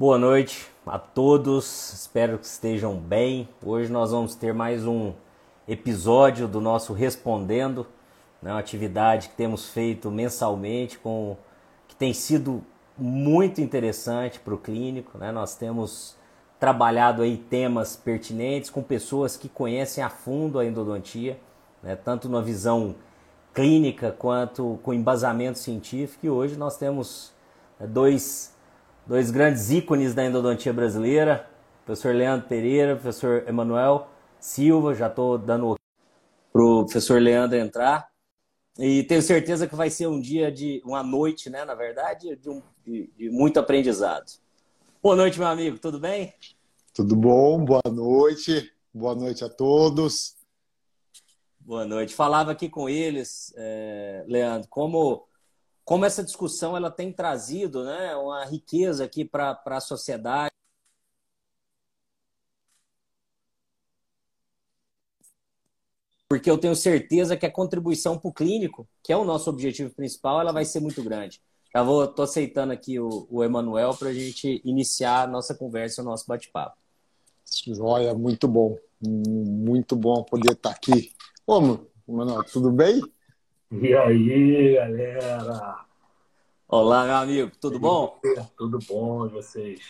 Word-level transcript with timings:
Boa 0.00 0.16
noite 0.16 0.66
a 0.86 0.98
todos, 0.98 1.92
espero 1.92 2.38
que 2.38 2.46
estejam 2.46 2.96
bem. 2.96 3.46
Hoje 3.62 3.92
nós 3.92 4.12
vamos 4.12 4.34
ter 4.34 4.54
mais 4.54 4.86
um 4.86 5.12
episódio 5.68 6.48
do 6.48 6.58
nosso 6.58 6.94
Respondendo, 6.94 7.86
né, 8.40 8.50
uma 8.50 8.58
atividade 8.58 9.28
que 9.28 9.34
temos 9.34 9.68
feito 9.68 10.10
mensalmente, 10.10 10.98
com, 10.98 11.36
que 11.86 11.94
tem 11.94 12.14
sido 12.14 12.64
muito 12.96 13.60
interessante 13.60 14.40
para 14.40 14.54
o 14.54 14.56
clínico. 14.56 15.18
Né? 15.18 15.30
Nós 15.30 15.54
temos 15.54 16.16
trabalhado 16.58 17.20
aí 17.20 17.36
temas 17.36 17.94
pertinentes 17.94 18.70
com 18.70 18.82
pessoas 18.82 19.36
que 19.36 19.50
conhecem 19.50 20.02
a 20.02 20.08
fundo 20.08 20.58
a 20.58 20.64
endodontia, 20.64 21.38
né? 21.82 21.94
tanto 21.94 22.26
na 22.26 22.40
visão 22.40 22.94
clínica 23.52 24.12
quanto 24.18 24.80
com 24.82 24.94
embasamento 24.94 25.58
científico. 25.58 26.24
E 26.24 26.30
hoje 26.30 26.56
nós 26.56 26.78
temos 26.78 27.34
né, 27.78 27.86
dois 27.86 28.58
dois 29.06 29.30
grandes 29.30 29.70
ícones 29.70 30.14
da 30.14 30.24
endodontia 30.24 30.72
brasileira, 30.72 31.48
professor 31.84 32.14
Leandro 32.14 32.48
Pereira, 32.48 32.94
professor 32.94 33.44
Emanuel 33.48 34.08
Silva, 34.38 34.94
já 34.94 35.08
estou 35.08 35.36
dando 35.36 35.76
para 36.52 36.62
o 36.62 36.84
professor 36.84 37.20
Leandro 37.20 37.56
entrar. 37.58 38.08
E 38.78 39.02
tenho 39.04 39.20
certeza 39.20 39.66
que 39.66 39.74
vai 39.74 39.90
ser 39.90 40.06
um 40.06 40.20
dia 40.20 40.50
de 40.50 40.80
uma 40.84 41.02
noite, 41.02 41.50
né? 41.50 41.64
Na 41.64 41.74
verdade, 41.74 42.36
de, 42.36 42.48
um, 42.48 42.62
de, 42.84 43.10
de 43.16 43.30
muito 43.30 43.58
aprendizado. 43.58 44.30
Boa 45.02 45.16
noite, 45.16 45.38
meu 45.38 45.48
amigo, 45.48 45.78
tudo 45.78 45.98
bem? 45.98 46.32
Tudo 46.94 47.14
bom, 47.16 47.64
boa 47.64 47.82
noite, 47.90 48.72
boa 48.92 49.14
noite 49.14 49.44
a 49.44 49.48
todos. 49.48 50.36
Boa 51.58 51.84
noite. 51.84 52.14
Falava 52.14 52.52
aqui 52.52 52.68
com 52.68 52.88
eles, 52.88 53.52
é, 53.56 54.24
Leandro, 54.26 54.68
como 54.68 55.26
como 55.90 56.04
essa 56.04 56.22
discussão 56.22 56.76
ela 56.76 56.88
tem 56.88 57.12
trazido 57.12 57.82
né, 57.82 58.14
uma 58.14 58.44
riqueza 58.44 59.02
aqui 59.02 59.24
para 59.24 59.60
a 59.66 59.80
sociedade. 59.80 60.52
Porque 66.28 66.48
eu 66.48 66.56
tenho 66.56 66.76
certeza 66.76 67.36
que 67.36 67.44
a 67.44 67.50
contribuição 67.50 68.16
para 68.16 68.28
o 68.28 68.32
clínico, 68.32 68.88
que 69.02 69.12
é 69.12 69.16
o 69.16 69.24
nosso 69.24 69.50
objetivo 69.50 69.92
principal, 69.92 70.40
ela 70.40 70.52
vai 70.52 70.64
ser 70.64 70.78
muito 70.78 71.02
grande. 71.02 71.42
Já 71.74 71.82
vou, 71.82 72.06
tô 72.06 72.22
aceitando 72.22 72.72
aqui 72.72 73.00
o, 73.00 73.26
o 73.28 73.42
Emanuel 73.42 73.92
para 73.92 74.10
a 74.10 74.14
gente 74.14 74.62
iniciar 74.64 75.24
a 75.24 75.26
nossa 75.26 75.56
conversa, 75.56 76.02
o 76.02 76.04
nosso 76.04 76.24
bate-papo. 76.24 76.76
Joia, 77.66 78.14
muito 78.14 78.46
bom. 78.46 78.78
Muito 79.04 79.96
bom 79.96 80.22
poder 80.22 80.52
estar 80.52 80.70
aqui. 80.70 81.10
Ô, 81.44 81.80
Emanuel, 82.08 82.44
tudo 82.44 82.70
bem? 82.70 83.02
E 83.72 83.92
aí, 83.94 84.74
galera? 84.74 85.89
Olá, 86.72 87.04
meu 87.04 87.16
amigo, 87.16 87.52
tudo 87.60 87.80
bom? 87.80 88.16
Tudo 88.56 88.78
bom, 88.86 89.26
e 89.26 89.28
vocês? 89.28 89.80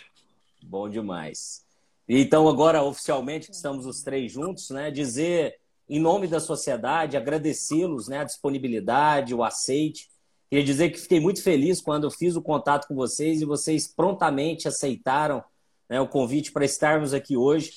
Bom 0.63 0.89
demais. 0.89 1.63
Então, 2.09 2.49
agora, 2.49 2.83
oficialmente, 2.83 3.49
que 3.49 3.55
estamos 3.55 3.85
os 3.85 4.03
três 4.03 4.33
juntos, 4.33 4.71
né? 4.71 4.91
Dizer, 4.91 5.59
em 5.87 6.01
nome 6.01 6.27
da 6.27 6.41
sociedade, 6.41 7.19
agradecê-los, 7.19 8.09
né? 8.09 8.21
A 8.21 8.25
disponibilidade, 8.25 9.35
o 9.35 9.45
aceite. 9.45 10.09
Queria 10.49 10.65
dizer 10.65 10.89
que 10.89 10.99
fiquei 10.99 11.21
muito 11.21 11.43
feliz 11.43 11.83
quando 11.83 12.05
eu 12.05 12.11
fiz 12.11 12.35
o 12.35 12.41
contato 12.41 12.89
com 12.89 12.95
vocês 12.95 13.43
e 13.43 13.45
vocês 13.45 13.87
prontamente 13.87 14.67
aceitaram 14.67 15.45
né, 15.87 16.01
o 16.01 16.09
convite 16.09 16.51
para 16.51 16.65
estarmos 16.65 17.13
aqui 17.13 17.37
hoje 17.37 17.73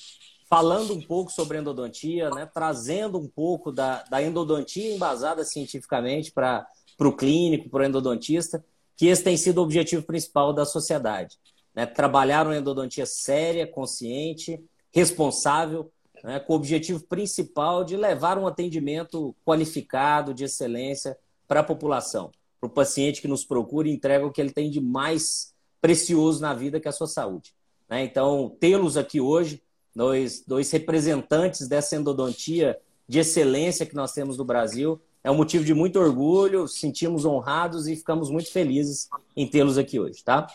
falando 0.48 0.94
um 0.94 1.02
pouco 1.02 1.30
sobre 1.30 1.58
endodontia, 1.58 2.30
né, 2.30 2.46
trazendo 2.46 3.18
um 3.18 3.28
pouco 3.28 3.70
da, 3.70 4.02
da 4.04 4.22
endodontia 4.22 4.94
embasada 4.94 5.44
cientificamente 5.44 6.32
para 6.32 6.66
o 7.00 7.12
clínico, 7.12 7.68
para 7.68 7.82
o 7.82 7.86
endodontista, 7.86 8.64
que 8.96 9.06
esse 9.06 9.22
tem 9.22 9.36
sido 9.36 9.58
o 9.58 9.62
objetivo 9.62 10.04
principal 10.04 10.52
da 10.52 10.64
sociedade. 10.64 11.36
Né, 11.74 11.86
trabalhar 11.86 12.46
uma 12.46 12.56
endodontia 12.56 13.04
séria, 13.04 13.66
consciente, 13.66 14.62
responsável, 14.92 15.90
né, 16.22 16.38
com 16.38 16.52
o 16.52 16.56
objetivo 16.56 17.04
principal 17.04 17.84
de 17.84 17.96
levar 17.96 18.38
um 18.38 18.46
atendimento 18.46 19.34
qualificado, 19.44 20.32
de 20.32 20.44
excelência 20.44 21.18
para 21.48 21.60
a 21.60 21.64
população, 21.64 22.30
para 22.60 22.68
o 22.68 22.70
paciente 22.70 23.20
que 23.20 23.28
nos 23.28 23.44
procura 23.44 23.88
e 23.88 23.92
entrega 23.92 24.24
o 24.24 24.30
que 24.30 24.40
ele 24.40 24.52
tem 24.52 24.70
de 24.70 24.80
mais 24.80 25.52
precioso 25.80 26.40
na 26.40 26.54
vida, 26.54 26.80
que 26.80 26.88
é 26.88 26.90
a 26.90 26.92
sua 26.92 27.08
saúde. 27.08 27.52
Né? 27.88 28.04
Então, 28.04 28.56
tê-los 28.58 28.96
aqui 28.96 29.20
hoje 29.20 29.62
dois, 29.94 30.42
dois 30.46 30.70
representantes 30.70 31.68
dessa 31.68 31.96
endodontia 31.96 32.78
de 33.06 33.18
excelência 33.18 33.84
que 33.84 33.94
nós 33.94 34.12
temos 34.12 34.38
no 34.38 34.44
Brasil. 34.44 35.00
É 35.24 35.30
um 35.30 35.34
motivo 35.34 35.64
de 35.64 35.72
muito 35.72 35.98
orgulho, 35.98 36.68
sentimos 36.68 37.24
honrados 37.24 37.88
e 37.88 37.96
ficamos 37.96 38.28
muito 38.28 38.52
felizes 38.52 39.08
em 39.34 39.48
tê-los 39.48 39.78
aqui 39.78 39.98
hoje, 39.98 40.22
tá? 40.22 40.46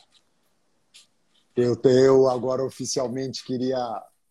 Eu, 1.55 1.75
eu 1.85 2.29
agora 2.29 2.63
oficialmente 2.63 3.43
queria 3.43 3.79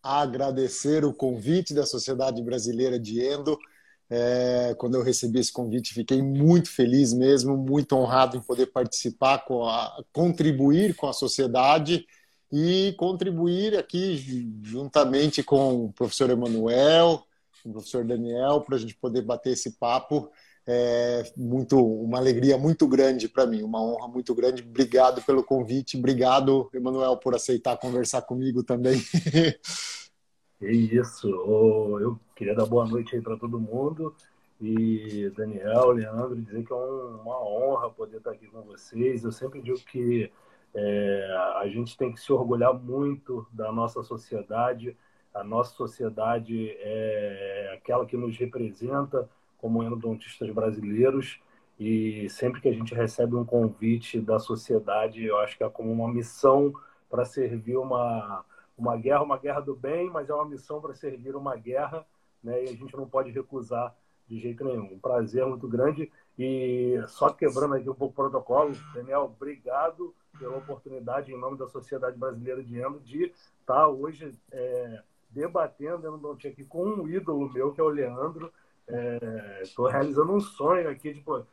agradecer 0.01 1.05
o 1.05 1.13
convite 1.13 1.75
da 1.75 1.85
Sociedade 1.85 2.41
Brasileira 2.41 3.01
de 3.01 3.21
Endo. 3.21 3.59
É, 4.09 4.75
quando 4.79 4.95
eu 4.95 5.03
recebi 5.03 5.41
esse 5.41 5.53
convite, 5.53 5.93
fiquei 5.93 6.23
muito 6.23 6.71
feliz 6.71 7.13
mesmo, 7.13 7.57
muito 7.57 7.97
honrado 7.97 8.37
em 8.37 8.41
poder 8.41 8.67
participar, 8.67 9.45
com 9.45 9.67
a, 9.67 10.03
contribuir 10.13 10.95
com 10.95 11.09
a 11.09 11.13
sociedade 11.13 12.07
e 12.51 12.95
contribuir 12.97 13.77
aqui 13.77 14.49
juntamente 14.63 15.43
com 15.43 15.87
o 15.87 15.93
professor 15.93 16.31
Emanuel, 16.31 17.27
o 17.69 17.73
professor 17.73 18.05
Daniel, 18.05 18.61
para 18.61 18.77
a 18.77 18.79
gente 18.79 18.95
poder 18.97 19.23
bater 19.23 19.53
esse 19.53 19.79
papo. 19.79 20.31
É 20.67 21.23
muito 21.37 21.79
uma 21.79 22.19
alegria 22.19 22.59
muito 22.59 22.87
grande 22.87 23.27
para 23.29 23.47
mim, 23.47 23.63
uma 23.63 23.83
honra 23.83 24.09
muito 24.09 24.35
grande. 24.35 24.63
Obrigado 24.63 25.23
pelo 25.23 25.43
convite, 25.43 25.97
obrigado, 25.97 26.69
Emanuel, 26.75 27.17
por 27.17 27.35
aceitar 27.35 27.79
conversar 27.79 28.23
comigo 28.23 28.63
também. 28.63 29.01
É 30.61 30.73
isso, 30.73 31.29
eu 31.29 32.19
queria 32.35 32.53
dar 32.53 32.67
boa 32.67 32.85
noite 32.85 33.15
aí 33.15 33.23
para 33.23 33.37
todo 33.37 33.61
mundo 33.61 34.13
e 34.61 35.31
Daniel, 35.37 35.93
Leandro, 35.93 36.35
dizer 36.35 36.65
que 36.65 36.73
é 36.73 36.77
uma 36.77 37.41
honra 37.41 37.91
poder 37.91 38.17
estar 38.17 38.33
aqui 38.33 38.49
com 38.49 38.63
vocês. 38.63 39.23
Eu 39.23 39.31
sempre 39.31 39.63
digo 39.63 39.79
que 39.79 40.33
é, 40.75 41.55
a 41.57 41.69
gente 41.69 41.97
tem 41.97 42.13
que 42.13 42.21
se 42.21 42.33
orgulhar 42.33 42.75
muito 42.75 43.47
da 43.53 43.71
nossa 43.71 44.03
sociedade. 44.03 44.97
A 45.35 45.45
nossa 45.45 45.75
sociedade 45.75 46.71
é 46.79 47.73
aquela 47.75 48.07
que 48.07 48.17
nos 48.17 48.37
representa 48.37 49.29
como 49.59 49.83
endodontistas 49.83 50.51
brasileiros. 50.51 51.41
E 51.79 52.29
sempre 52.29 52.61
que 52.61 52.69
a 52.69 52.73
gente 52.73 52.95
recebe 52.95 53.37
um 53.37 53.45
convite 53.45 54.21
da 54.21 54.39
sociedade, 54.39 55.25
eu 55.25 55.39
acho 55.39 55.57
que 55.57 55.63
é 55.63 55.69
como 55.69 55.93
uma 55.93 56.13
missão 56.13 56.73
para 57.09 57.25
servir 57.25 57.77
uma, 57.77 58.45
uma 58.77 58.97
guerra, 58.97 59.23
uma 59.23 59.39
guerra 59.39 59.61
do 59.61 59.77
bem, 59.77 60.11
mas 60.11 60.29
é 60.29 60.35
uma 60.35 60.45
missão 60.45 60.81
para 60.81 60.95
servir 60.95 61.37
uma 61.37 61.57
guerra, 61.57 62.05
né? 62.43 62.65
E 62.65 62.69
a 62.69 62.75
gente 62.75 62.97
não 62.97 63.09
pode 63.09 63.31
recusar 63.31 63.95
de 64.27 64.39
jeito 64.39 64.65
nenhum. 64.65 64.93
Um 64.93 64.99
prazer 64.99 65.47
muito 65.47 65.69
grande. 65.69 66.11
E 66.39 67.01
só 67.09 67.31
quebrando 67.31 67.75
aqui 67.75 67.89
um 67.89 67.95
pouco 67.95 68.13
o 68.13 68.17
protocolo, 68.17 68.73
Daniel, 68.95 69.23
obrigado 69.25 70.15
pela 70.39 70.57
oportunidade, 70.57 71.33
em 71.33 71.39
nome 71.39 71.59
da 71.59 71.67
Sociedade 71.67 72.17
Brasileira 72.17 72.63
de 72.63 72.79
Endo, 72.79 73.01
de 73.01 73.25
estar 73.25 73.43
tá 73.67 73.89
hoje 73.89 74.33
é, 74.53 75.03
debatendo 75.39 76.09
endodontia 76.09 76.51
aqui 76.51 76.65
com 76.65 76.85
um 76.85 77.09
ídolo 77.09 77.49
meu, 77.53 77.73
que 77.73 77.81
é 77.81 77.85
o 77.85 77.89
Leandro. 77.89 78.53
Estou 79.63 79.89
é, 79.89 79.93
realizando 79.93 80.33
um 80.33 80.41
sonho 80.41 80.89
aqui, 80.89 81.15
tipo, 81.15 81.47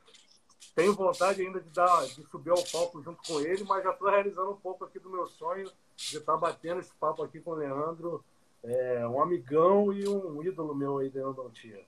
tenho 0.73 0.93
vontade 0.93 1.41
ainda 1.41 1.59
de, 1.59 1.69
dar, 1.69 2.05
de 2.05 2.23
subir 2.23 2.49
ao 2.49 2.63
palco 2.71 3.01
junto 3.03 3.21
com 3.27 3.39
ele, 3.39 3.63
mas 3.63 3.83
já 3.83 3.91
estou 3.91 4.09
realizando 4.09 4.51
um 4.51 4.55
pouco 4.57 4.85
aqui 4.85 4.99
do 4.99 5.09
meu 5.09 5.27
sonho 5.27 5.69
de 5.95 6.17
estar 6.17 6.33
tá 6.33 6.37
batendo 6.37 6.79
esse 6.79 6.93
papo 6.95 7.23
aqui 7.23 7.39
com 7.39 7.51
o 7.51 7.55
Leandro, 7.55 8.23
é, 8.63 9.07
um 9.07 9.21
amigão 9.21 9.93
e 9.93 10.07
um 10.07 10.43
ídolo 10.43 10.73
meu 10.73 10.97
aí 10.97 11.09
da 11.09 11.19
endodontia. 11.19 11.79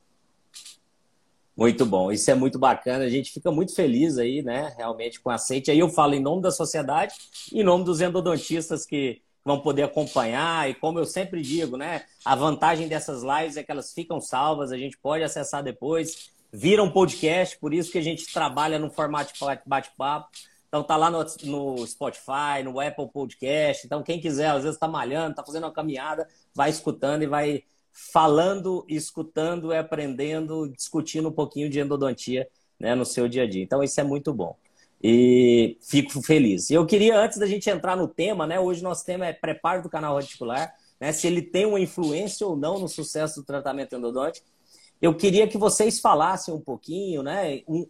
Muito 1.55 1.87
bom, 1.87 2.11
isso 2.11 2.29
é 2.29 2.35
muito 2.35 2.59
bacana. 2.59 3.05
A 3.05 3.09
gente 3.09 3.31
fica 3.31 3.51
muito 3.51 3.73
feliz 3.73 4.19
aí, 4.19 4.43
né? 4.43 4.75
Realmente 4.77 5.19
com 5.19 5.31
o 5.31 5.33
aceite. 5.33 5.71
Aí 5.71 5.79
eu 5.79 5.89
falo 5.89 6.13
em 6.13 6.21
nome 6.21 6.39
da 6.39 6.51
sociedade, 6.51 7.15
em 7.51 7.63
nome 7.63 7.83
dos 7.83 7.99
endodontistas 7.99 8.85
que 8.85 9.23
vão 9.47 9.61
poder 9.61 9.83
acompanhar. 9.83 10.69
E 10.69 10.75
como 10.75 10.99
eu 10.99 11.05
sempre 11.05 11.41
digo, 11.41 11.77
né? 11.77 12.03
A 12.25 12.35
vantagem 12.35 12.89
dessas 12.89 13.23
lives 13.23 13.55
é 13.55 13.63
que 13.63 13.71
elas 13.71 13.93
ficam 13.93 14.19
salvas, 14.19 14.73
a 14.73 14.77
gente 14.77 14.97
pode 14.97 15.23
acessar 15.23 15.63
depois, 15.63 16.29
vira 16.51 16.83
um 16.83 16.91
podcast, 16.91 17.57
por 17.57 17.73
isso 17.73 17.89
que 17.89 17.97
a 17.97 18.01
gente 18.03 18.31
trabalha 18.31 18.77
no 18.77 18.91
formato 18.91 19.33
bate-papo. 19.65 20.27
Então 20.67 20.83
tá 20.83 20.97
lá 20.97 21.09
no, 21.09 21.25
no, 21.45 21.87
Spotify, 21.87 22.61
no 22.61 22.77
Apple 22.77 23.09
Podcast. 23.09 23.85
Então 23.85 24.03
quem 24.03 24.19
quiser, 24.19 24.49
às 24.49 24.63
vezes 24.63 24.75
está 24.75 24.87
malhando, 24.87 25.31
está 25.31 25.45
fazendo 25.45 25.63
uma 25.63 25.71
caminhada, 25.71 26.27
vai 26.53 26.69
escutando 26.69 27.23
e 27.23 27.27
vai 27.27 27.63
falando, 27.93 28.85
escutando, 28.89 29.73
aprendendo, 29.73 30.69
discutindo 30.69 31.29
um 31.29 31.31
pouquinho 31.31 31.69
de 31.69 31.79
endodontia 31.79 32.47
né, 32.77 32.93
no 32.93 33.05
seu 33.05 33.29
dia 33.29 33.43
a 33.43 33.49
dia. 33.49 33.63
Então, 33.63 33.81
isso 33.81 33.99
é 33.99 34.03
muito 34.03 34.33
bom. 34.33 34.55
E 35.01 35.77
fico 35.81 36.21
feliz. 36.21 36.71
Eu 36.71 36.85
queria, 36.85 37.19
antes 37.19 37.37
da 37.37 37.45
gente 37.45 37.69
entrar 37.69 37.95
no 37.95 38.07
tema, 38.07 38.47
né? 38.47 38.59
Hoje 38.59 38.81
nosso 38.81 39.05
tema 39.05 39.27
é 39.27 39.33
preparo 39.33 39.83
do 39.83 39.89
canal 39.89 40.15
radicular, 40.15 40.73
né? 40.99 41.11
Se 41.11 41.27
ele 41.27 41.41
tem 41.41 41.65
uma 41.65 41.79
influência 41.79 42.47
ou 42.47 42.55
não 42.55 42.79
no 42.79 42.87
sucesso 42.87 43.41
do 43.41 43.45
tratamento 43.45 43.95
endodôntico. 43.95 44.47
Eu 44.99 45.15
queria 45.15 45.47
que 45.47 45.57
vocês 45.57 45.99
falassem 45.99 46.53
um 46.53 46.59
pouquinho, 46.59 47.21
né? 47.21 47.61
Um, 47.67 47.85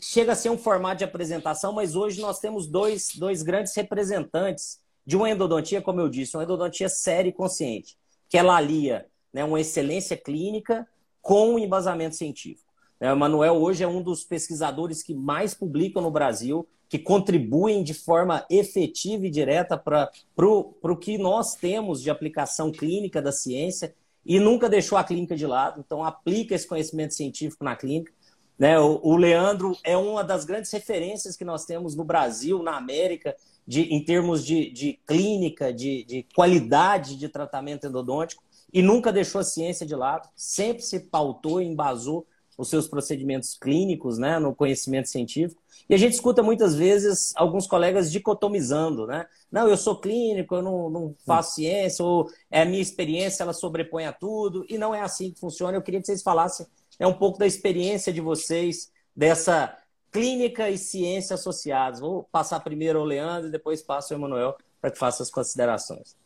chega 0.00 0.32
a 0.32 0.36
ser 0.36 0.50
um 0.50 0.58
formato 0.58 0.98
de 0.98 1.04
apresentação, 1.04 1.72
mas 1.72 1.94
hoje 1.94 2.20
nós 2.20 2.40
temos 2.40 2.66
dois, 2.66 3.12
dois 3.16 3.42
grandes 3.42 3.74
representantes 3.76 4.80
de 5.06 5.16
uma 5.16 5.30
endodontia, 5.30 5.80
como 5.80 6.00
eu 6.00 6.08
disse, 6.08 6.36
uma 6.36 6.42
endodontia 6.42 6.88
séria 6.88 7.28
e 7.28 7.32
consciente, 7.32 7.96
que 8.28 8.36
ela 8.36 8.56
alia 8.56 9.06
né, 9.32 9.44
uma 9.44 9.60
excelência 9.60 10.16
clínica 10.16 10.86
com 11.22 11.54
um 11.54 11.58
embasamento 11.58 12.16
científico. 12.16 12.63
É, 13.00 13.12
o 13.12 13.16
Manuel 13.16 13.54
hoje 13.54 13.82
é 13.82 13.88
um 13.88 14.02
dos 14.02 14.24
pesquisadores 14.24 15.02
que 15.02 15.14
mais 15.14 15.54
publicam 15.54 16.02
no 16.02 16.10
Brasil, 16.10 16.66
que 16.88 16.98
contribuem 16.98 17.82
de 17.82 17.92
forma 17.92 18.46
efetiva 18.48 19.26
e 19.26 19.30
direta 19.30 19.76
para 19.76 20.10
o 20.46 20.96
que 20.96 21.18
nós 21.18 21.54
temos 21.54 22.00
de 22.00 22.10
aplicação 22.10 22.70
clínica 22.70 23.20
da 23.20 23.32
ciência 23.32 23.94
e 24.24 24.38
nunca 24.38 24.68
deixou 24.68 24.96
a 24.96 25.04
clínica 25.04 25.36
de 25.36 25.46
lado. 25.46 25.82
Então, 25.84 26.04
aplica 26.04 26.54
esse 26.54 26.66
conhecimento 26.66 27.14
científico 27.14 27.64
na 27.64 27.76
clínica. 27.76 28.12
Né? 28.58 28.78
O, 28.78 29.00
o 29.02 29.16
Leandro 29.16 29.76
é 29.82 29.96
uma 29.96 30.22
das 30.22 30.44
grandes 30.44 30.70
referências 30.70 31.36
que 31.36 31.44
nós 31.44 31.64
temos 31.64 31.96
no 31.96 32.04
Brasil, 32.04 32.62
na 32.62 32.76
América, 32.76 33.34
de, 33.66 33.82
em 33.92 34.04
termos 34.04 34.44
de, 34.44 34.70
de 34.70 35.00
clínica, 35.06 35.72
de, 35.72 36.04
de 36.04 36.26
qualidade 36.34 37.16
de 37.16 37.28
tratamento 37.28 37.86
endodôntico, 37.86 38.42
e 38.72 38.82
nunca 38.82 39.12
deixou 39.12 39.40
a 39.40 39.44
ciência 39.44 39.86
de 39.86 39.94
lado, 39.94 40.28
sempre 40.34 40.82
se 40.82 41.00
pautou 41.00 41.60
e 41.60 41.66
embasou 41.66 42.26
os 42.56 42.68
seus 42.70 42.86
procedimentos 42.86 43.56
clínicos, 43.56 44.18
né, 44.18 44.38
no 44.38 44.54
conhecimento 44.54 45.08
científico. 45.08 45.62
E 45.88 45.94
a 45.94 45.98
gente 45.98 46.12
escuta 46.14 46.42
muitas 46.42 46.74
vezes 46.74 47.32
alguns 47.36 47.66
colegas 47.66 48.10
dicotomizando, 48.10 49.06
né? 49.06 49.26
Não, 49.50 49.68
eu 49.68 49.76
sou 49.76 50.00
clínico, 50.00 50.54
eu 50.54 50.62
não, 50.62 50.88
não 50.88 51.14
faço 51.26 51.56
ciência, 51.56 52.04
ou 52.04 52.30
é 52.50 52.62
a 52.62 52.64
minha 52.64 52.80
experiência, 52.80 53.42
ela 53.42 53.52
sobrepõe 53.52 54.06
a 54.06 54.12
tudo, 54.12 54.64
e 54.68 54.78
não 54.78 54.94
é 54.94 55.00
assim 55.00 55.30
que 55.30 55.40
funciona. 55.40 55.76
Eu 55.76 55.82
queria 55.82 56.00
que 56.00 56.06
vocês 56.06 56.22
falassem 56.22 56.66
é 56.98 57.06
um 57.06 57.12
pouco 57.12 57.38
da 57.38 57.46
experiência 57.46 58.12
de 58.12 58.20
vocês, 58.20 58.90
dessa 59.14 59.76
clínica 60.10 60.70
e 60.70 60.78
ciência 60.78 61.34
associadas. 61.34 62.00
Vou 62.00 62.24
passar 62.30 62.60
primeiro 62.60 63.00
ao 63.00 63.04
Leandro 63.04 63.48
e 63.48 63.52
depois 63.52 63.82
passo 63.82 64.14
ao 64.14 64.18
Emanuel 64.18 64.56
para 64.80 64.90
que 64.90 64.98
faça 64.98 65.22
as 65.22 65.30
considerações. 65.30 66.16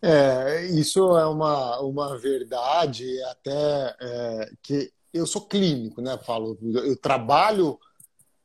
É, 0.00 0.64
isso 0.66 1.16
é 1.18 1.26
uma, 1.26 1.80
uma 1.80 2.18
verdade 2.18 3.20
até 3.24 3.96
é, 4.00 4.50
que 4.62 4.92
eu 5.12 5.26
sou 5.26 5.42
clínico, 5.42 6.00
né? 6.00 6.18
Falo, 6.18 6.58
eu 6.62 6.96
trabalho 6.96 7.78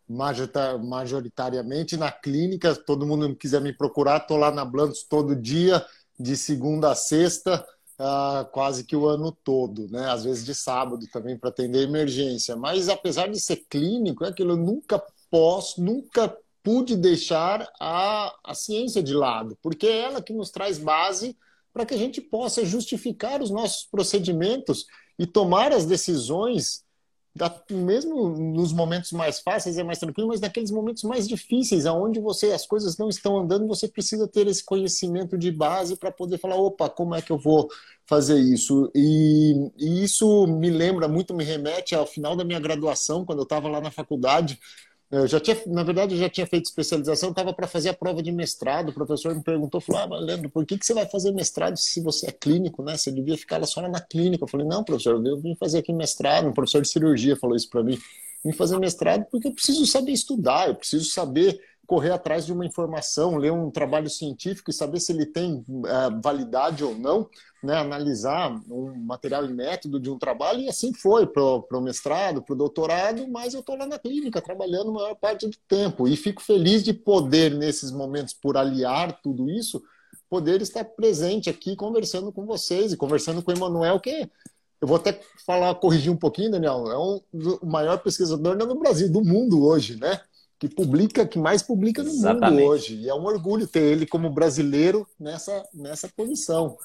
majoritariamente 0.08 1.98
na 1.98 2.12
clínica. 2.12 2.76
Todo 2.76 3.08
mundo 3.08 3.36
quiser 3.36 3.62
me 3.62 3.74
procurar, 3.74 4.22
estou 4.22 4.38
lá 4.38 4.52
na 4.52 4.66
Blantos 4.66 5.04
todo 5.04 5.36
dia, 5.36 5.86
de 6.20 6.36
segunda 6.36 6.92
a 6.92 6.96
sexta, 6.96 7.66
uh, 8.00 8.46
quase 8.52 8.84
que 8.84 8.96
o 8.96 9.08
ano 9.08 9.32
todo, 9.32 9.88
né? 9.90 10.10
Às 10.10 10.24
vezes 10.24 10.46
de 10.46 10.54
sábado 10.54 11.06
também 11.12 11.38
para 11.38 11.50
atender 11.50 11.84
emergência. 11.84 12.56
Mas 12.56 12.90
apesar 12.90 13.28
de 13.28 13.40
ser 13.40 13.66
clínico, 13.70 14.24
é 14.24 14.30
aquilo 14.30 14.52
eu 14.52 14.58
nunca 14.58 15.02
posso, 15.30 15.82
nunca 15.82 16.36
pude 16.62 16.96
deixar 16.96 17.70
a, 17.80 18.34
a 18.44 18.54
ciência 18.54 19.04
de 19.04 19.14
lado, 19.14 19.58
porque 19.62 19.86
é 19.86 20.02
ela 20.04 20.22
que 20.22 20.32
nos 20.32 20.50
traz 20.50 20.78
base 20.78 21.36
para 21.74 21.86
que 21.86 21.94
a 21.94 21.98
gente 21.98 22.22
possa 22.22 22.64
justificar 22.64 23.42
os 23.42 23.50
nossos 23.50 23.84
procedimentos 23.84 24.86
e 25.18 25.26
tomar 25.26 25.72
as 25.72 25.86
decisões, 25.86 26.84
mesmo 27.70 28.30
nos 28.30 28.72
momentos 28.72 29.12
mais 29.12 29.40
fáceis 29.40 29.78
é 29.78 29.84
mais 29.84 29.98
tranquilo, 29.98 30.28
mas 30.28 30.40
naqueles 30.40 30.70
momentos 30.70 31.04
mais 31.04 31.28
difíceis, 31.28 31.86
aonde 31.86 32.20
você 32.20 32.52
as 32.52 32.66
coisas 32.66 32.98
não 32.98 33.10
estão 33.10 33.38
andando, 33.38 33.68
você 33.68 33.88
precisa 33.88 34.28
ter 34.28 34.48
esse 34.48 34.64
conhecimento 34.64 35.38
de 35.38 35.52
base 35.52 35.96
para 35.96 36.12
poder 36.12 36.38
falar, 36.38 36.56
opa, 36.56 36.90
como 36.90 37.16
é 37.16 37.22
que 37.22 37.32
eu 37.32 37.38
vou 37.38 37.70
fazer 38.06 38.40
isso? 38.40 38.92
E, 38.94 39.72
e 39.78 40.04
isso 40.04 40.46
me 40.46 40.70
lembra 40.70 41.08
muito, 41.08 41.34
me 41.34 41.44
remete 41.44 41.96
ao 41.96 42.06
final 42.06 42.36
da 42.36 42.44
minha 42.44 42.60
graduação, 42.60 43.26
quando 43.26 43.40
eu 43.40 43.44
estava 43.44 43.68
lá 43.68 43.82
na 43.82 43.90
faculdade, 43.92 44.60
eu 45.14 45.28
já 45.28 45.40
tinha, 45.40 45.56
na 45.68 45.84
verdade, 45.84 46.16
eu 46.16 46.20
já 46.20 46.28
tinha 46.28 46.48
feito 46.48 46.66
especialização, 46.66 47.30
estava 47.30 47.54
para 47.54 47.68
fazer 47.68 47.90
a 47.90 47.94
prova 47.94 48.24
de 48.24 48.32
mestrado. 48.32 48.90
O 48.90 48.94
professor 48.94 49.36
me 49.36 49.44
perguntou, 49.44 49.80
falou: 49.80 50.02
ah, 50.02 50.20
Leandro, 50.20 50.50
por 50.50 50.66
que, 50.66 50.76
que 50.76 50.84
você 50.84 50.94
vai 50.94 51.06
fazer 51.06 51.32
mestrado 51.32 51.78
se 51.78 52.02
você 52.02 52.30
é 52.30 52.32
clínico, 52.32 52.82
né? 52.82 52.98
Você 52.98 53.12
devia 53.12 53.38
ficar 53.38 53.60
lá 53.60 53.68
só 53.68 53.88
na 53.88 54.02
clínica. 54.02 54.44
Eu 54.44 54.48
falei: 54.48 54.66
não, 54.66 54.84
professor, 54.84 55.24
eu 55.24 55.38
vim 55.38 55.56
fazer 55.56 55.80
aqui 55.80 55.94
mestrado. 55.94 56.48
Um 56.48 56.52
professor 56.52 56.82
de 56.82 56.90
cirurgia 56.90 57.36
falou 57.36 57.56
isso 57.56 57.70
para 57.70 57.84
mim. 57.84 58.00
Vim 58.44 58.52
fazer 58.54 58.80
mestrado 58.80 59.26
porque 59.30 59.48
eu 59.48 59.54
preciso 59.54 59.86
saber 59.86 60.14
estudar, 60.14 60.68
eu 60.68 60.76
preciso 60.76 61.06
saber 61.06 61.62
correr 61.86 62.12
atrás 62.12 62.46
de 62.46 62.54
uma 62.54 62.66
informação, 62.66 63.36
ler 63.36 63.52
um 63.52 63.70
trabalho 63.70 64.10
científico 64.10 64.70
e 64.70 64.74
saber 64.74 65.00
se 65.00 65.12
ele 65.12 65.26
tem 65.26 65.66
é, 65.86 66.22
validade 66.22 66.84
ou 66.84 66.96
não, 66.96 67.30
né? 67.62 67.76
analisar 67.76 68.52
um 68.70 68.94
material 68.96 69.46
e 69.46 69.54
método 69.54 70.00
de 70.00 70.10
um 70.10 70.18
trabalho, 70.18 70.62
e 70.62 70.70
assim 70.70 70.94
foi 70.94 71.28
para 71.28 71.42
o 71.44 71.82
mestrado, 71.82 72.42
para 72.42 72.54
o 72.54 72.58
doutorado, 72.58 73.28
mas 73.28 73.54
eu 73.54 73.60
estou 73.60 73.78
lá 73.78 73.86
na 73.86 74.00
clínica 74.00 74.42
trabalhando 74.42 74.92
a 74.92 74.94
maior 74.94 75.16
parte 75.16 75.48
do 75.48 75.58
tempo 75.68 76.08
e 76.08 76.16
fico 76.16 76.42
feliz 76.42 76.84
de 76.84 76.94
poder, 76.94 77.54
nesses 77.54 77.92
momentos, 77.92 78.34
por 78.34 78.56
aliar 78.56 79.20
tudo 79.22 79.50
isso, 79.50 79.82
poder 80.30 80.62
estar 80.62 80.84
presente 80.86 81.50
aqui 81.50 81.76
conversando 81.76 82.32
com 82.32 82.46
vocês 82.46 82.94
e 82.94 82.98
conversando 82.98 83.44
com 83.44 83.52
o 83.52 83.56
Emanuel, 83.56 84.00
que 84.00 84.30
eu 84.82 84.88
vou 84.88 84.98
até 84.98 85.20
falar, 85.46 85.76
corrigir 85.76 86.12
um 86.12 86.18
pouquinho, 86.18 86.52
Daniel, 86.52 86.92
é 86.92 86.98
um, 86.98 87.22
o 87.62 87.66
maior 87.66 87.98
pesquisador 88.00 88.58
não 88.58 88.68
no 88.68 88.80
Brasil, 88.80 89.10
do 89.10 89.24
mundo 89.24 89.66
hoje, 89.66 89.98
né? 89.98 90.20
Que 90.64 90.70
publica, 90.74 91.28
que 91.28 91.38
mais 91.38 91.62
publica 91.62 92.02
no 92.02 92.10
Exatamente. 92.10 92.62
mundo 92.62 92.70
hoje. 92.70 92.96
E 92.96 93.10
é 93.10 93.14
um 93.14 93.26
orgulho 93.26 93.68
ter 93.68 93.82
ele 93.82 94.08
como 94.08 94.30
brasileiro 94.30 95.06
nessa, 95.20 95.68
nessa 95.74 96.08
posição. 96.08 96.78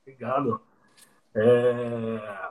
Obrigado. 0.00 0.58
É... 1.34 2.50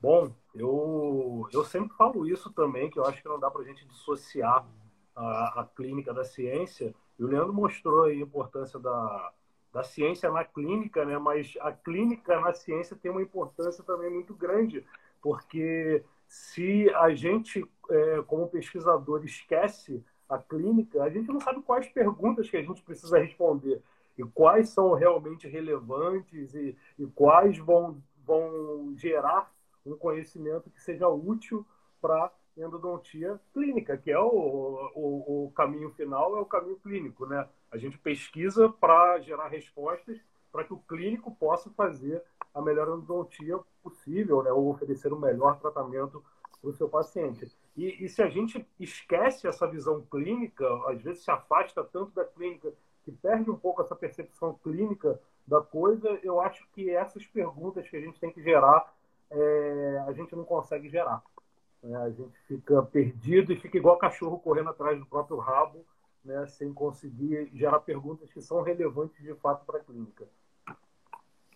Bom, 0.00 0.32
eu, 0.54 1.46
eu 1.52 1.64
sempre 1.66 1.94
falo 1.96 2.26
isso 2.26 2.50
também, 2.52 2.88
que 2.88 2.98
eu 2.98 3.04
acho 3.04 3.20
que 3.20 3.28
não 3.28 3.38
dá 3.38 3.50
para 3.50 3.60
a 3.60 3.64
gente 3.64 3.86
dissociar 3.86 4.66
a, 5.14 5.60
a 5.60 5.64
clínica 5.76 6.14
da 6.14 6.24
ciência. 6.24 6.94
E 7.18 7.24
o 7.24 7.26
Leandro 7.26 7.52
mostrou 7.52 8.04
a 8.04 8.14
importância 8.14 8.78
da, 8.78 9.32
da 9.70 9.82
ciência 9.82 10.30
na 10.30 10.44
clínica, 10.44 11.04
né? 11.04 11.18
mas 11.18 11.52
a 11.60 11.72
clínica 11.72 12.40
na 12.40 12.54
ciência 12.54 12.96
tem 12.96 13.10
uma 13.10 13.22
importância 13.22 13.84
também 13.84 14.10
muito 14.10 14.34
grande, 14.34 14.82
porque 15.20 16.02
se 16.26 16.88
a 16.94 17.14
gente, 17.14 17.64
é, 17.90 18.22
como 18.22 18.48
pesquisador, 18.48 19.24
esquece 19.24 20.04
a 20.28 20.38
clínica, 20.38 21.02
a 21.02 21.10
gente 21.10 21.28
não 21.28 21.40
sabe 21.40 21.62
quais 21.62 21.86
perguntas 21.88 22.48
que 22.48 22.56
a 22.56 22.62
gente 22.62 22.82
precisa 22.82 23.18
responder 23.18 23.82
e 24.16 24.24
quais 24.24 24.70
são 24.70 24.94
realmente 24.94 25.48
relevantes 25.48 26.54
e, 26.54 26.76
e 26.98 27.06
quais 27.06 27.58
vão, 27.58 28.02
vão 28.24 28.94
gerar 28.96 29.52
um 29.84 29.96
conhecimento 29.96 30.70
que 30.70 30.80
seja 30.80 31.08
útil 31.08 31.66
para 32.00 32.32
endodontia 32.56 33.40
clínica, 33.52 33.96
que 33.96 34.10
é 34.10 34.18
o, 34.18 34.90
o, 34.94 35.46
o, 35.46 35.52
caminho 35.52 35.90
final, 35.90 36.36
é 36.36 36.40
o 36.40 36.46
caminho 36.46 36.76
clínico, 36.76 37.26
né? 37.26 37.48
A 37.70 37.76
gente 37.76 37.98
pesquisa 37.98 38.68
para 38.68 39.18
gerar 39.18 39.48
respostas 39.48 40.20
para 40.52 40.62
que 40.62 40.72
o 40.72 40.78
clínico 40.78 41.34
possa 41.34 41.68
fazer 41.70 42.22
a 42.54 42.62
melhor 42.62 42.86
endodontia 42.86 43.58
possível, 43.82 44.42
né, 44.44 44.52
ou 44.52 44.70
oferecer 44.70 45.12
o 45.12 45.18
melhor 45.18 45.58
tratamento 45.58 46.24
para 46.60 46.70
o 46.70 46.72
seu 46.72 46.88
paciente. 46.88 47.50
E, 47.76 48.04
e, 48.04 48.08
se 48.08 48.22
a 48.22 48.28
gente 48.28 48.64
esquece 48.78 49.48
essa 49.48 49.66
visão 49.66 50.00
clínica, 50.02 50.66
às 50.86 51.02
vezes 51.02 51.24
se 51.24 51.30
afasta 51.30 51.82
tanto 51.82 52.12
da 52.12 52.24
clínica 52.24 52.72
que 53.04 53.10
perde 53.10 53.50
um 53.50 53.56
pouco 53.56 53.82
essa 53.82 53.96
percepção 53.96 54.58
clínica 54.62 55.20
da 55.46 55.60
coisa, 55.60 56.08
eu 56.22 56.40
acho 56.40 56.66
que 56.72 56.88
essas 56.90 57.26
perguntas 57.26 57.88
que 57.88 57.96
a 57.96 58.00
gente 58.00 58.18
tem 58.18 58.30
que 58.30 58.42
gerar, 58.42 58.94
é, 59.30 60.04
a 60.06 60.12
gente 60.12 60.34
não 60.34 60.44
consegue 60.44 60.88
gerar. 60.88 61.22
Né? 61.82 61.96
A 61.96 62.10
gente 62.10 62.38
fica 62.46 62.82
perdido 62.82 63.52
e 63.52 63.60
fica 63.60 63.76
igual 63.76 63.98
cachorro 63.98 64.38
correndo 64.38 64.70
atrás 64.70 64.98
do 64.98 65.06
próprio 65.06 65.38
rabo, 65.38 65.84
né, 66.24 66.46
sem 66.46 66.72
conseguir 66.72 67.50
gerar 67.52 67.80
perguntas 67.80 68.32
que 68.32 68.40
são 68.40 68.62
relevantes 68.62 69.22
de 69.22 69.34
fato 69.34 69.66
para 69.66 69.78
a 69.78 69.82
clínica. 69.82 70.26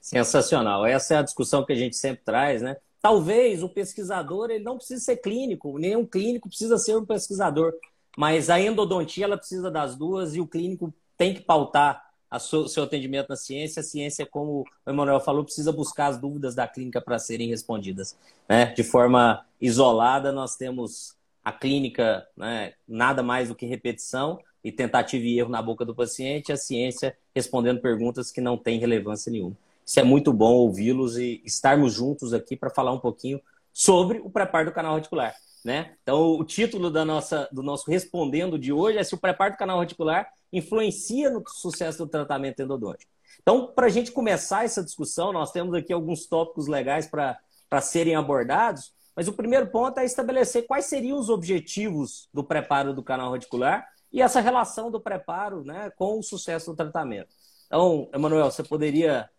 Sensacional. 0.00 0.84
Essa 0.84 1.14
é 1.14 1.16
a 1.18 1.22
discussão 1.22 1.64
que 1.64 1.72
a 1.72 1.76
gente 1.76 1.96
sempre 1.96 2.22
traz, 2.22 2.60
né? 2.60 2.76
Talvez 3.00 3.62
o 3.62 3.68
pesquisador 3.68 4.50
ele 4.50 4.64
não 4.64 4.76
precisa 4.76 5.02
ser 5.02 5.16
clínico, 5.18 5.78
nenhum 5.78 6.04
clínico 6.04 6.48
precisa 6.48 6.78
ser 6.78 6.96
um 6.96 7.06
pesquisador, 7.06 7.72
mas 8.16 8.50
a 8.50 8.60
endodontia 8.60 9.24
ela 9.24 9.36
precisa 9.36 9.70
das 9.70 9.96
duas 9.96 10.34
e 10.34 10.40
o 10.40 10.46
clínico 10.46 10.92
tem 11.16 11.34
que 11.34 11.40
pautar 11.40 12.08
o 12.30 12.38
seu, 12.38 12.68
seu 12.68 12.82
atendimento 12.82 13.28
na 13.28 13.36
ciência. 13.36 13.80
A 13.80 13.84
ciência, 13.84 14.26
como 14.26 14.64
o 14.84 14.90
Emanuel 14.90 15.20
falou, 15.20 15.44
precisa 15.44 15.72
buscar 15.72 16.08
as 16.08 16.18
dúvidas 16.18 16.54
da 16.54 16.66
clínica 16.66 17.00
para 17.00 17.18
serem 17.18 17.48
respondidas. 17.48 18.16
Né? 18.48 18.66
De 18.74 18.82
forma 18.82 19.44
isolada, 19.60 20.32
nós 20.32 20.56
temos 20.56 21.16
a 21.44 21.52
clínica, 21.52 22.26
né, 22.36 22.74
nada 22.86 23.22
mais 23.22 23.48
do 23.48 23.54
que 23.54 23.64
repetição 23.64 24.38
e 24.62 24.70
tentativa 24.70 25.24
e 25.24 25.38
erro 25.38 25.48
na 25.48 25.62
boca 25.62 25.84
do 25.84 25.94
paciente, 25.94 26.52
a 26.52 26.56
ciência 26.56 27.16
respondendo 27.34 27.80
perguntas 27.80 28.30
que 28.30 28.40
não 28.40 28.58
têm 28.58 28.78
relevância 28.78 29.32
nenhuma. 29.32 29.56
Isso 29.88 29.98
é 29.98 30.04
muito 30.04 30.34
bom 30.34 30.52
ouvi-los 30.52 31.16
e 31.16 31.40
estarmos 31.46 31.94
juntos 31.94 32.34
aqui 32.34 32.54
para 32.54 32.68
falar 32.68 32.92
um 32.92 33.00
pouquinho 33.00 33.40
sobre 33.72 34.18
o 34.18 34.28
preparo 34.28 34.66
do 34.66 34.74
canal 34.74 34.92
radicular. 34.92 35.34
Né? 35.64 35.94
Então, 36.02 36.32
o 36.32 36.44
título 36.44 36.90
da 36.90 37.06
nossa, 37.06 37.48
do 37.50 37.62
nosso 37.62 37.90
Respondendo 37.90 38.58
de 38.58 38.70
hoje 38.70 38.98
é 38.98 39.02
se 39.02 39.14
o 39.14 39.18
preparo 39.18 39.54
do 39.54 39.56
canal 39.56 39.78
radicular 39.78 40.30
influencia 40.52 41.30
no 41.30 41.42
sucesso 41.48 41.96
do 42.04 42.06
tratamento 42.06 42.60
endodôntico. 42.60 43.10
Então, 43.40 43.68
para 43.68 43.86
a 43.86 43.88
gente 43.88 44.12
começar 44.12 44.66
essa 44.66 44.84
discussão, 44.84 45.32
nós 45.32 45.52
temos 45.52 45.72
aqui 45.72 45.90
alguns 45.90 46.26
tópicos 46.26 46.66
legais 46.66 47.06
para 47.06 47.80
serem 47.80 48.14
abordados, 48.14 48.92
mas 49.16 49.26
o 49.26 49.32
primeiro 49.32 49.68
ponto 49.68 49.98
é 49.98 50.04
estabelecer 50.04 50.66
quais 50.66 50.84
seriam 50.84 51.18
os 51.18 51.30
objetivos 51.30 52.28
do 52.30 52.44
preparo 52.44 52.92
do 52.92 53.02
canal 53.02 53.32
radicular 53.32 53.88
e 54.12 54.20
essa 54.20 54.40
relação 54.40 54.90
do 54.90 55.00
preparo 55.00 55.64
né, 55.64 55.90
com 55.96 56.18
o 56.18 56.22
sucesso 56.22 56.72
do 56.72 56.76
tratamento. 56.76 57.30
Então, 57.66 58.10
Emanuel, 58.12 58.50
você 58.50 58.62
poderia 58.62 59.30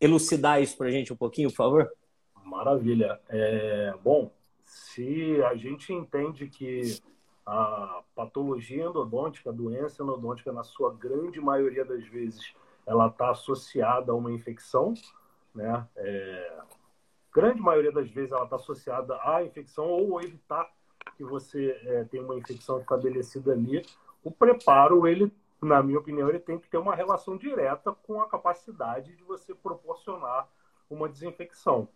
elucidar 0.00 0.62
isso 0.62 0.76
para 0.76 0.88
a 0.88 0.90
gente 0.90 1.12
um 1.12 1.16
pouquinho, 1.16 1.50
por 1.50 1.56
favor? 1.56 1.92
Maravilha. 2.44 3.20
É, 3.28 3.94
bom, 4.02 4.30
se 4.64 5.42
a 5.42 5.54
gente 5.54 5.92
entende 5.92 6.48
que 6.48 7.00
a 7.44 8.02
patologia 8.14 8.84
endodôntica, 8.84 9.50
a 9.50 9.52
doença 9.52 10.02
endodôntica, 10.02 10.52
na 10.52 10.64
sua 10.64 10.92
grande 10.94 11.40
maioria 11.40 11.84
das 11.84 12.04
vezes, 12.06 12.54
ela 12.84 13.06
está 13.06 13.30
associada 13.30 14.12
a 14.12 14.14
uma 14.14 14.32
infecção, 14.32 14.94
né? 15.54 15.86
É, 15.96 16.58
grande 17.32 17.60
maioria 17.60 17.92
das 17.92 18.10
vezes 18.10 18.32
ela 18.32 18.44
está 18.44 18.56
associada 18.56 19.14
à 19.22 19.44
infecção 19.44 19.86
ou 19.86 20.20
evitar 20.20 20.68
que 21.16 21.24
você 21.24 21.78
é, 21.84 22.04
tenha 22.04 22.22
uma 22.22 22.36
infecção 22.36 22.80
estabelecida 22.80 23.52
ali. 23.52 23.84
O 24.24 24.30
preparo, 24.30 25.06
ele, 25.06 25.32
na 25.62 25.82
minha 25.82 25.98
opinião, 25.98 26.28
ele 26.28 26.38
tem 26.38 26.58
que 26.58 26.68
ter 26.68 26.78
uma 26.78 26.94
relação 26.94 27.36
direta 27.36 27.92
com 27.92 28.20
a 28.20 28.28
capacidade 28.28 29.14
de 29.16 29.22
você 29.24 29.54
proporcionar 29.54 30.48
uma 30.88 31.08
desinfecção. 31.08 31.88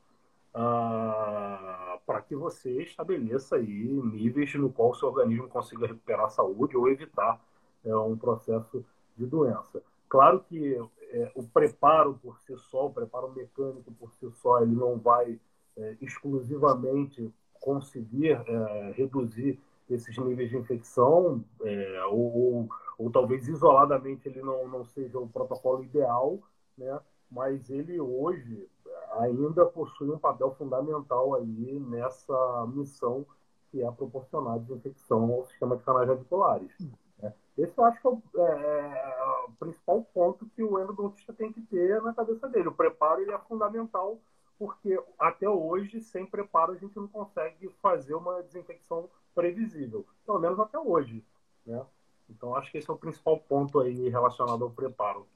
Ah, 0.52 1.98
para 2.04 2.20
que 2.22 2.34
você 2.34 2.82
estabeleça 2.82 3.56
aí 3.56 3.84
níveis 4.02 4.52
no 4.54 4.68
qual 4.68 4.90
o 4.90 4.94
seu 4.94 5.08
organismo 5.08 5.48
consiga 5.48 5.86
recuperar 5.86 6.26
a 6.26 6.30
saúde 6.30 6.76
ou 6.76 6.88
evitar 6.88 7.40
é, 7.84 7.94
um 7.94 8.16
processo 8.16 8.84
de 9.16 9.26
doença. 9.26 9.80
Claro 10.08 10.40
que 10.48 10.74
é, 11.12 11.30
o 11.36 11.44
preparo 11.44 12.18
por 12.20 12.38
si 12.40 12.56
só, 12.58 12.86
o 12.86 12.92
preparo 12.92 13.32
mecânico 13.32 13.92
por 13.92 14.12
si 14.14 14.28
só, 14.32 14.60
ele 14.60 14.74
não 14.74 14.98
vai 14.98 15.38
é, 15.76 15.96
exclusivamente 16.00 17.32
conseguir 17.60 18.32
é, 18.32 18.92
reduzir 18.96 19.58
esses 19.88 20.16
níveis 20.18 20.50
de 20.50 20.56
infecção, 20.56 21.44
é, 21.62 22.04
ou, 22.06 22.36
ou, 22.36 22.68
ou, 23.00 23.10
talvez 23.10 23.48
isoladamente 23.48 24.28
ele 24.28 24.42
não, 24.42 24.68
não 24.68 24.84
seja 24.84 25.18
o 25.18 25.26
protocolo 25.26 25.82
ideal, 25.82 26.38
né? 26.76 27.00
mas 27.30 27.70
ele 27.70 27.98
hoje 27.98 28.68
ainda 29.12 29.64
possui 29.64 30.10
um 30.10 30.18
papel 30.18 30.54
fundamental 30.56 31.34
aí 31.34 31.80
nessa 31.80 32.66
missão 32.74 33.24
que 33.70 33.82
é 33.82 33.90
proporcionar 33.90 34.58
desinfecção 34.58 35.32
ao 35.32 35.46
sistema 35.46 35.76
de 35.76 35.82
canais 35.82 36.08
radiculares. 36.08 36.76
Né? 37.18 37.32
Esse 37.56 37.72
eu 37.78 37.84
acho 37.84 38.00
que 38.02 38.06
é 38.06 38.10
o, 38.10 38.22
é, 38.36 38.42
é 38.42 39.46
o, 39.48 39.52
principal 39.52 40.06
ponto 40.12 40.44
que 40.54 40.62
o 40.62 40.78
endodontista 40.78 41.32
tem 41.32 41.50
que 41.50 41.62
ter 41.62 42.02
na 42.02 42.12
cabeça 42.12 42.48
dele. 42.48 42.68
O 42.68 42.74
preparo 42.74 43.22
ele 43.22 43.32
é 43.32 43.38
fundamental 43.38 44.18
porque 44.58 45.02
até 45.18 45.48
hoje, 45.48 46.02
sem 46.02 46.26
preparo, 46.26 46.72
a 46.72 46.76
gente 46.76 46.94
não 46.96 47.08
consegue 47.08 47.70
fazer 47.80 48.14
uma 48.14 48.42
desinfecção 48.42 49.08
previsível. 49.34 50.04
Pelo 50.26 50.38
menos 50.38 50.60
até 50.60 50.78
hoje. 50.78 51.24
Né? 51.64 51.82
Então, 52.30 52.54
acho 52.54 52.70
que 52.70 52.78
esse 52.78 52.88
é 52.88 52.92
o 52.92 52.96
principal 52.96 53.38
ponto 53.38 53.80
aí 53.80 54.08
relacionado 54.08 54.64
ao 54.64 54.70
preparo. 54.70 55.26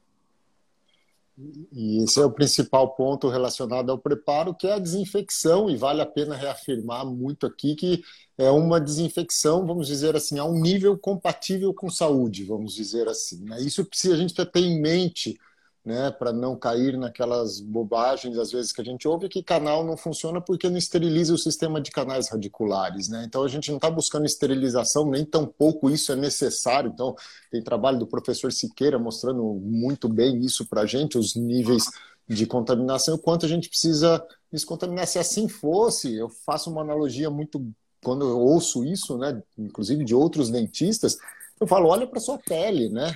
E 1.73 2.03
esse 2.05 2.21
é 2.21 2.25
o 2.25 2.31
principal 2.31 2.95
ponto 2.95 3.29
relacionado 3.29 3.91
ao 3.91 3.99
preparo, 3.99 4.55
que 4.55 4.69
é 4.69 4.75
a 4.75 4.79
desinfecção, 4.79 5.69
e 5.69 5.77
vale 5.77 6.01
a 6.01 6.07
pena 6.07 6.37
reafirmar 6.37 7.05
muito 7.05 7.45
aqui 7.45 7.75
que 7.75 8.05
é 8.39 8.49
uma 8.51 8.81
desinfecção, 8.81 9.67
vamos 9.67 9.89
dizer 9.89 10.15
assim, 10.15 10.39
a 10.39 10.45
um 10.45 10.61
nível 10.61 10.97
compatível 10.97 11.75
com 11.75 11.91
saúde, 11.91 12.45
vamos 12.45 12.75
dizer 12.75 13.09
assim. 13.09 13.45
Né? 13.45 13.61
Isso 13.63 13.85
precisa 13.85 14.15
a 14.15 14.17
gente 14.17 14.33
ter 14.33 14.61
em 14.61 14.81
mente 14.81 15.37
né, 15.85 16.11
para 16.11 16.33
não 16.33 16.57
cair 16.57 16.97
naquelas 16.97 17.61
bobagens, 17.61 18.39
às 18.39 18.51
vezes, 18.51 18.73
que 18.73 18.81
a 18.81 18.85
gente 18.85 19.07
ouve, 19.07 19.29
que 19.29 19.43
canal 19.43 19.85
não 19.85 19.99
funciona 19.99 20.41
porque 20.41 20.71
não 20.71 20.79
esteriliza 20.79 21.35
o 21.35 21.39
sistema 21.39 21.79
de 21.79 21.91
canais 21.91 22.29
radiculares. 22.31 23.09
Né? 23.09 23.25
Então, 23.27 23.43
a 23.43 23.49
gente 23.49 23.69
não 23.69 23.77
está 23.77 23.91
buscando 23.91 24.25
esterilização, 24.25 25.11
nem 25.11 25.27
tampouco 25.27 25.91
isso 25.91 26.11
é 26.11 26.17
necessário. 26.17 26.91
Então, 26.93 27.15
tem 27.51 27.63
trabalho 27.63 27.99
do 27.99 28.07
professor 28.07 28.51
Siqueira 28.51 28.99
mostrando 28.99 29.43
muito 29.45 30.09
bem 30.09 30.41
isso 30.41 30.65
para 30.65 30.83
a 30.83 30.87
gente, 30.87 31.19
os 31.19 31.35
níveis 31.35 31.85
de 32.27 32.47
contaminação, 32.47 33.17
o 33.17 33.19
quanto 33.19 33.45
a 33.45 33.49
gente 33.49 33.69
precisa 33.69 34.25
descontaminar. 34.51 35.07
Se 35.07 35.19
assim 35.19 35.49
fosse, 35.49 36.15
eu 36.15 36.31
faço 36.31 36.71
uma 36.71 36.81
analogia 36.81 37.29
muito, 37.29 37.63
quando 38.03 38.27
eu 38.27 38.39
ouço 38.39 38.83
isso, 38.85 39.19
né, 39.19 39.43
inclusive 39.59 40.03
de 40.03 40.15
outros 40.15 40.49
dentistas, 40.49 41.19
eu 41.61 41.67
falo, 41.67 41.89
olha 41.89 42.07
para 42.07 42.21
sua 42.21 42.39
pele, 42.39 42.89
né? 42.89 43.15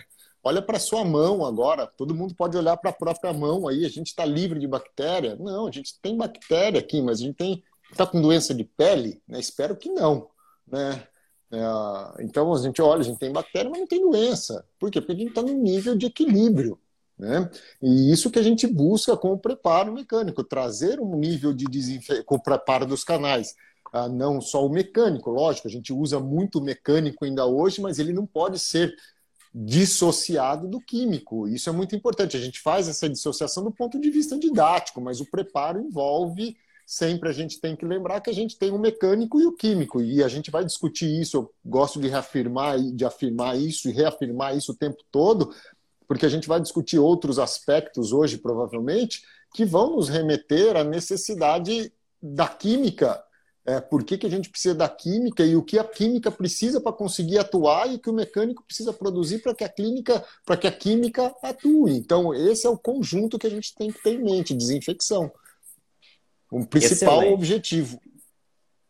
Olha 0.48 0.62
para 0.62 0.78
sua 0.78 1.04
mão 1.04 1.44
agora. 1.44 1.86
Todo 1.86 2.14
mundo 2.14 2.34
pode 2.34 2.56
olhar 2.56 2.76
para 2.78 2.88
a 2.88 2.94
própria 2.94 3.34
mão 3.34 3.68
aí. 3.68 3.84
A 3.84 3.88
gente 3.90 4.06
está 4.06 4.24
livre 4.24 4.58
de 4.58 4.66
bactéria? 4.66 5.36
Não, 5.36 5.66
a 5.66 5.70
gente 5.70 6.00
tem 6.00 6.16
bactéria 6.16 6.80
aqui, 6.80 7.02
mas 7.02 7.20
a 7.20 7.24
gente 7.24 7.36
tem 7.36 7.62
está 7.90 8.06
com 8.06 8.20
doença 8.20 8.54
de 8.54 8.64
pele? 8.64 9.22
Né? 9.28 9.38
Espero 9.38 9.76
que 9.76 9.90
não, 9.90 10.28
né? 10.66 11.02
É, 11.50 12.22
então 12.24 12.52
a 12.52 12.58
gente 12.58 12.80
olha, 12.80 13.00
a 13.00 13.04
gente 13.04 13.18
tem 13.18 13.32
bactéria, 13.32 13.70
mas 13.70 13.80
não 13.80 13.86
tem 13.86 14.00
doença. 14.00 14.64
Por 14.78 14.90
quê? 14.90 15.00
Porque 15.00 15.12
a 15.12 15.16
gente 15.16 15.28
está 15.28 15.42
no 15.42 15.52
nível 15.52 15.96
de 15.96 16.06
equilíbrio. 16.06 16.78
Né? 17.18 17.50
E 17.82 18.10
isso 18.12 18.30
que 18.30 18.38
a 18.38 18.42
gente 18.42 18.66
busca 18.66 19.16
com 19.16 19.32
o 19.32 19.38
preparo 19.38 19.92
mecânico, 19.92 20.44
trazer 20.44 20.98
um 20.98 21.16
nível 21.16 21.52
de 21.52 21.66
desinfecção, 21.66 22.24
com 22.24 22.36
o 22.36 22.42
preparo 22.42 22.86
dos 22.86 23.02
canais. 23.02 23.54
Ah, 23.92 24.08
não 24.08 24.40
só 24.40 24.64
o 24.64 24.70
mecânico, 24.70 25.30
lógico, 25.30 25.66
a 25.66 25.70
gente 25.70 25.92
usa 25.92 26.20
muito 26.20 26.60
mecânico 26.60 27.24
ainda 27.24 27.46
hoje, 27.46 27.80
mas 27.80 27.98
ele 27.98 28.12
não 28.12 28.26
pode 28.26 28.58
ser 28.58 28.94
dissociado 29.54 30.68
do 30.68 30.80
químico. 30.80 31.48
Isso 31.48 31.68
é 31.68 31.72
muito 31.72 31.94
importante. 31.96 32.36
A 32.36 32.40
gente 32.40 32.60
faz 32.60 32.88
essa 32.88 33.08
dissociação 33.08 33.64
do 33.64 33.70
ponto 33.70 34.00
de 34.00 34.10
vista 34.10 34.38
didático, 34.38 35.00
mas 35.00 35.20
o 35.20 35.30
preparo 35.30 35.80
envolve 35.80 36.56
sempre 36.88 37.28
a 37.28 37.32
gente 37.32 37.60
tem 37.60 37.76
que 37.76 37.84
lembrar 37.84 38.22
que 38.22 38.30
a 38.30 38.32
gente 38.32 38.56
tem 38.56 38.70
o 38.70 38.78
mecânico 38.78 39.38
e 39.38 39.44
o 39.44 39.52
químico 39.52 40.00
e 40.00 40.24
a 40.24 40.28
gente 40.28 40.50
vai 40.50 40.64
discutir 40.64 41.20
isso. 41.20 41.36
Eu 41.36 41.52
gosto 41.62 42.00
de 42.00 42.08
reafirmar 42.08 42.80
de 42.80 43.04
afirmar 43.04 43.58
isso 43.58 43.90
e 43.90 43.92
reafirmar 43.92 44.56
isso 44.56 44.72
o 44.72 44.74
tempo 44.74 44.96
todo, 45.12 45.54
porque 46.06 46.24
a 46.24 46.30
gente 46.30 46.48
vai 46.48 46.58
discutir 46.58 46.98
outros 46.98 47.38
aspectos 47.38 48.10
hoje 48.10 48.38
provavelmente 48.38 49.22
que 49.52 49.66
vão 49.66 49.96
nos 49.96 50.08
remeter 50.08 50.76
à 50.76 50.82
necessidade 50.82 51.92
da 52.22 52.48
química 52.48 53.22
é, 53.68 53.82
por 53.82 54.02
que, 54.02 54.16
que 54.16 54.26
a 54.26 54.30
gente 54.30 54.48
precisa 54.48 54.74
da 54.74 54.88
química 54.88 55.44
e 55.44 55.54
o 55.54 55.62
que 55.62 55.78
a 55.78 55.84
química 55.84 56.30
precisa 56.30 56.80
para 56.80 56.90
conseguir 56.90 57.36
atuar 57.36 57.86
e 57.86 57.96
o 57.96 57.98
que 57.98 58.08
o 58.08 58.14
mecânico 58.14 58.64
precisa 58.64 58.94
produzir 58.94 59.40
para 59.42 59.54
que 59.54 59.62
a 59.62 59.68
clínica, 59.68 60.24
para 60.46 60.56
que 60.56 60.66
a 60.66 60.72
química 60.72 61.34
atue. 61.42 61.92
Então, 61.92 62.32
esse 62.32 62.66
é 62.66 62.70
o 62.70 62.78
conjunto 62.78 63.38
que 63.38 63.46
a 63.46 63.50
gente 63.50 63.74
tem 63.74 63.92
que 63.92 64.02
ter 64.02 64.14
em 64.14 64.24
mente, 64.24 64.54
desinfecção. 64.54 65.30
O 66.50 66.64
principal 66.64 67.18
Excelente. 67.18 67.34
objetivo. 67.34 68.00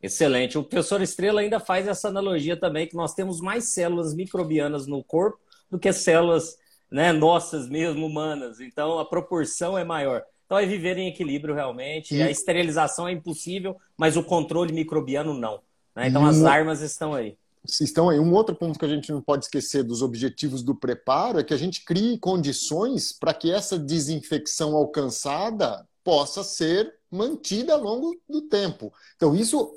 Excelente. 0.01 0.57
O 0.57 0.63
professor 0.63 1.03
Estrela 1.03 1.41
ainda 1.41 1.59
faz 1.59 1.89
essa 1.89 2.07
analogia 2.07 2.57
também, 2.57 2.87
que 2.87 2.95
nós 2.95 3.15
temos 3.15 3.41
mais 3.41 3.71
células 3.71 4.15
microbianas 4.15 4.87
no 4.87 5.03
corpo 5.03 5.41
do 5.69 5.77
que 5.77 5.93
células 5.93 6.57
né, 6.89 7.13
nossas 7.13 7.69
mesmo, 7.69 8.07
humanas. 8.07 8.61
Então, 8.61 9.01
a 9.01 9.05
proporção 9.05 9.77
é 9.77 9.83
maior. 9.83 10.23
Então 10.49 10.59
é 10.59 10.65
viver 10.65 10.97
em 10.97 11.09
equilíbrio 11.09 11.55
realmente. 11.55 12.17
E... 12.17 12.23
A 12.23 12.31
esterilização 12.31 13.07
é 13.07 13.13
impossível, 13.13 13.77
mas 13.99 14.17
o 14.17 14.25
controle 14.25 14.73
microbiano 14.73 15.35
não. 15.35 15.61
Né? 15.95 16.09
Então 16.09 16.25
as 16.25 16.43
armas 16.43 16.81
estão 16.81 17.13
aí. 17.13 17.37
Estão 17.69 18.09
aí. 18.09 18.19
Um 18.19 18.33
outro 18.33 18.55
ponto 18.55 18.79
que 18.79 18.85
a 18.85 18.89
gente 18.89 19.13
não 19.13 19.21
pode 19.21 19.45
esquecer 19.45 19.83
dos 19.83 20.01
objetivos 20.01 20.63
do 20.63 20.75
preparo 20.75 21.39
é 21.39 21.45
que 21.45 21.53
a 21.53 21.57
gente 21.59 21.85
crie 21.85 22.17
condições 22.17 23.13
para 23.13 23.35
que 23.35 23.53
essa 23.53 23.79
desinfecção 23.79 24.75
alcançada 24.75 25.87
possa 26.03 26.43
ser 26.43 26.95
mantida 27.11 27.75
ao 27.75 27.83
longo 27.83 28.19
do 28.27 28.41
tempo. 28.41 28.91
Então, 29.17 29.37
isso 29.37 29.75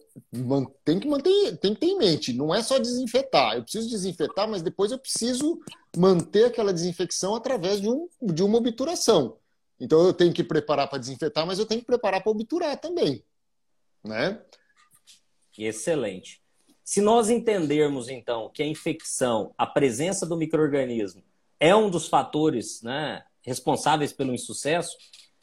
tem 0.85 0.97
que 0.97 1.07
manter, 1.07 1.57
tem 1.57 1.73
que 1.73 1.81
ter 1.81 1.87
em 1.87 1.97
mente. 1.97 2.31
Não 2.31 2.55
é 2.55 2.63
só 2.63 2.79
desinfetar. 2.79 3.55
Eu 3.55 3.63
preciso 3.63 3.89
desinfetar, 3.89 4.49
mas 4.49 4.61
depois 4.61 4.93
eu 4.93 4.99
preciso 4.99 5.59
manter 5.97 6.45
aquela 6.45 6.71
desinfecção 6.71 7.35
através 7.35 7.81
de, 7.81 7.89
um, 7.89 8.07
de 8.21 8.43
uma 8.43 8.57
obturação. 8.57 9.37
Então 9.81 10.05
eu 10.05 10.13
tenho 10.13 10.31
que 10.31 10.43
preparar 10.43 10.87
para 10.87 10.99
desinfetar, 10.99 11.43
mas 11.45 11.57
eu 11.57 11.65
tenho 11.65 11.81
que 11.81 11.87
preparar 11.87 12.21
para 12.21 12.31
obturar 12.31 12.79
também, 12.79 13.23
né? 14.05 14.39
Excelente. 15.57 16.39
Se 16.83 17.01
nós 17.01 17.31
entendermos 17.31 18.07
então 18.07 18.51
que 18.53 18.61
a 18.61 18.67
infecção, 18.67 19.55
a 19.57 19.65
presença 19.65 20.23
do 20.23 20.37
microorganismo 20.37 21.23
é 21.59 21.75
um 21.75 21.89
dos 21.89 22.07
fatores, 22.07 22.83
né, 22.83 23.23
responsáveis 23.41 24.13
pelo 24.13 24.35
insucesso, 24.35 24.95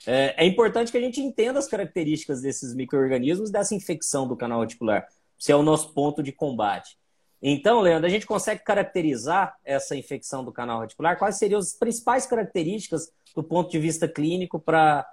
é, 0.06 0.44
é 0.44 0.46
importante 0.46 0.92
que 0.92 0.98
a 0.98 1.00
gente 1.00 1.20
entenda 1.20 1.58
as 1.58 1.66
características 1.66 2.40
desses 2.40 2.72
microorganismos 2.74 3.50
dessa 3.50 3.74
infecção 3.74 4.26
do 4.26 4.36
canal 4.36 4.60
reticular. 4.60 5.08
Se 5.36 5.50
é 5.50 5.56
o 5.56 5.62
nosso 5.64 5.92
ponto 5.92 6.22
de 6.22 6.30
combate. 6.30 6.96
Então, 7.42 7.80
Leandro, 7.80 8.06
a 8.06 8.10
gente 8.10 8.26
consegue 8.26 8.62
caracterizar 8.62 9.56
essa 9.64 9.96
infecção 9.96 10.44
do 10.44 10.52
canal 10.52 10.80
reticular? 10.80 11.18
Quais 11.18 11.38
seriam 11.38 11.58
as 11.58 11.72
principais 11.72 12.26
características 12.26 13.12
do 13.34 13.42
ponto 13.42 13.70
de 13.70 13.78
vista 13.78 14.08
clínico 14.08 14.58
para 14.60 15.06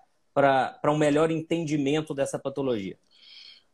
um 0.85 0.97
melhor 0.97 1.31
entendimento 1.31 2.13
dessa 2.13 2.39
patologia? 2.39 2.97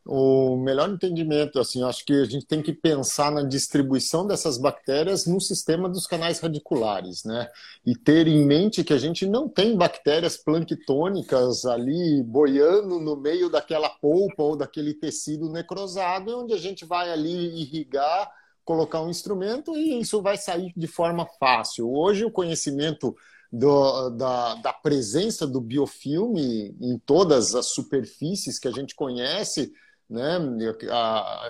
O 0.04 0.56
melhor 0.56 0.90
entendimento, 0.90 1.60
assim, 1.60 1.84
acho 1.84 2.04
que 2.04 2.12
a 2.12 2.24
gente 2.24 2.44
tem 2.44 2.60
que 2.60 2.72
pensar 2.72 3.30
na 3.30 3.44
distribuição 3.44 4.26
dessas 4.26 4.58
bactérias 4.58 5.26
no 5.26 5.40
sistema 5.40 5.88
dos 5.88 6.08
canais 6.08 6.40
radiculares, 6.40 7.22
né? 7.22 7.48
E 7.86 7.94
ter 7.94 8.26
em 8.26 8.44
mente 8.44 8.82
que 8.82 8.92
a 8.92 8.98
gente 8.98 9.24
não 9.26 9.48
tem 9.48 9.76
bactérias 9.76 10.36
planctônicas 10.36 11.64
ali 11.64 12.20
boiando 12.24 12.98
no 12.98 13.16
meio 13.16 13.48
daquela 13.48 13.88
polpa 13.88 14.42
ou 14.42 14.56
daquele 14.56 14.92
tecido 14.92 15.48
necrosado, 15.48 16.36
onde 16.36 16.52
a 16.52 16.58
gente 16.58 16.84
vai 16.84 17.12
ali 17.12 17.62
irrigar 17.62 18.28
colocar 18.64 19.00
um 19.00 19.10
instrumento 19.10 19.76
e 19.76 20.00
isso 20.00 20.22
vai 20.22 20.36
sair 20.36 20.72
de 20.76 20.86
forma 20.86 21.26
fácil. 21.38 21.92
Hoje, 21.92 22.24
o 22.24 22.30
conhecimento 22.30 23.14
do, 23.52 24.08
da, 24.10 24.54
da 24.54 24.72
presença 24.72 25.46
do 25.46 25.60
biofilme 25.60 26.74
em 26.80 26.98
todas 26.98 27.54
as 27.54 27.66
superfícies 27.66 28.58
que 28.58 28.66
a 28.66 28.70
gente 28.70 28.94
conhece, 28.94 29.70
né, 30.08 30.38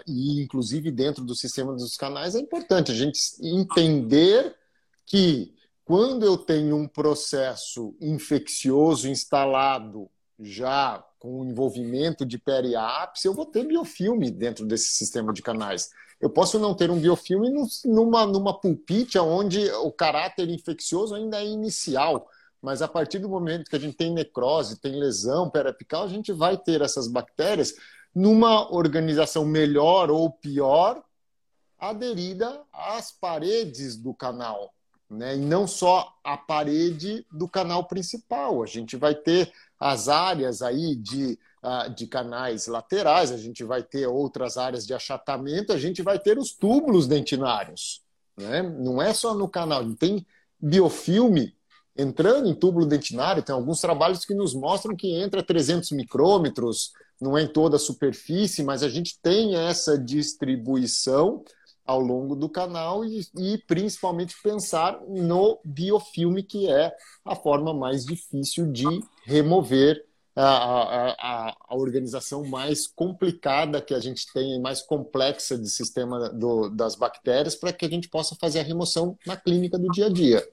e 0.07 0.43
inclusive 0.43 0.91
dentro 0.91 1.25
do 1.25 1.35
sistema 1.37 1.73
dos 1.75 1.97
canais, 1.97 2.35
é 2.35 2.41
importante 2.41 2.91
a 2.91 2.95
gente 2.95 3.21
entender 3.41 4.55
que 5.07 5.55
quando 5.85 6.25
eu 6.25 6.37
tenho 6.37 6.77
um 6.77 6.89
processo 6.89 7.95
infeccioso 8.01 9.09
instalado 9.09 10.11
já 10.41 11.05
com 11.21 11.45
envolvimento 11.45 12.27
de 12.27 12.37
periápice, 12.39 13.29
eu 13.29 13.35
vou 13.35 13.47
ter 13.47 13.65
biofilme 13.65 14.31
dentro 14.31 14.67
desse 14.67 14.89
sistema 14.89 15.33
de 15.33 15.43
canais. 15.43 15.91
Eu 16.23 16.31
posso 16.31 16.57
não 16.57 16.73
ter 16.73 16.89
um 16.89 17.01
biofilme 17.01 17.51
numa, 17.85 18.25
numa 18.25 18.57
pulpite 18.59 19.19
onde 19.19 19.69
o 19.73 19.91
caráter 19.91 20.49
infeccioso 20.49 21.17
ainda 21.17 21.43
é 21.43 21.45
inicial, 21.45 22.29
mas 22.63 22.81
a 22.81 22.87
partir 22.87 23.19
do 23.19 23.29
momento 23.29 23.69
que 23.69 23.75
a 23.75 23.79
gente 23.79 23.97
tem 23.97 24.13
necrose, 24.13 24.81
tem 24.81 24.95
lesão 24.95 25.51
periapical, 25.51 26.05
a 26.05 26.09
gente 26.09 26.33
vai 26.33 26.57
ter 26.57 26.81
essas 26.81 27.09
bactérias 27.09 27.75
numa 28.15 28.73
organização 28.73 29.45
melhor 29.45 30.13
ou 30.13 30.31
pior 30.31 31.03
aderida 31.77 32.63
às 32.73 33.11
paredes 33.11 33.97
do 33.97 34.15
canal, 34.15 34.73
né? 35.11 35.35
E 35.35 35.41
não 35.41 35.67
só 35.67 36.15
a 36.23 36.37
parede 36.37 37.27
do 37.33 37.49
canal 37.49 37.89
principal. 37.89 38.63
A 38.63 38.67
gente 38.67 38.97
vai 38.97 39.17
ter 39.17 39.53
as 39.81 40.09
áreas 40.09 40.63
aí 40.63 40.95
de, 40.95 41.37
de 41.95 42.07
canais 42.07 42.67
laterais, 42.67 43.31
a 43.31 43.37
gente 43.37 43.63
vai 43.63 43.83
ter 43.83 44.07
outras 44.07 44.57
áreas 44.57 44.85
de 44.85 44.93
achatamento, 44.93 45.73
a 45.73 45.79
gente 45.79 46.03
vai 46.03 46.19
ter 46.19 46.39
os 46.39 46.53
túbulos 46.53 47.07
dentinários. 47.07 48.03
Né? 48.37 48.63
Não 48.63 49.01
é 49.01 49.15
só 49.15 49.33
no 49.35 49.49
canal, 49.49 49.85
tem 49.95 50.27
biofilme 50.61 51.55
entrando 51.97 52.49
em 52.49 52.55
túbulo 52.55 52.87
dentinário, 52.87 53.43
tem 53.43 53.55
alguns 53.55 53.81
trabalhos 53.81 54.25
que 54.25 54.35
nos 54.35 54.55
mostram 54.55 54.97
que 54.97 55.13
entra 55.15 55.43
300 55.43 55.93
micrômetros, 55.93 56.93
não 57.21 57.37
é 57.37 57.43
em 57.43 57.47
toda 57.47 57.77
a 57.77 57.81
superfície, 57.81 58.65
mas 58.65 58.83
a 58.83 58.89
gente 58.89 59.19
tem 59.23 59.55
essa 59.55 59.99
distribuição 59.99 61.45
ao 61.85 62.01
longo 62.01 62.35
do 62.35 62.49
canal 62.49 63.05
e, 63.05 63.27
e, 63.37 63.59
principalmente 63.67 64.35
pensar 64.43 65.01
no 65.07 65.61
biofilme, 65.65 66.43
que 66.43 66.69
é 66.69 66.95
a 67.25 67.37
forma 67.37 67.75
mais 67.75 68.05
difícil 68.05 68.71
de 68.71 68.87
remover 69.25 70.05
a, 70.35 70.45
a, 70.45 71.57
a, 71.69 71.77
organização 71.77 72.45
mais 72.45 72.87
complicada 72.87 73.83
que 73.83 73.93
a 73.93 74.01
gente 74.01 74.33
tem, 74.33 74.61
mais 74.61 74.81
complexa 74.81 75.59
de 75.59 75.69
sistema 75.69 76.31
do, 76.31 76.71
das 76.71 76.97
bactérias, 76.97 77.55
para 77.55 77.73
que 77.73 77.85
a 77.85 77.89
gente 77.89 78.09
possa 78.09 78.35
fazer 78.37 78.61
a 78.61 78.65
remoção 78.65 79.19
na 79.27 79.37
clínica 79.37 79.79
do 79.79 79.91
dia 79.91 80.07
a 80.07 80.11
dia. 80.11 80.49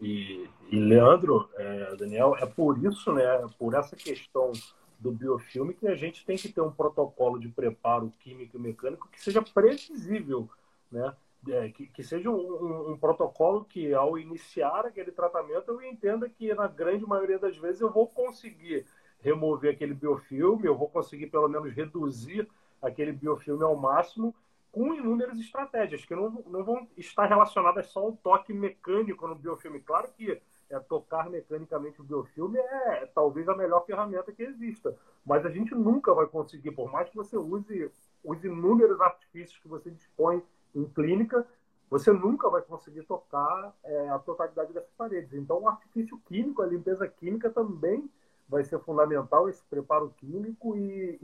E, 0.00 0.48
e 0.70 0.76
Leandro, 0.76 1.48
é, 1.56 1.96
Daniel, 1.96 2.36
é 2.38 2.46
por 2.46 2.82
isso, 2.84 3.12
né, 3.12 3.24
por 3.58 3.74
essa 3.74 3.96
questão 3.96 4.52
do 4.98 5.12
biofilme 5.12 5.74
que 5.74 5.86
a 5.88 5.94
gente 5.94 6.24
tem 6.24 6.36
que 6.36 6.50
ter 6.50 6.60
um 6.60 6.70
protocolo 6.70 7.38
de 7.38 7.48
preparo 7.48 8.12
químico 8.20 8.56
e 8.56 8.60
mecânico 8.60 9.08
que 9.10 9.20
seja 9.20 9.42
previsível, 9.42 10.48
né? 10.90 11.12
É, 11.48 11.68
que, 11.68 11.86
que, 11.86 12.02
seja 12.02 12.28
um, 12.28 12.34
um, 12.34 12.90
um, 12.92 12.98
protocolo 12.98 13.64
que, 13.64 13.94
ao 13.94 14.18
iniciar 14.18 14.84
aquele 14.84 15.12
tratamento, 15.12 15.70
eu 15.70 15.82
entenda 15.82 16.28
que, 16.28 16.52
na 16.54 16.66
grande 16.66 17.06
maioria 17.06 17.38
das 17.38 17.56
vezes, 17.56 17.80
eu 17.80 17.90
vou 17.90 18.08
conseguir 18.08 18.84
remover 19.20 19.74
aquele 19.74 19.94
biofilme, 19.94 20.66
eu 20.66 20.76
vou 20.76 20.88
conseguir, 20.88 21.28
pelo 21.28 21.48
menos, 21.48 21.72
reduzir 21.72 22.48
aquele 22.82 23.12
biofilme 23.12 23.62
ao 23.62 23.76
máximo 23.76 24.34
com 24.72 24.92
inúmeras 24.94 25.38
estratégias, 25.38 26.04
que 26.04 26.14
não, 26.14 26.30
não 26.46 26.64
vão 26.64 26.86
estar 26.96 27.26
relacionadas 27.26 27.86
só 27.86 28.00
ao 28.00 28.12
toque 28.12 28.52
mecânico 28.52 29.26
no 29.26 29.34
biofilme. 29.34 29.80
Claro 29.80 30.08
que 30.12 30.40
é, 30.68 30.78
tocar 30.80 31.30
mecanicamente 31.30 32.00
o 32.00 32.04
biofilme 32.04 32.58
é, 32.58 33.02
é 33.02 33.06
talvez 33.06 33.48
a 33.48 33.56
melhor 33.56 33.86
ferramenta 33.86 34.32
que 34.32 34.42
exista. 34.42 34.96
Mas 35.24 35.46
a 35.46 35.50
gente 35.50 35.74
nunca 35.74 36.12
vai 36.12 36.26
conseguir, 36.26 36.72
por 36.72 36.90
mais 36.90 37.08
que 37.08 37.16
você 37.16 37.36
use 37.36 37.90
os 38.22 38.44
inúmeros 38.44 39.00
artifícios 39.00 39.58
que 39.58 39.68
você 39.68 39.90
dispõe 39.90 40.42
em 40.76 40.84
clínica, 40.86 41.46
você 41.90 42.12
nunca 42.12 42.48
vai 42.50 42.62
conseguir 42.62 43.02
tocar 43.04 43.74
é, 43.84 44.08
a 44.10 44.18
totalidade 44.18 44.72
dessas 44.72 44.92
paredes. 44.96 45.32
Então, 45.34 45.62
o 45.62 45.68
artifício 45.68 46.20
químico, 46.26 46.62
a 46.62 46.66
limpeza 46.66 47.06
química 47.08 47.50
também 47.50 48.08
vai 48.48 48.64
ser 48.64 48.78
fundamental, 48.80 49.48
esse 49.48 49.62
preparo 49.64 50.14
químico 50.18 50.76
e, 50.76 51.18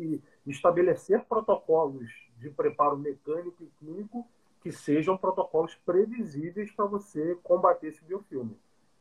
e 0.47 0.51
estabelecer 0.51 1.25
protocolos 1.27 2.09
de 2.39 2.51
preparo 2.51 2.97
mecânico 2.97 3.63
e 3.63 3.67
químico 3.79 4.27
que 4.61 4.73
sejam 4.73 5.17
protocolos 5.17 5.75
previsíveis 5.85 6.71
para 6.73 6.85
você 6.87 7.37
combater 7.43 7.89
esse 7.89 8.05
biofilme. 8.05 8.57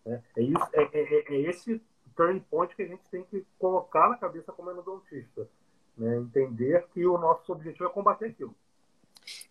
É, 0.05 0.21
é, 0.37 0.41
isso, 0.41 0.67
é, 0.73 0.83
é, 0.83 1.33
é, 1.33 1.41
esse 1.41 1.81
turning 2.15 2.39
point 2.39 2.75
que 2.75 2.81
a 2.81 2.87
gente 2.87 3.03
tem 3.09 3.23
que 3.23 3.45
colocar 3.59 4.09
na 4.09 4.17
cabeça 4.17 4.51
como 4.51 4.71
endodontista. 4.71 5.47
Né? 5.97 6.17
Entender 6.17 6.87
que 6.87 7.05
o 7.05 7.17
nosso 7.17 7.51
objetivo 7.51 7.85
é 7.85 7.89
combater 7.89 8.25
aquilo. 8.25 8.55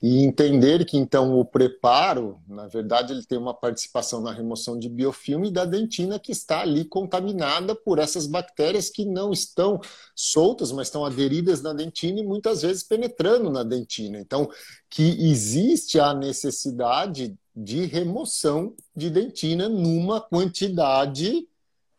E 0.02 0.24
entender 0.24 0.84
que, 0.84 0.96
então, 0.96 1.38
o 1.38 1.44
preparo, 1.44 2.40
na 2.48 2.66
verdade, 2.66 3.12
ele 3.12 3.24
tem 3.24 3.38
uma 3.38 3.54
participação 3.54 4.20
na 4.20 4.32
remoção 4.32 4.78
de 4.78 4.88
biofilme 4.88 5.50
da 5.50 5.64
dentina 5.64 6.18
que 6.18 6.32
está 6.32 6.60
ali 6.60 6.84
contaminada 6.84 7.74
por 7.74 7.98
essas 7.98 8.26
bactérias 8.26 8.90
que 8.90 9.04
não 9.04 9.32
estão 9.32 9.80
soltas, 10.14 10.72
mas 10.72 10.88
estão 10.88 11.04
aderidas 11.04 11.62
na 11.62 11.72
dentina 11.72 12.20
e 12.20 12.26
muitas 12.26 12.62
vezes 12.62 12.82
penetrando 12.82 13.50
na 13.50 13.62
dentina. 13.62 14.18
Então, 14.18 14.48
que 14.88 15.02
existe 15.30 16.00
a 16.00 16.14
necessidade 16.14 17.36
de 17.54 17.84
remoção 17.84 18.74
de 18.96 19.10
dentina 19.10 19.68
numa 19.68 20.20
quantidade 20.20 21.46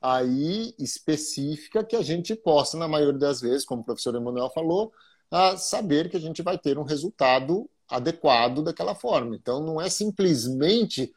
aí 0.01 0.73
específica 0.79 1.83
que 1.83 1.95
a 1.95 2.01
gente 2.01 2.35
possa, 2.35 2.77
na 2.77 2.87
maioria 2.87 3.19
das 3.19 3.39
vezes, 3.39 3.63
como 3.63 3.81
o 3.81 3.85
professor 3.85 4.15
Emanuel 4.15 4.49
falou, 4.49 4.91
a 5.31 5.55
saber 5.55 6.09
que 6.09 6.17
a 6.17 6.19
gente 6.19 6.41
vai 6.41 6.57
ter 6.57 6.77
um 6.77 6.83
resultado 6.83 7.69
adequado 7.89 8.61
daquela 8.61 8.93
forma. 8.93 9.35
Então, 9.35 9.63
não 9.63 9.79
é 9.81 9.89
simplesmente. 9.89 11.11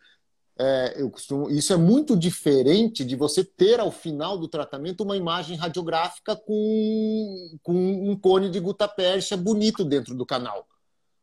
É, 0.56 0.94
eu 1.02 1.10
costumo, 1.10 1.50
isso 1.50 1.72
é 1.72 1.76
muito 1.76 2.16
diferente 2.16 3.04
de 3.04 3.16
você 3.16 3.44
ter 3.44 3.80
ao 3.80 3.90
final 3.90 4.38
do 4.38 4.46
tratamento 4.46 5.02
uma 5.02 5.16
imagem 5.16 5.56
radiográfica 5.56 6.36
com, 6.36 7.58
com 7.60 7.74
um 7.74 8.16
cone 8.16 8.48
de 8.48 8.60
gutapérsia 8.60 9.36
bonito 9.36 9.84
dentro 9.84 10.14
do 10.14 10.24
canal, 10.24 10.64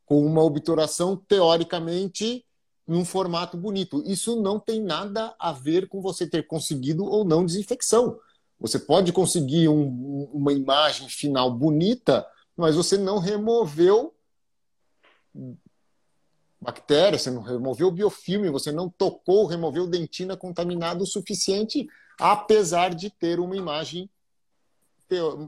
com 0.06 0.26
uma 0.26 0.44
obturação 0.44 1.16
teoricamente 1.16 2.46
num 2.86 3.06
formato 3.06 3.56
bonito. 3.56 4.04
Isso 4.06 4.42
não 4.42 4.60
tem 4.60 4.82
nada 4.82 5.34
a 5.40 5.54
ver 5.54 5.88
com 5.88 6.02
você 6.02 6.28
ter 6.28 6.46
conseguido 6.46 7.06
ou 7.06 7.24
não 7.24 7.46
desinfecção. 7.46 8.20
Você 8.60 8.78
pode 8.78 9.14
conseguir 9.14 9.70
um, 9.70 10.30
uma 10.34 10.52
imagem 10.52 11.08
final 11.08 11.50
bonita, 11.52 12.28
mas 12.62 12.76
você 12.76 12.97
não 12.97 13.17
removeu 13.17 14.13
bactéria, 16.62 17.17
você 17.17 17.32
não 17.32 17.41
removeu 17.41 17.89
biofilme, 17.89 18.52
você 18.52 18.71
não 18.71 18.88
tocou, 18.88 19.47
removeu 19.47 19.88
dentina 19.88 20.38
contaminada 20.38 21.02
o 21.02 21.08
suficiente, 21.08 21.89
apesar 22.19 22.93
de 22.93 23.10
ter 23.10 23.39
uma 23.39 23.58
imagem, 23.58 24.08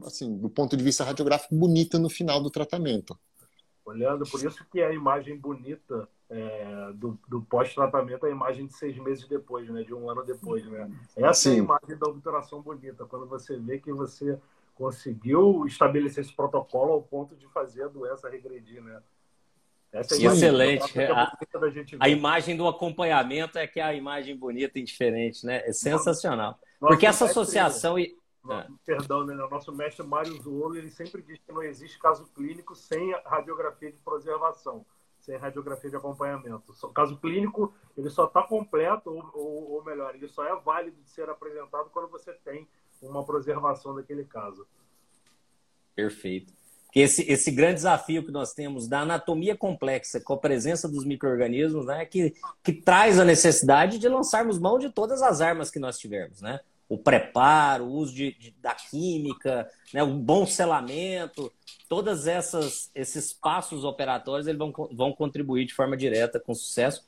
assim, 0.04 0.36
do 0.36 0.50
ponto 0.50 0.76
de 0.76 0.82
vista 0.82 1.04
radiográfico, 1.04 1.54
bonita 1.54 2.00
no 2.00 2.10
final 2.10 2.42
do 2.42 2.50
tratamento. 2.50 3.16
Olhando, 3.84 4.24
por 4.24 4.44
isso 4.44 4.64
que 4.72 4.82
a 4.82 4.92
imagem 4.92 5.38
bonita 5.38 6.08
é, 6.28 6.92
do, 6.94 7.16
do 7.28 7.42
pós-tratamento 7.42 8.26
é 8.26 8.30
a 8.30 8.32
imagem 8.32 8.66
de 8.66 8.74
seis 8.74 8.96
meses 8.98 9.28
depois, 9.28 9.68
né? 9.68 9.84
De 9.84 9.94
um 9.94 10.10
ano 10.10 10.24
depois, 10.24 10.66
né? 10.66 10.90
Essa 11.14 11.50
Sim. 11.50 11.50
é 11.50 11.52
a 11.52 11.58
imagem 11.58 11.96
da 11.96 12.08
obturação 12.08 12.60
bonita, 12.60 13.04
quando 13.04 13.26
você 13.26 13.56
vê 13.56 13.78
que 13.78 13.92
você 13.92 14.36
conseguiu 14.74 15.64
estabelecer 15.66 16.24
esse 16.24 16.34
protocolo 16.34 16.92
ao 16.92 17.02
ponto 17.02 17.36
de 17.36 17.46
fazer 17.48 17.84
a 17.84 17.88
doença 17.88 18.28
regredir, 18.28 18.82
né? 18.82 19.00
Essa 19.92 20.16
é 20.16 20.26
Excelente. 20.26 21.00
A, 21.00 21.38
a, 22.00 22.08
imagem 22.08 22.56
do 22.56 22.66
acompanhamento 22.66 23.56
é 23.56 23.66
que 23.66 23.78
é 23.78 23.82
a 23.84 23.94
imagem 23.94 24.36
bonita 24.36 24.76
e 24.76 24.82
diferente, 24.82 25.46
né? 25.46 25.62
É 25.64 25.72
sensacional. 25.72 26.58
Nossa, 26.80 26.94
Porque 26.94 27.06
essa 27.06 27.26
associação... 27.26 27.96
E 27.96 28.16
é. 28.50 28.66
Perdão, 28.84 29.24
né? 29.24 29.34
O 29.34 29.48
nosso 29.48 29.72
mestre 29.72 30.04
Mário 30.04 30.32
Zuolo, 30.42 30.76
ele 30.76 30.90
sempre 30.90 31.22
diz 31.22 31.38
que 31.38 31.52
não 31.52 31.62
existe 31.62 31.98
caso 31.98 32.26
clínico 32.34 32.74
sem 32.74 33.12
radiografia 33.24 33.90
de 33.90 33.98
preservação, 33.98 34.84
sem 35.18 35.36
radiografia 35.36 35.88
de 35.88 35.96
acompanhamento. 35.96 36.74
O 36.82 36.88
caso 36.88 37.16
clínico, 37.16 37.72
ele 37.96 38.10
só 38.10 38.26
está 38.26 38.42
completo, 38.42 39.10
ou, 39.10 39.30
ou, 39.32 39.72
ou, 39.72 39.84
melhor, 39.84 40.14
ele 40.14 40.28
só 40.28 40.44
é 40.44 40.54
válido 40.60 41.00
de 41.00 41.08
ser 41.08 41.30
apresentado 41.30 41.88
quando 41.90 42.10
você 42.10 42.34
tem 42.34 42.68
uma 43.08 43.24
preservação 43.24 43.94
daquele 43.94 44.24
caso. 44.24 44.66
Perfeito. 45.94 46.52
Esse, 46.94 47.28
esse 47.30 47.50
grande 47.50 47.74
desafio 47.74 48.24
que 48.24 48.30
nós 48.30 48.52
temos 48.54 48.86
da 48.86 49.00
anatomia 49.00 49.56
complexa 49.56 50.20
com 50.20 50.34
a 50.34 50.38
presença 50.38 50.88
dos 50.88 51.04
micro-organismos, 51.04 51.86
né, 51.86 52.04
que, 52.06 52.34
que 52.62 52.72
traz 52.72 53.18
a 53.18 53.24
necessidade 53.24 53.98
de 53.98 54.08
lançarmos 54.08 54.60
mão 54.60 54.78
de 54.78 54.90
todas 54.90 55.20
as 55.20 55.40
armas 55.40 55.70
que 55.70 55.80
nós 55.80 55.98
tivermos, 55.98 56.40
né? 56.40 56.60
o 56.88 56.98
preparo, 56.98 57.84
o 57.84 57.92
uso 57.92 58.14
de, 58.14 58.32
de, 58.32 58.50
da 58.60 58.74
química, 58.74 59.68
né, 59.92 60.02
o 60.02 60.14
bom 60.14 60.46
selamento, 60.46 61.52
todas 61.88 62.26
essas 62.26 62.90
esses 62.94 63.32
passos 63.32 63.84
operatórios 63.84 64.46
eles 64.46 64.58
vão, 64.58 64.72
vão 64.92 65.12
contribuir 65.12 65.64
de 65.64 65.74
forma 65.74 65.96
direta 65.96 66.38
com 66.38 66.54
sucesso 66.54 67.02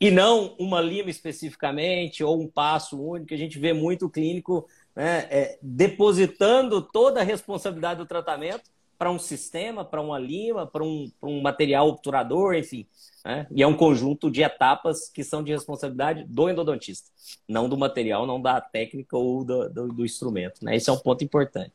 e 0.00 0.10
não 0.10 0.54
uma 0.58 0.80
lima 0.80 1.10
especificamente 1.10 2.22
ou 2.22 2.40
um 2.40 2.46
passo 2.46 3.00
único. 3.00 3.34
A 3.34 3.36
gente 3.36 3.58
vê 3.58 3.72
muito 3.72 4.08
clínico 4.08 4.66
né, 4.98 5.28
é, 5.30 5.58
depositando 5.62 6.82
toda 6.82 7.20
a 7.20 7.22
responsabilidade 7.22 8.00
do 8.00 8.06
tratamento 8.06 8.68
para 8.98 9.12
um 9.12 9.18
sistema, 9.18 9.84
para 9.84 10.02
uma 10.02 10.18
lima, 10.18 10.66
para 10.66 10.82
um, 10.82 11.08
um, 11.22 11.40
material 11.40 11.86
obturador, 11.86 12.56
enfim. 12.56 12.84
Né? 13.24 13.46
E 13.52 13.62
é 13.62 13.66
um 13.66 13.76
conjunto 13.76 14.28
de 14.28 14.42
etapas 14.42 15.08
que 15.08 15.22
são 15.22 15.44
de 15.44 15.52
responsabilidade 15.52 16.24
do 16.24 16.50
endodontista, 16.50 17.08
não 17.46 17.68
do 17.68 17.78
material, 17.78 18.26
não 18.26 18.42
da 18.42 18.60
técnica 18.60 19.16
ou 19.16 19.44
do, 19.44 19.68
do, 19.68 19.88
do 19.92 20.04
instrumento. 20.04 20.64
Né? 20.64 20.74
Esse 20.74 20.90
é 20.90 20.92
um 20.92 20.98
ponto 20.98 21.22
importante. 21.22 21.72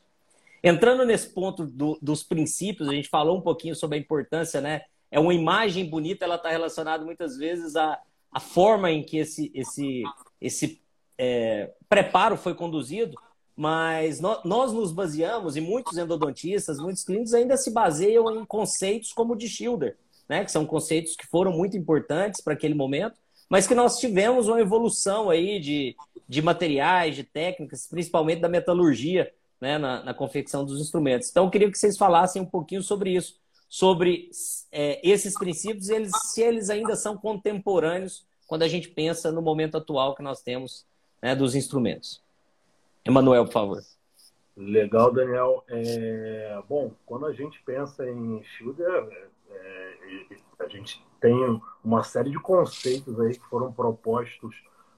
Entrando 0.62 1.06
nesse 1.06 1.30
ponto 1.30 1.64
do, 1.64 1.98
dos 2.02 2.22
princípios, 2.22 2.90
a 2.90 2.92
gente 2.92 3.08
falou 3.08 3.38
um 3.38 3.40
pouquinho 3.40 3.74
sobre 3.74 3.96
a 3.96 4.00
importância, 4.00 4.60
né? 4.60 4.82
É 5.10 5.20
uma 5.20 5.32
imagem 5.32 5.84
bonita, 5.84 6.24
ela 6.24 6.36
está 6.36 6.50
relacionada 6.50 7.04
muitas 7.04 7.36
vezes 7.36 7.76
à, 7.76 8.00
à 8.30 8.40
forma 8.40 8.90
em 8.90 9.02
que 9.02 9.18
esse, 9.18 9.50
esse, 9.54 10.02
esse 10.40 10.83
é, 11.18 11.70
preparo 11.88 12.36
foi 12.36 12.54
conduzido, 12.54 13.16
mas 13.56 14.20
nós, 14.20 14.42
nós 14.44 14.72
nos 14.72 14.92
baseamos, 14.92 15.56
e 15.56 15.60
muitos 15.60 15.96
endodontistas, 15.96 16.78
muitos 16.78 17.04
clínicos 17.04 17.34
ainda 17.34 17.56
se 17.56 17.70
baseiam 17.70 18.30
em 18.34 18.44
conceitos 18.44 19.12
como 19.12 19.34
o 19.34 19.36
de 19.36 19.48
Schilder, 19.48 19.96
né? 20.28 20.44
que 20.44 20.50
são 20.50 20.66
conceitos 20.66 21.14
que 21.14 21.26
foram 21.26 21.52
muito 21.52 21.76
importantes 21.76 22.42
para 22.42 22.54
aquele 22.54 22.74
momento, 22.74 23.18
mas 23.48 23.66
que 23.66 23.74
nós 23.74 23.98
tivemos 23.98 24.48
uma 24.48 24.60
evolução 24.60 25.30
aí 25.30 25.60
de, 25.60 25.94
de 26.28 26.42
materiais, 26.42 27.14
de 27.14 27.22
técnicas, 27.22 27.86
principalmente 27.86 28.40
da 28.40 28.48
metalurgia, 28.48 29.32
né, 29.60 29.78
na, 29.78 30.02
na, 30.02 30.14
confecção 30.14 30.64
dos 30.64 30.80
instrumentos. 30.80 31.30
Então, 31.30 31.44
eu 31.44 31.50
queria 31.50 31.70
que 31.70 31.78
vocês 31.78 31.96
falassem 31.96 32.42
um 32.42 32.46
pouquinho 32.46 32.82
sobre 32.82 33.14
isso, 33.14 33.36
sobre 33.68 34.28
é, 34.72 35.00
esses 35.08 35.34
princípios, 35.34 35.88
eles, 35.88 36.10
se 36.32 36.42
eles 36.42 36.68
ainda 36.70 36.96
são 36.96 37.16
contemporâneos 37.16 38.26
quando 38.46 38.62
a 38.62 38.68
gente 38.68 38.88
pensa 38.88 39.32
no 39.32 39.40
momento 39.40 39.76
atual 39.76 40.14
que 40.14 40.22
nós 40.22 40.42
temos 40.42 40.84
né, 41.24 41.34
dos 41.34 41.54
instrumentos. 41.54 42.22
Emanuel, 43.02 43.46
por 43.46 43.52
favor. 43.52 43.82
Legal, 44.54 45.10
Daniel. 45.10 45.64
É, 45.68 46.62
bom, 46.68 46.92
quando 47.06 47.24
a 47.24 47.32
gente 47.32 47.62
pensa 47.62 48.06
em 48.06 48.44
Schilder, 48.44 48.86
é, 48.86 49.28
é 49.50 50.36
a 50.58 50.68
gente 50.68 51.02
tem 51.22 51.34
uma 51.82 52.02
série 52.02 52.30
de 52.30 52.38
conceitos 52.38 53.18
aí 53.18 53.38
que 53.38 53.46
foram 53.46 53.72
propostos 53.72 54.54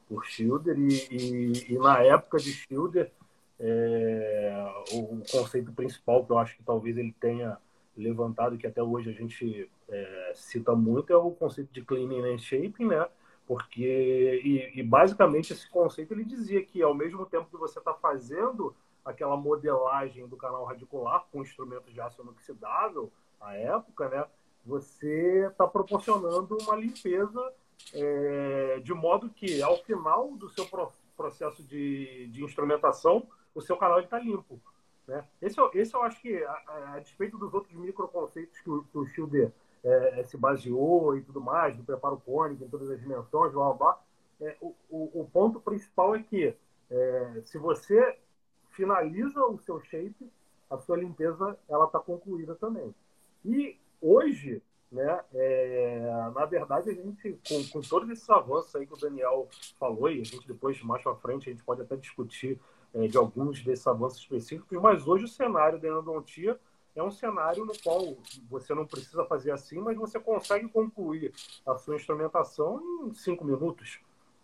por 0.08 0.26
Schilder 0.26 0.76
e, 0.76 1.06
e, 1.12 1.74
e 1.74 1.78
na 1.78 2.02
época 2.02 2.38
de 2.38 2.52
Schilder 2.52 3.12
é, 3.60 4.72
o 4.94 5.22
conceito 5.30 5.70
principal 5.72 6.26
que 6.26 6.32
eu 6.32 6.38
acho 6.38 6.56
que 6.56 6.64
talvez 6.64 6.98
ele 6.98 7.14
tenha 7.20 7.56
levantado, 7.96 8.58
que 8.58 8.66
até 8.66 8.82
hoje 8.82 9.10
a 9.10 9.12
gente 9.12 9.70
é, 9.88 10.32
cita 10.34 10.74
muito, 10.74 11.12
é 11.12 11.16
o 11.16 11.30
conceito 11.30 11.72
de 11.72 11.82
cleaning 11.82 12.34
and 12.34 12.38
shaping, 12.38 12.86
né? 12.86 13.06
Porque, 13.46 14.40
e, 14.44 14.80
e, 14.80 14.82
basicamente 14.82 15.52
esse 15.52 15.70
conceito 15.70 16.12
ele 16.12 16.24
dizia 16.24 16.64
que 16.64 16.82
ao 16.82 16.92
mesmo 16.92 17.24
tempo 17.24 17.48
que 17.48 17.56
você 17.56 17.78
está 17.78 17.94
fazendo 17.94 18.74
aquela 19.04 19.36
modelagem 19.36 20.26
do 20.26 20.36
canal 20.36 20.64
radicular 20.64 21.24
com 21.30 21.42
instrumentos 21.42 21.94
de 21.94 22.00
aço 22.00 22.22
inoxidável, 22.22 23.12
à 23.40 23.54
época, 23.54 24.08
né? 24.08 24.26
Você 24.64 25.46
está 25.48 25.66
proporcionando 25.66 26.58
uma 26.60 26.74
limpeza 26.74 27.54
é, 27.94 28.80
de 28.82 28.92
modo 28.92 29.30
que 29.30 29.62
ao 29.62 29.76
final 29.84 30.32
do 30.32 30.48
seu 30.50 30.66
processo 31.16 31.62
de, 31.62 32.26
de 32.28 32.42
instrumentação 32.42 33.28
o 33.54 33.60
seu 33.60 33.76
canal 33.76 34.00
está 34.00 34.18
limpo. 34.18 34.60
Né? 35.06 35.24
Esse, 35.40 35.56
esse 35.74 35.94
eu 35.94 36.02
acho 36.02 36.20
que, 36.20 36.42
a, 36.42 36.94
a 36.94 36.98
despeito 36.98 37.38
dos 37.38 37.54
outros 37.54 37.74
microconceitos 37.74 38.58
que 38.58 38.64
que 38.64 38.98
o 38.98 39.06
Schilder 39.06 39.52
é, 39.84 40.20
é, 40.20 40.24
se 40.24 40.36
baseou 40.36 41.16
e 41.16 41.22
tudo 41.22 41.40
mais, 41.40 41.76
do 41.76 41.84
preparo 41.84 42.20
cônico 42.24 42.64
em 42.64 42.68
todas 42.68 42.90
as 42.90 43.00
dimensões, 43.00 43.52
blá, 43.52 43.72
blá, 43.72 43.74
blá 43.74 44.00
é, 44.40 44.56
o, 44.60 44.74
o, 44.90 45.28
ponto 45.32 45.60
principal 45.60 46.14
é 46.14 46.22
que 46.22 46.54
é, 46.90 47.42
se 47.44 47.58
você 47.58 48.18
finaliza 48.70 49.40
o 49.44 49.58
seu 49.58 49.80
shape, 49.80 50.30
a 50.68 50.76
sua 50.78 50.96
limpeza 50.96 51.58
ela 51.68 51.86
está 51.86 51.98
concluída 51.98 52.54
também. 52.54 52.94
E 53.44 53.78
hoje, 54.00 54.62
né, 54.92 55.20
é, 55.32 56.30
na 56.34 56.44
verdade, 56.44 56.90
a 56.90 56.92
gente, 56.92 57.38
com, 57.48 57.64
com 57.68 57.80
todos 57.80 58.10
esses 58.10 58.28
avanços 58.28 58.74
aí 58.76 58.86
que 58.86 58.92
o 58.92 58.98
Daniel 58.98 59.48
falou, 59.78 60.10
e 60.10 60.20
a 60.20 60.24
gente 60.24 60.46
depois, 60.46 60.80
mais 60.82 61.02
para 61.02 61.14
frente, 61.16 61.48
a 61.48 61.52
gente 61.52 61.64
pode 61.64 61.80
até 61.80 61.96
discutir 61.96 62.60
é, 62.92 63.06
de 63.06 63.16
alguns 63.16 63.62
desses 63.62 63.86
avanços 63.86 64.18
específicos, 64.18 64.80
mas 64.80 65.06
hoje 65.06 65.24
o 65.24 65.28
cenário 65.28 65.80
da 65.80 65.88
endodontia 65.88 66.58
é 66.96 67.02
um 67.02 67.10
cenário 67.10 67.64
no 67.64 67.72
qual 67.82 68.16
você 68.48 68.74
não 68.74 68.86
precisa 68.86 69.24
fazer 69.26 69.50
assim, 69.50 69.78
mas 69.78 69.96
você 69.96 70.18
consegue 70.18 70.68
concluir 70.68 71.32
a 71.66 71.76
sua 71.76 71.96
instrumentação 71.96 72.82
em 73.04 73.14
cinco 73.14 73.44
minutos. 73.44 74.00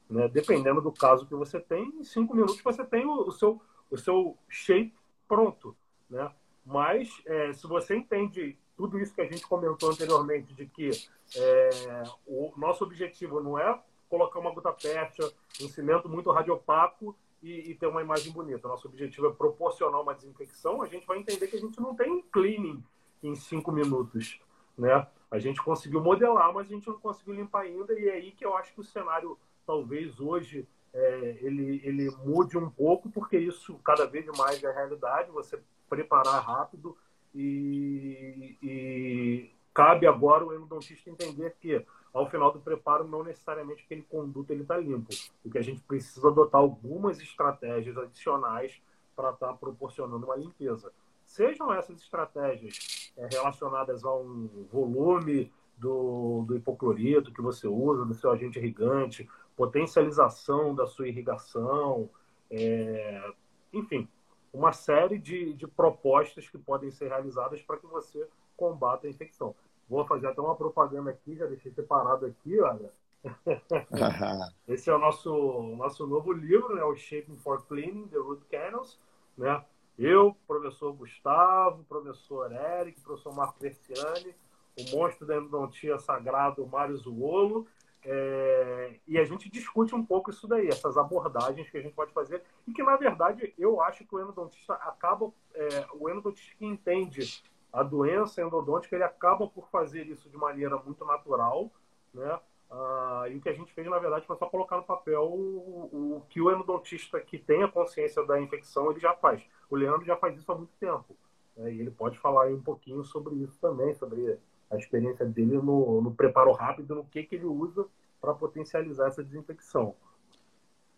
Né? 0.08 0.28
Dependendo 0.28 0.80
do 0.80 0.92
caso 0.92 1.26
que 1.26 1.34
você 1.34 1.58
tem, 1.58 1.84
em 1.98 2.04
cinco 2.04 2.34
minutos 2.34 2.60
você 2.62 2.84
tem 2.84 3.06
o, 3.06 3.28
o 3.28 3.32
seu, 3.32 3.60
o 3.90 3.96
seu 3.96 4.36
shape 4.48 4.94
pronto. 5.26 5.74
Né? 6.10 6.30
Mas 6.64 7.22
é, 7.24 7.52
se 7.52 7.66
você 7.66 7.96
entende 7.96 8.58
tudo 8.76 8.98
isso 8.98 9.14
que 9.14 9.22
a 9.22 9.26
gente 9.26 9.46
comentou 9.46 9.90
anteriormente, 9.90 10.52
de 10.52 10.66
que 10.66 10.90
é, 11.36 12.02
o 12.26 12.52
nosso 12.56 12.84
objetivo 12.84 13.40
não 13.40 13.58
é 13.58 13.80
colocar 14.08 14.38
uma 14.38 14.52
gota 14.52 14.72
percha, 14.72 15.32
um 15.62 15.68
cimento 15.68 16.08
muito 16.08 16.30
radiopaco 16.30 17.16
e, 17.42 17.70
e, 17.70 17.74
ter 17.74 17.86
uma 17.86 18.02
imagem 18.02 18.32
bonita. 18.32 18.68
Nosso 18.68 18.86
objetivo 18.86 19.26
é 19.26 19.32
proporcionar 19.32 20.00
uma 20.00 20.14
desinfecção. 20.14 20.80
A 20.80 20.86
gente 20.86 21.06
vai 21.06 21.18
entender 21.18 21.46
que 21.48 21.56
a 21.56 21.60
gente 21.60 21.80
não 21.80 21.94
tem 21.94 22.22
cleaning 22.30 22.82
em 23.22 23.34
cinco 23.34 23.72
minutos, 23.72 24.40
né? 24.78 25.06
A 25.30 25.38
gente 25.38 25.62
conseguiu 25.62 26.00
modelar, 26.00 26.52
mas 26.52 26.66
a 26.66 26.74
gente 26.74 26.86
não 26.86 26.98
conseguiu 26.98 27.34
limpar 27.34 27.62
ainda. 27.62 27.98
E 27.98 28.08
é 28.08 28.12
aí 28.12 28.32
que 28.32 28.44
eu 28.44 28.56
acho 28.56 28.72
que 28.74 28.80
o 28.80 28.84
cenário, 28.84 29.38
talvez 29.66 30.20
hoje, 30.20 30.68
é, 30.92 31.38
ele, 31.40 31.80
ele 31.84 32.10
mude 32.24 32.56
um 32.56 32.70
pouco, 32.70 33.10
porque 33.10 33.38
isso 33.38 33.78
cada 33.84 34.06
vez 34.06 34.26
mais 34.36 34.62
é 34.62 34.68
a 34.68 34.72
realidade. 34.72 35.30
Você 35.32 35.58
preparar 35.88 36.42
rápido 36.42 36.96
e, 37.34 38.56
e 38.62 39.50
cabe 39.74 40.06
agora 40.06 40.44
o 40.44 40.54
endodontista 40.54 41.10
entender 41.10 41.56
que 41.60 41.84
ao 42.12 42.28
final 42.28 42.52
do 42.52 42.60
preparo, 42.60 43.08
não 43.08 43.22
necessariamente 43.24 43.84
aquele 43.84 44.02
conduto 44.02 44.52
está 44.52 44.76
limpo. 44.76 45.08
O 45.44 45.50
que 45.50 45.58
a 45.58 45.62
gente 45.62 45.80
precisa 45.82 46.28
adotar 46.28 46.60
algumas 46.60 47.20
estratégias 47.20 47.96
adicionais 47.96 48.80
para 49.16 49.30
estar 49.30 49.48
tá 49.48 49.54
proporcionando 49.54 50.26
uma 50.26 50.36
limpeza. 50.36 50.92
Sejam 51.24 51.72
essas 51.72 52.00
estratégias 52.00 53.12
é, 53.16 53.26
relacionadas 53.32 54.04
a 54.04 54.14
um 54.14 54.66
volume 54.70 55.50
do, 55.78 56.44
do 56.46 56.56
hipoclorito 56.56 57.32
que 57.32 57.40
você 57.40 57.66
usa, 57.66 58.04
do 58.04 58.14
seu 58.14 58.30
agente 58.30 58.58
irrigante, 58.58 59.28
potencialização 59.56 60.74
da 60.74 60.86
sua 60.86 61.08
irrigação, 61.08 62.10
é, 62.50 63.32
enfim, 63.72 64.06
uma 64.52 64.72
série 64.72 65.18
de, 65.18 65.54
de 65.54 65.66
propostas 65.66 66.48
que 66.48 66.58
podem 66.58 66.90
ser 66.90 67.08
realizadas 67.08 67.62
para 67.62 67.78
que 67.78 67.86
você 67.86 68.28
combata 68.56 69.06
a 69.06 69.10
infecção. 69.10 69.54
Vou 69.92 70.06
fazer 70.06 70.28
até 70.28 70.40
uma 70.40 70.56
propaganda 70.56 71.10
aqui, 71.10 71.36
já 71.36 71.44
deixei 71.44 71.70
separado 71.70 72.24
aqui, 72.24 72.58
olha. 72.58 72.90
Esse 74.66 74.88
é 74.88 74.94
o 74.94 74.98
nosso, 74.98 75.62
nosso 75.76 76.06
novo 76.06 76.32
livro, 76.32 76.74
né? 76.74 76.82
O 76.82 76.96
Shaping 76.96 77.36
for 77.36 77.62
Cleaning, 77.66 78.08
The 78.08 78.16
Root 78.16 78.42
Canals, 78.46 78.98
né? 79.36 79.62
Eu, 79.98 80.34
professor 80.46 80.94
Gustavo, 80.94 81.84
professor 81.84 82.50
Eric, 82.50 83.02
professor 83.02 83.34
Marco 83.34 83.60
Versiani, 83.60 84.34
o 84.80 84.96
monstro 84.96 85.26
da 85.26 85.36
endodontia 85.36 85.98
sagrado 85.98 86.66
Mário 86.66 86.96
Zuolo, 86.96 87.66
é, 88.02 88.98
e 89.06 89.18
a 89.18 89.24
gente 89.26 89.50
discute 89.50 89.94
um 89.94 90.02
pouco 90.02 90.30
isso 90.30 90.48
daí, 90.48 90.68
essas 90.68 90.96
abordagens 90.96 91.68
que 91.68 91.76
a 91.76 91.82
gente 91.82 91.94
pode 91.94 92.14
fazer, 92.14 92.42
e 92.66 92.72
que, 92.72 92.82
na 92.82 92.96
verdade, 92.96 93.52
eu 93.58 93.82
acho 93.82 94.06
que 94.06 94.14
o 94.14 94.22
endodontista 94.22 94.72
acaba, 94.72 95.30
é, 95.54 95.86
o 95.92 96.08
endodontista 96.08 96.54
que 96.56 96.64
entende 96.64 97.44
a 97.72 97.82
doença 97.82 98.42
endodôntica 98.42 98.94
ele 98.94 99.04
acaba 99.04 99.46
por 99.46 99.68
fazer 99.68 100.06
isso 100.06 100.28
de 100.28 100.36
maneira 100.36 100.76
muito 100.76 101.04
natural, 101.04 101.70
né? 102.12 102.38
Ah, 102.70 103.26
e 103.30 103.36
o 103.36 103.40
que 103.40 103.48
a 103.48 103.52
gente 103.52 103.72
fez, 103.72 103.86
na 103.86 103.98
verdade, 103.98 104.26
foi 104.26 104.36
só 104.36 104.46
colocar 104.46 104.78
no 104.78 104.82
papel 104.82 105.24
o, 105.24 106.16
o, 106.16 106.22
que 106.30 106.40
o 106.40 106.50
endodontista 106.50 107.20
que 107.20 107.38
tem 107.38 107.62
a 107.62 107.68
consciência 107.68 108.24
da 108.24 108.40
infecção 108.40 108.90
ele 108.90 109.00
já 109.00 109.12
faz. 109.14 109.42
O 109.70 109.76
Leandro 109.76 110.06
já 110.06 110.16
faz 110.16 110.38
isso 110.38 110.50
há 110.50 110.54
muito 110.54 110.72
tempo. 110.80 111.14
Né? 111.56 111.74
E 111.74 111.80
ele 111.80 111.90
pode 111.90 112.18
falar 112.18 112.46
um 112.48 112.62
pouquinho 112.62 113.04
sobre 113.04 113.34
isso 113.36 113.58
também, 113.60 113.94
sobre 113.94 114.38
a 114.70 114.76
experiência 114.76 115.26
dele 115.26 115.58
no, 115.58 116.00
no 116.00 116.14
preparo 116.14 116.52
rápido, 116.52 116.94
no 116.94 117.04
que, 117.04 117.22
que 117.24 117.34
ele 117.34 117.44
usa 117.44 117.86
para 118.20 118.32
potencializar 118.32 119.08
essa 119.08 119.22
desinfecção. 119.22 119.94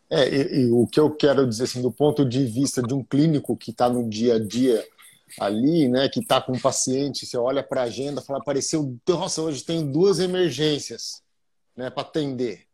É, 0.08 0.28
e, 0.28 0.66
e, 0.66 0.70
o 0.70 0.86
que 0.86 1.00
eu 1.00 1.10
quero 1.10 1.44
dizer, 1.44 1.64
assim, 1.64 1.82
do 1.82 1.90
ponto 1.90 2.24
de 2.24 2.44
vista 2.44 2.80
de 2.82 2.94
um 2.94 3.02
clínico 3.02 3.56
que 3.56 3.72
está 3.72 3.88
no 3.88 4.08
dia 4.08 4.36
a 4.36 4.38
dia 4.38 4.86
ali, 5.38 5.88
né, 5.88 6.08
que 6.08 6.20
está 6.20 6.40
com 6.40 6.58
paciente, 6.58 7.26
você 7.26 7.36
olha 7.36 7.62
para 7.62 7.82
a 7.82 7.84
agenda, 7.84 8.20
fala, 8.20 8.38
apareceu, 8.38 8.96
nossa, 9.08 9.42
hoje 9.42 9.64
tem 9.64 9.90
duas 9.90 10.18
emergências, 10.18 11.22
né, 11.76 11.90
para 11.90 12.02
atender. 12.02 12.66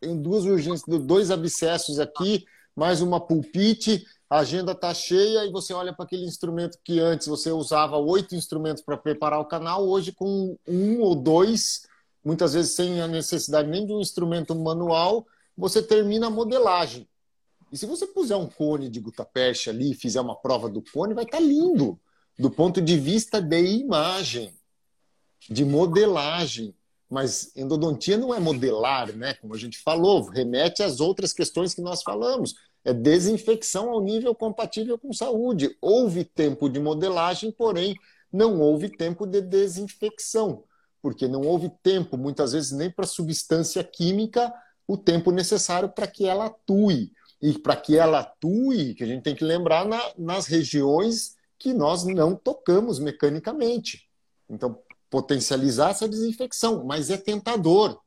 Tem 0.00 0.20
duas 0.20 0.44
urgências, 0.44 0.82
dois 1.04 1.30
abscessos 1.30 1.98
aqui, 1.98 2.44
mais 2.74 3.00
uma 3.00 3.20
pulpite, 3.20 4.04
a 4.28 4.38
agenda 4.38 4.72
está 4.72 4.92
cheia 4.92 5.44
e 5.44 5.52
você 5.52 5.72
olha 5.72 5.92
para 5.92 6.04
aquele 6.04 6.24
instrumento 6.24 6.78
que 6.84 6.98
antes 6.98 7.28
você 7.28 7.50
usava 7.50 7.96
oito 7.96 8.34
instrumentos 8.34 8.82
para 8.82 8.96
preparar 8.96 9.40
o 9.40 9.44
canal, 9.44 9.86
hoje 9.86 10.12
com 10.12 10.58
um 10.66 11.00
ou 11.00 11.14
dois, 11.14 11.86
muitas 12.24 12.54
vezes 12.54 12.74
sem 12.74 13.00
a 13.00 13.06
necessidade 13.06 13.68
nem 13.68 13.86
de 13.86 13.92
um 13.92 14.00
instrumento 14.00 14.54
manual, 14.54 15.24
você 15.56 15.80
termina 15.80 16.26
a 16.26 16.30
modelagem. 16.30 17.08
E 17.70 17.76
se 17.76 17.86
você 17.86 18.06
puser 18.06 18.36
um 18.36 18.46
cone 18.46 18.88
de 18.88 19.00
gutapercha 19.00 19.70
ali 19.70 19.92
e 19.92 19.94
fizer 19.94 20.20
uma 20.20 20.36
prova 20.36 20.68
do 20.68 20.82
cone, 20.82 21.14
vai 21.14 21.24
estar 21.24 21.38
tá 21.38 21.42
lindo, 21.42 21.98
do 22.38 22.50
ponto 22.50 22.80
de 22.80 22.98
vista 22.98 23.40
de 23.40 23.60
imagem, 23.60 24.54
de 25.48 25.64
modelagem. 25.64 26.74
Mas 27.08 27.54
endodontia 27.56 28.16
não 28.16 28.34
é 28.34 28.40
modelar, 28.40 29.14
né? 29.14 29.34
Como 29.34 29.54
a 29.54 29.58
gente 29.58 29.78
falou, 29.78 30.24
remete 30.24 30.82
às 30.82 31.00
outras 31.00 31.32
questões 31.32 31.72
que 31.72 31.80
nós 31.80 32.02
falamos. 32.02 32.54
É 32.84 32.92
desinfecção 32.92 33.90
ao 33.90 34.00
nível 34.00 34.34
compatível 34.34 34.98
com 34.98 35.12
saúde. 35.12 35.76
Houve 35.80 36.24
tempo 36.24 36.68
de 36.68 36.78
modelagem, 36.78 37.50
porém 37.52 37.96
não 38.32 38.60
houve 38.60 38.88
tempo 38.88 39.26
de 39.26 39.40
desinfecção, 39.40 40.64
porque 41.00 41.26
não 41.28 41.42
houve 41.42 41.70
tempo, 41.82 42.16
muitas 42.16 42.52
vezes, 42.52 42.72
nem 42.72 42.90
para 42.90 43.06
substância 43.06 43.82
química, 43.82 44.52
o 44.86 44.96
tempo 44.96 45.30
necessário 45.30 45.88
para 45.88 46.06
que 46.06 46.26
ela 46.26 46.46
atue. 46.46 47.12
E 47.40 47.58
para 47.58 47.76
que 47.76 47.96
ela 47.96 48.20
atue, 48.20 48.94
que 48.94 49.04
a 49.04 49.06
gente 49.06 49.22
tem 49.22 49.34
que 49.34 49.44
lembrar 49.44 49.84
na, 49.84 50.00
nas 50.16 50.46
regiões 50.46 51.36
que 51.58 51.72
nós 51.72 52.04
não 52.04 52.34
tocamos 52.34 52.98
mecanicamente. 52.98 54.08
Então, 54.48 54.78
potencializar 55.10 55.90
essa 55.90 56.08
desinfecção, 56.08 56.84
mas 56.84 57.10
é 57.10 57.16
tentador. 57.16 58.00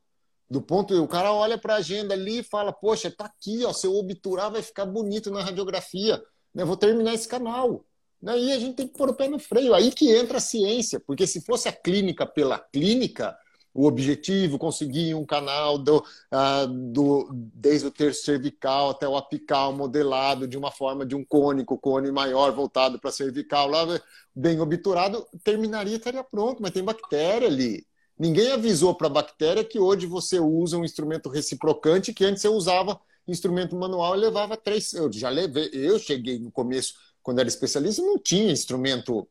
Do 0.49 0.61
ponto, 0.61 0.99
o 1.01 1.07
cara 1.07 1.31
olha 1.31 1.57
para 1.57 1.75
a 1.75 1.77
agenda 1.77 2.13
ali 2.13 2.39
e 2.39 2.43
fala: 2.43 2.73
Poxa, 2.73 3.11
tá 3.11 3.25
aqui, 3.25 3.63
ó, 3.63 3.71
se 3.71 3.85
eu 3.85 3.95
obturar 3.95 4.51
vai 4.51 4.63
ficar 4.63 4.85
bonito 4.85 5.29
na 5.29 5.43
radiografia. 5.43 6.21
Né? 6.53 6.65
Vou 6.65 6.75
terminar 6.75 7.13
esse 7.13 7.27
canal. 7.27 7.85
Aí 8.25 8.51
a 8.51 8.59
gente 8.59 8.75
tem 8.75 8.87
que 8.87 8.97
pôr 8.97 9.09
o 9.09 9.13
pé 9.13 9.27
no 9.27 9.39
freio. 9.39 9.73
Aí 9.73 9.91
que 9.91 10.11
entra 10.11 10.37
a 10.37 10.41
ciência, 10.41 10.99
porque 10.99 11.27
se 11.27 11.41
fosse 11.41 11.69
a 11.69 11.71
clínica 11.71 12.25
pela 12.25 12.59
clínica, 12.59 13.37
o 13.79 13.85
objetivo, 13.85 14.59
conseguir 14.59 15.13
um 15.15 15.25
canal 15.25 15.77
do, 15.77 15.99
uh, 15.99 16.67
do, 16.67 17.29
desde 17.31 17.87
o 17.87 17.91
terço 17.91 18.25
cervical 18.25 18.89
até 18.89 19.07
o 19.07 19.15
apical 19.15 19.71
modelado 19.71 20.45
de 20.45 20.57
uma 20.57 20.69
forma 20.69 21.05
de 21.05 21.15
um 21.15 21.23
cônico, 21.23 21.77
cone 21.77 22.11
maior 22.11 22.51
voltado 22.51 22.99
para 22.99 23.09
cervical, 23.09 23.69
lá 23.69 23.87
bem 24.35 24.59
obturado, 24.59 25.25
terminaria 25.45 25.95
estaria 25.95 26.21
pronto, 26.21 26.61
mas 26.61 26.71
tem 26.71 26.83
bactéria 26.83 27.47
ali. 27.47 27.87
Ninguém 28.17 28.51
avisou 28.51 28.93
para 28.93 29.07
a 29.07 29.11
bactéria 29.11 29.63
que 29.63 29.79
hoje 29.79 30.05
você 30.05 30.41
usa 30.41 30.77
um 30.77 30.83
instrumento 30.83 31.29
reciprocante 31.29 32.13
que 32.13 32.25
antes 32.25 32.41
você 32.41 32.49
usava 32.49 32.99
instrumento 33.25 33.77
manual 33.77 34.13
e 34.13 34.19
levava 34.19 34.57
três. 34.57 34.93
Eu 34.93 35.09
já 35.09 35.29
levei, 35.29 35.69
eu 35.71 35.97
cheguei 35.97 36.37
no 36.37 36.51
começo, 36.51 36.95
quando 37.23 37.39
era 37.39 37.47
especialista, 37.47 38.01
não 38.01 38.19
tinha 38.19 38.51
instrumento 38.51 39.25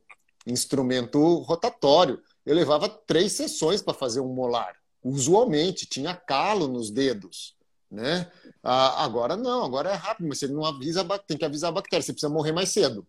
instrumento 0.47 1.21
rotatório. 1.41 2.19
Eu 2.49 2.55
levava 2.55 2.89
três 2.89 3.33
sessões 3.33 3.83
para 3.83 3.95
fazer 3.95 4.21
um 4.21 4.33
molar. 4.33 4.75
Usualmente 5.05 5.87
tinha 5.87 6.15
calo 6.15 6.67
nos 6.67 6.91
dedos, 6.91 7.55
né? 7.91 8.31
Ah, 8.63 9.05
agora 9.05 9.37
não, 9.37 9.65
agora 9.65 9.91
é 9.91 9.95
rápido, 9.95 10.29
mas 10.29 10.39
você 10.39 10.49
não 10.49 10.65
avisa, 10.65 11.07
tem 11.27 11.37
que 11.37 11.45
avisar 11.45 11.69
a 11.71 11.75
bactéria, 11.75 12.03
você 12.03 12.13
precisa 12.13 12.33
morrer 12.33 12.53
mais 12.53 12.71
cedo 12.71 13.07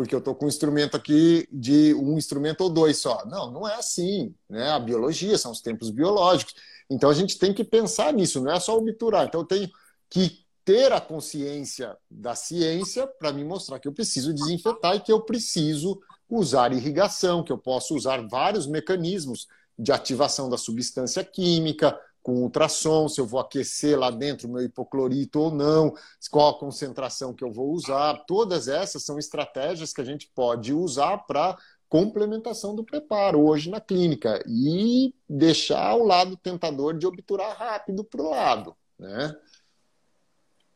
porque 0.00 0.14
eu 0.14 0.18
estou 0.18 0.34
com 0.34 0.46
um 0.46 0.48
instrumento 0.48 0.96
aqui 0.96 1.46
de 1.52 1.92
um 1.94 2.16
instrumento 2.16 2.62
ou 2.62 2.70
dois 2.70 2.96
só. 2.96 3.22
Não, 3.26 3.50
não 3.50 3.68
é 3.68 3.74
assim. 3.74 4.34
Né? 4.48 4.70
A 4.70 4.78
biologia 4.78 5.36
são 5.36 5.52
os 5.52 5.60
tempos 5.60 5.90
biológicos. 5.90 6.54
Então 6.88 7.10
a 7.10 7.14
gente 7.14 7.38
tem 7.38 7.52
que 7.52 7.62
pensar 7.62 8.10
nisso, 8.12 8.42
não 8.42 8.50
é 8.50 8.58
só 8.58 8.78
obturar. 8.78 9.26
Então 9.26 9.42
eu 9.42 9.46
tenho 9.46 9.70
que 10.08 10.39
ter 10.64 10.92
a 10.92 11.00
consciência 11.00 11.96
da 12.10 12.34
ciência 12.34 13.06
para 13.06 13.32
me 13.32 13.44
mostrar 13.44 13.78
que 13.78 13.88
eu 13.88 13.92
preciso 13.92 14.32
desinfetar 14.32 14.96
e 14.96 15.00
que 15.00 15.12
eu 15.12 15.20
preciso 15.20 16.00
usar 16.28 16.72
irrigação, 16.72 17.42
que 17.42 17.52
eu 17.52 17.58
posso 17.58 17.94
usar 17.94 18.26
vários 18.28 18.66
mecanismos 18.66 19.48
de 19.78 19.92
ativação 19.92 20.48
da 20.48 20.58
substância 20.58 21.24
química, 21.24 21.98
com 22.22 22.42
ultrassom, 22.42 23.08
se 23.08 23.20
eu 23.20 23.26
vou 23.26 23.40
aquecer 23.40 23.98
lá 23.98 24.10
dentro 24.10 24.46
o 24.46 24.52
meu 24.52 24.62
hipoclorito 24.62 25.40
ou 25.40 25.50
não, 25.50 25.94
qual 26.30 26.50
a 26.50 26.58
concentração 26.58 27.34
que 27.34 27.42
eu 27.42 27.50
vou 27.50 27.72
usar. 27.72 28.24
Todas 28.26 28.68
essas 28.68 29.02
são 29.02 29.18
estratégias 29.18 29.92
que 29.92 30.00
a 30.00 30.04
gente 30.04 30.30
pode 30.34 30.72
usar 30.72 31.18
para 31.18 31.56
complementação 31.88 32.74
do 32.74 32.84
preparo 32.84 33.44
hoje 33.44 33.68
na 33.68 33.80
clínica 33.80 34.40
e 34.46 35.12
deixar 35.28 35.96
o 35.96 36.04
lado 36.04 36.36
tentador 36.36 36.96
de 36.96 37.06
obturar 37.06 37.56
rápido 37.56 38.04
para 38.04 38.22
o 38.22 38.30
lado, 38.30 38.76
né? 38.98 39.34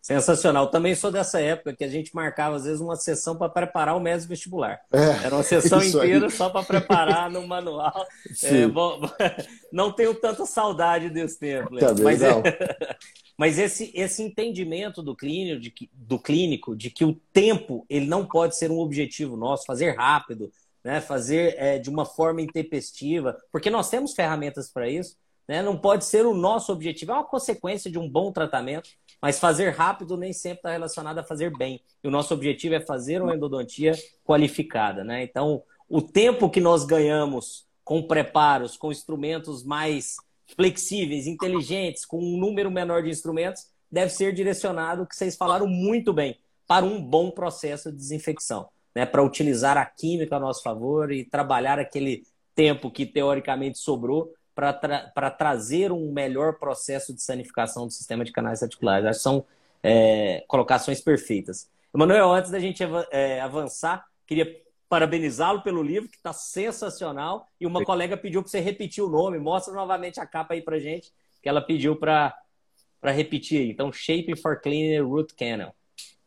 Sensacional. 0.04 0.66
Também 0.66 0.94
sou 0.94 1.10
dessa 1.10 1.40
época 1.40 1.74
que 1.74 1.82
a 1.82 1.88
gente 1.88 2.14
marcava, 2.14 2.56
às 2.56 2.64
vezes, 2.64 2.78
uma 2.78 2.94
sessão 2.94 3.38
para 3.38 3.48
preparar 3.48 3.96
o 3.96 4.00
mês 4.00 4.26
vestibular. 4.26 4.82
É, 4.92 5.24
Era 5.24 5.34
uma 5.34 5.42
sessão 5.42 5.82
inteira 5.82 6.26
aí. 6.26 6.30
só 6.30 6.50
para 6.50 6.62
preparar 6.62 7.30
no 7.30 7.46
manual. 7.46 8.06
É, 8.42 8.66
bom, 8.66 9.00
não 9.72 9.90
tenho 9.90 10.14
tanta 10.14 10.44
saudade 10.44 11.08
desse 11.08 11.38
tempo. 11.38 11.70
mas, 12.02 12.20
é, 12.20 12.28
mas 13.38 13.58
esse, 13.58 13.90
esse 13.94 14.22
entendimento 14.22 15.02
do 15.02 15.16
clínico, 15.16 15.58
de 15.58 15.70
que, 15.70 15.90
do 15.94 16.18
clínico, 16.18 16.76
de 16.76 16.90
que 16.90 17.04
o 17.04 17.14
tempo 17.32 17.86
ele 17.88 18.06
não 18.06 18.26
pode 18.26 18.56
ser 18.56 18.70
um 18.70 18.78
objetivo 18.78 19.36
nosso, 19.36 19.64
fazer 19.64 19.96
rápido, 19.96 20.52
né, 20.82 21.00
fazer 21.00 21.54
é, 21.56 21.78
de 21.78 21.88
uma 21.88 22.04
forma 22.04 22.42
intempestiva, 22.42 23.38
porque 23.50 23.70
nós 23.70 23.88
temos 23.88 24.12
ferramentas 24.12 24.70
para 24.70 24.88
isso. 24.88 25.16
Né? 25.48 25.62
Não 25.62 25.76
pode 25.76 26.04
ser 26.04 26.26
o 26.26 26.34
nosso 26.34 26.72
objetivo, 26.72 27.12
é 27.12 27.14
uma 27.14 27.24
consequência 27.24 27.90
de 27.90 27.98
um 27.98 28.08
bom 28.08 28.32
tratamento, 28.32 28.90
mas 29.20 29.38
fazer 29.38 29.70
rápido 29.70 30.16
nem 30.16 30.32
sempre 30.32 30.58
está 30.58 30.70
relacionado 30.70 31.18
a 31.18 31.24
fazer 31.24 31.50
bem. 31.56 31.80
E 32.02 32.08
o 32.08 32.10
nosso 32.10 32.34
objetivo 32.34 32.74
é 32.74 32.80
fazer 32.80 33.22
uma 33.22 33.34
endodontia 33.34 33.92
qualificada. 34.24 35.04
Né? 35.04 35.22
Então, 35.22 35.62
o 35.88 36.02
tempo 36.02 36.50
que 36.50 36.60
nós 36.60 36.84
ganhamos 36.84 37.66
com 37.84 38.02
preparos, 38.02 38.76
com 38.76 38.90
instrumentos 38.90 39.62
mais 39.62 40.16
flexíveis, 40.56 41.26
inteligentes, 41.26 42.04
com 42.04 42.18
um 42.18 42.38
número 42.38 42.70
menor 42.70 43.02
de 43.02 43.10
instrumentos, 43.10 43.66
deve 43.90 44.10
ser 44.10 44.32
direcionado, 44.32 45.06
que 45.06 45.14
vocês 45.14 45.36
falaram 45.36 45.66
muito 45.66 46.12
bem, 46.12 46.38
para 46.66 46.84
um 46.84 47.02
bom 47.02 47.30
processo 47.30 47.90
de 47.90 47.98
desinfecção, 47.98 48.68
né? 48.94 49.04
para 49.04 49.22
utilizar 49.22 49.76
a 49.76 49.84
química 49.84 50.36
a 50.36 50.40
nosso 50.40 50.62
favor 50.62 51.12
e 51.12 51.24
trabalhar 51.24 51.78
aquele 51.78 52.24
tempo 52.54 52.90
que 52.90 53.04
teoricamente 53.04 53.78
sobrou 53.78 54.32
para 54.54 54.72
tra 54.72 55.30
trazer 55.30 55.90
um 55.90 56.12
melhor 56.12 56.58
processo 56.58 57.12
de 57.12 57.22
sanificação 57.22 57.86
do 57.86 57.92
sistema 57.92 58.24
de 58.24 58.32
canais 58.32 58.62
articulares. 58.62 59.06
Acho 59.06 59.18
que 59.18 59.22
são 59.22 59.44
é, 59.82 60.44
colocações 60.46 61.00
perfeitas. 61.00 61.68
Emanuel, 61.94 62.32
antes 62.32 62.50
da 62.50 62.58
gente 62.58 62.82
é, 63.10 63.40
avançar, 63.40 64.06
queria 64.26 64.60
parabenizá-lo 64.88 65.62
pelo 65.62 65.82
livro, 65.82 66.08
que 66.08 66.16
está 66.16 66.32
sensacional. 66.32 67.48
E 67.60 67.66
uma 67.66 67.80
Sim. 67.80 67.84
colega 67.84 68.16
pediu 68.16 68.42
para 68.42 68.50
você 68.50 68.60
repetir 68.60 69.02
o 69.02 69.08
nome. 69.08 69.38
Mostra 69.38 69.74
novamente 69.74 70.20
a 70.20 70.26
capa 70.26 70.54
aí 70.54 70.62
para 70.62 70.78
gente, 70.78 71.12
que 71.42 71.48
ela 71.48 71.60
pediu 71.60 71.96
para 71.96 72.34
repetir. 73.02 73.68
Então, 73.70 73.92
Shape 73.92 74.36
for 74.36 74.60
Cleaner 74.60 75.06
Root 75.06 75.34
Canal. 75.34 75.74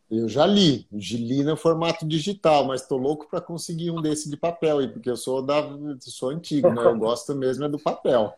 Eu 0.10 0.30
já 0.30 0.46
li, 0.46 0.88
li 0.92 1.44
no 1.44 1.58
formato 1.58 2.08
digital, 2.08 2.66
mas 2.66 2.82
estou 2.82 2.98
louco 2.98 3.28
para 3.30 3.42
conseguir 3.42 3.92
um 3.92 4.02
desse 4.02 4.30
de 4.30 4.38
papel 4.38 4.80
aí, 4.80 4.88
porque 4.88 5.10
eu 5.10 5.18
sou 5.18 5.42
da 5.42 5.62
sou 6.00 6.30
antigo, 6.30 6.70
né? 6.70 6.82
Eu 6.82 6.96
gosto 6.98 7.36
mesmo 7.36 7.66
é 7.66 7.70
do 7.70 7.78
papel. 7.78 8.34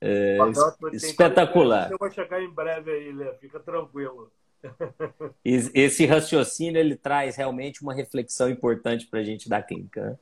É, 0.00 0.38
espetacular. 0.92 1.90
Eu 1.90 1.98
vou 1.98 2.10
chegar 2.10 2.40
em 2.40 2.48
breve 2.48 2.92
aí, 2.92 3.12
Lê, 3.12 3.32
fica 3.34 3.58
tranquilo. 3.58 4.30
Esse 5.44 6.06
raciocínio 6.06 6.78
ele 6.78 6.94
traz 6.94 7.36
realmente 7.36 7.82
uma 7.82 7.94
reflexão 7.94 8.48
importante 8.48 9.06
para 9.06 9.18
a 9.18 9.24
gente 9.24 9.48
da 9.48 9.60
clínica. 9.60 10.00
Né? 10.00 10.18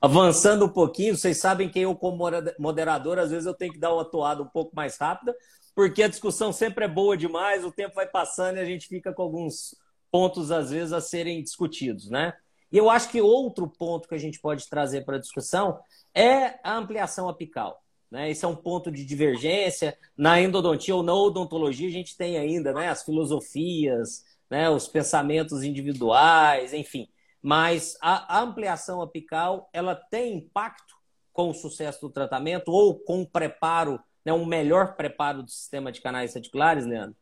Avançando 0.00 0.64
um 0.64 0.68
pouquinho, 0.68 1.16
vocês 1.16 1.36
sabem 1.36 1.68
que 1.68 1.78
eu, 1.78 1.94
como 1.94 2.28
moderador, 2.58 3.20
às 3.20 3.30
vezes 3.30 3.46
eu 3.46 3.54
tenho 3.54 3.72
que 3.72 3.78
dar 3.78 3.92
uma 3.92 4.02
atuada 4.02 4.42
um 4.42 4.48
pouco 4.48 4.74
mais 4.74 4.96
rápida, 4.98 5.34
porque 5.72 6.02
a 6.02 6.08
discussão 6.08 6.52
sempre 6.52 6.84
é 6.84 6.88
boa 6.88 7.16
demais, 7.16 7.64
o 7.64 7.70
tempo 7.70 7.94
vai 7.94 8.06
passando 8.06 8.56
e 8.56 8.60
a 8.60 8.64
gente 8.64 8.88
fica 8.88 9.12
com 9.12 9.22
alguns 9.22 9.76
pontos, 10.12 10.52
às 10.52 10.70
vezes, 10.70 10.92
a 10.92 11.00
serem 11.00 11.42
discutidos, 11.42 12.10
né? 12.10 12.34
E 12.70 12.78
eu 12.78 12.88
acho 12.88 13.10
que 13.10 13.20
outro 13.20 13.66
ponto 13.66 14.08
que 14.08 14.14
a 14.14 14.18
gente 14.18 14.38
pode 14.40 14.68
trazer 14.68 15.04
para 15.04 15.16
a 15.16 15.20
discussão 15.20 15.80
é 16.14 16.58
a 16.62 16.76
ampliação 16.76 17.28
apical. 17.28 17.82
Né? 18.10 18.30
Esse 18.30 18.44
é 18.44 18.48
um 18.48 18.54
ponto 18.54 18.90
de 18.90 19.04
divergência. 19.04 19.96
Na 20.16 20.40
endodontia 20.40 20.94
ou 20.94 21.02
na 21.02 21.14
odontologia, 21.14 21.88
a 21.88 21.92
gente 21.92 22.16
tem 22.16 22.38
ainda 22.38 22.72
né, 22.72 22.88
as 22.88 23.02
filosofias, 23.02 24.24
né, 24.50 24.70
os 24.70 24.86
pensamentos 24.86 25.62
individuais, 25.62 26.72
enfim. 26.72 27.08
Mas 27.42 27.96
a, 28.00 28.40
ampliação 28.40 29.02
apical 29.02 29.68
ela 29.72 29.94
tem 29.94 30.36
impacto 30.36 30.94
com 31.32 31.50
o 31.50 31.54
sucesso 31.54 32.02
do 32.02 32.10
tratamento 32.10 32.70
ou 32.70 32.98
com 33.00 33.22
o 33.22 33.26
preparo, 33.26 33.98
né, 34.24 34.32
um 34.32 34.46
melhor 34.46 34.94
preparo 34.94 35.42
do 35.42 35.50
sistema 35.50 35.90
de 35.90 36.00
canais 36.00 36.34
reticulares, 36.34 36.86
Leandro? 36.86 37.16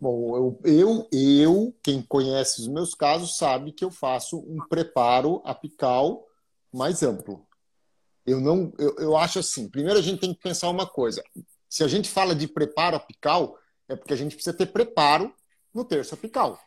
Bom, 0.00 0.34
eu, 0.34 0.60
eu, 0.64 1.08
eu, 1.12 1.76
quem 1.82 2.00
conhece 2.00 2.62
os 2.62 2.68
meus 2.68 2.94
casos, 2.94 3.36
sabe 3.36 3.70
que 3.70 3.84
eu 3.84 3.90
faço 3.90 4.38
um 4.38 4.58
preparo 4.66 5.42
apical 5.44 6.26
mais 6.72 7.02
amplo. 7.02 7.46
Eu 8.24 8.40
não, 8.40 8.72
eu, 8.78 8.96
eu 8.96 9.16
acho 9.16 9.38
assim. 9.38 9.68
Primeiro 9.68 9.98
a 9.98 10.02
gente 10.02 10.20
tem 10.20 10.32
que 10.32 10.40
pensar 10.40 10.70
uma 10.70 10.86
coisa. 10.86 11.22
Se 11.68 11.84
a 11.84 11.88
gente 11.88 12.08
fala 12.08 12.34
de 12.34 12.48
preparo 12.48 12.96
apical, 12.96 13.58
é 13.88 13.94
porque 13.94 14.14
a 14.14 14.16
gente 14.16 14.34
precisa 14.34 14.56
ter 14.56 14.66
preparo 14.66 15.34
no 15.74 15.84
terço 15.84 16.14
apical. 16.14 16.58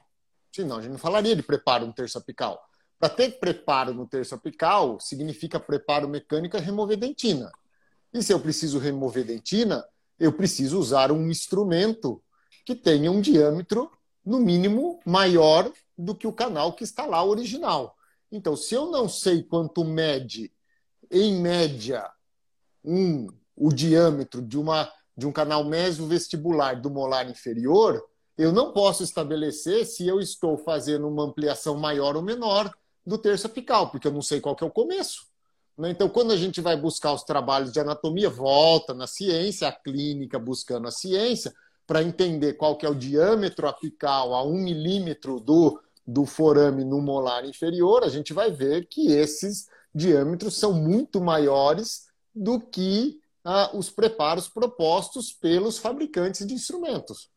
Senão 0.51 0.77
a 0.77 0.81
gente 0.81 0.91
não 0.91 0.99
falaria 0.99 1.35
de 1.35 1.41
preparo 1.41 1.87
no 1.87 1.93
terço 1.93 2.19
apical. 2.19 2.61
Para 2.99 3.09
ter 3.09 3.39
preparo 3.39 3.93
no 3.93 4.07
terço 4.07 4.35
apical, 4.35 4.99
significa 4.99 5.59
preparo 5.59 6.07
mecânico 6.07 6.55
é 6.55 6.59
remover 6.59 6.97
dentina. 6.97 7.51
E 8.13 8.21
se 8.21 8.31
eu 8.31 8.39
preciso 8.39 8.77
remover 8.77 9.25
dentina, 9.25 9.83
eu 10.19 10.31
preciso 10.31 10.79
usar 10.79 11.11
um 11.11 11.27
instrumento 11.29 12.22
que 12.65 12.75
tenha 12.75 13.11
um 13.11 13.21
diâmetro, 13.21 13.91
no 14.25 14.39
mínimo, 14.39 14.99
maior 15.05 15.71
do 15.97 16.15
que 16.15 16.27
o 16.27 16.33
canal 16.33 16.73
que 16.73 16.83
está 16.83 17.05
lá 17.05 17.23
original. 17.23 17.95
Então, 18.31 18.55
se 18.55 18.73
eu 18.73 18.89
não 18.89 19.07
sei 19.07 19.43
quanto 19.43 19.83
mede, 19.83 20.51
em 21.11 21.39
média, 21.39 22.09
um, 22.83 23.27
o 23.55 23.69
diâmetro 23.71 24.41
de, 24.41 24.57
uma, 24.57 24.91
de 25.15 25.27
um 25.27 25.31
canal 25.31 25.63
mesovestibular 25.63 26.81
do 26.81 26.89
molar 26.89 27.29
inferior, 27.29 28.03
eu 28.37 28.51
não 28.51 28.73
posso 28.73 29.03
estabelecer 29.03 29.85
se 29.85 30.07
eu 30.07 30.19
estou 30.19 30.57
fazendo 30.57 31.07
uma 31.07 31.23
ampliação 31.23 31.77
maior 31.77 32.15
ou 32.15 32.23
menor 32.23 32.73
do 33.05 33.17
terço 33.17 33.45
apical, 33.45 33.91
porque 33.91 34.07
eu 34.07 34.11
não 34.11 34.21
sei 34.21 34.41
qual 34.41 34.55
que 34.55 34.63
é 34.63 34.67
o 34.67 34.71
começo. 34.71 35.27
Né? 35.77 35.91
Então, 35.91 36.09
quando 36.09 36.31
a 36.31 36.37
gente 36.37 36.61
vai 36.61 36.75
buscar 36.75 37.13
os 37.13 37.23
trabalhos 37.23 37.71
de 37.71 37.79
anatomia, 37.79 38.29
volta 38.29 38.93
na 38.93 39.05
ciência, 39.05 39.67
a 39.67 39.71
clínica 39.71 40.39
buscando 40.39 40.87
a 40.87 40.91
ciência, 40.91 41.53
para 41.93 42.01
entender 42.01 42.53
qual 42.53 42.75
que 42.75 42.87
é 42.87 42.89
o 42.89 42.95
diâmetro 42.95 43.67
apical 43.67 44.33
a 44.33 44.43
um 44.43 44.55
milímetro 44.55 45.39
do, 45.39 45.79
do 46.07 46.25
forame 46.25 46.83
no 46.83 46.99
molar 46.99 47.45
inferior, 47.45 48.03
a 48.03 48.09
gente 48.09 48.33
vai 48.33 48.49
ver 48.49 48.87
que 48.87 49.11
esses 49.11 49.67
diâmetros 49.93 50.55
são 50.55 50.73
muito 50.73 51.21
maiores 51.21 52.07
do 52.33 52.59
que 52.59 53.21
ah, 53.45 53.69
os 53.75 53.91
preparos 53.91 54.47
propostos 54.49 55.31
pelos 55.31 55.77
fabricantes 55.77 56.47
de 56.47 56.55
instrumentos. 56.55 57.29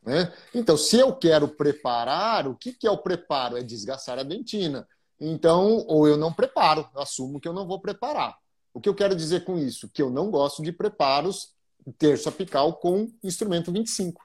Né? 0.00 0.32
Então, 0.54 0.76
se 0.76 1.00
eu 1.00 1.12
quero 1.16 1.48
preparar, 1.48 2.46
o 2.46 2.54
que, 2.54 2.72
que 2.72 2.86
é 2.86 2.90
o 2.92 2.98
preparo? 2.98 3.56
É 3.56 3.64
desgastar 3.64 4.16
a 4.16 4.22
dentina. 4.22 4.86
Então, 5.18 5.84
ou 5.88 6.06
eu 6.06 6.16
não 6.16 6.32
preparo, 6.32 6.88
eu 6.94 7.00
assumo 7.00 7.40
que 7.40 7.48
eu 7.48 7.52
não 7.52 7.66
vou 7.66 7.80
preparar. 7.80 8.38
O 8.72 8.80
que 8.80 8.88
eu 8.88 8.94
quero 8.94 9.16
dizer 9.16 9.44
com 9.44 9.58
isso? 9.58 9.88
Que 9.88 10.02
eu 10.02 10.08
não 10.08 10.30
gosto 10.30 10.62
de 10.62 10.70
preparos 10.70 11.55
terço 11.92 12.28
apical 12.28 12.74
com 12.74 13.10
instrumento 13.22 13.72
25. 13.72 14.22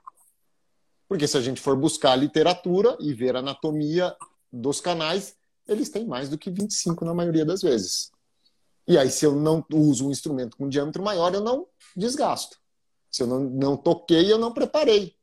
Porque 1.07 1.27
se 1.27 1.37
a 1.37 1.41
gente 1.41 1.59
for 1.59 1.75
buscar 1.75 2.15
literatura 2.15 2.97
e 2.99 3.13
ver 3.13 3.35
a 3.35 3.39
anatomia 3.39 4.15
dos 4.51 4.79
canais, 4.79 5.35
eles 5.67 5.89
têm 5.89 6.05
mais 6.05 6.29
do 6.29 6.37
que 6.37 6.49
25 6.49 7.03
na 7.05 7.13
maioria 7.13 7.45
das 7.45 7.61
vezes. 7.61 8.11
E 8.87 8.97
aí, 8.97 9.09
se 9.09 9.25
eu 9.25 9.35
não 9.35 9.65
uso 9.71 10.07
um 10.07 10.11
instrumento 10.11 10.57
com 10.57 10.67
diâmetro 10.67 11.03
maior, 11.03 11.33
eu 11.33 11.41
não 11.41 11.67
desgasto. 11.95 12.57
Se 13.09 13.23
eu 13.23 13.27
não, 13.27 13.41
não 13.41 13.77
toquei, 13.77 14.31
eu 14.31 14.37
não 14.37 14.53
preparei 14.53 15.15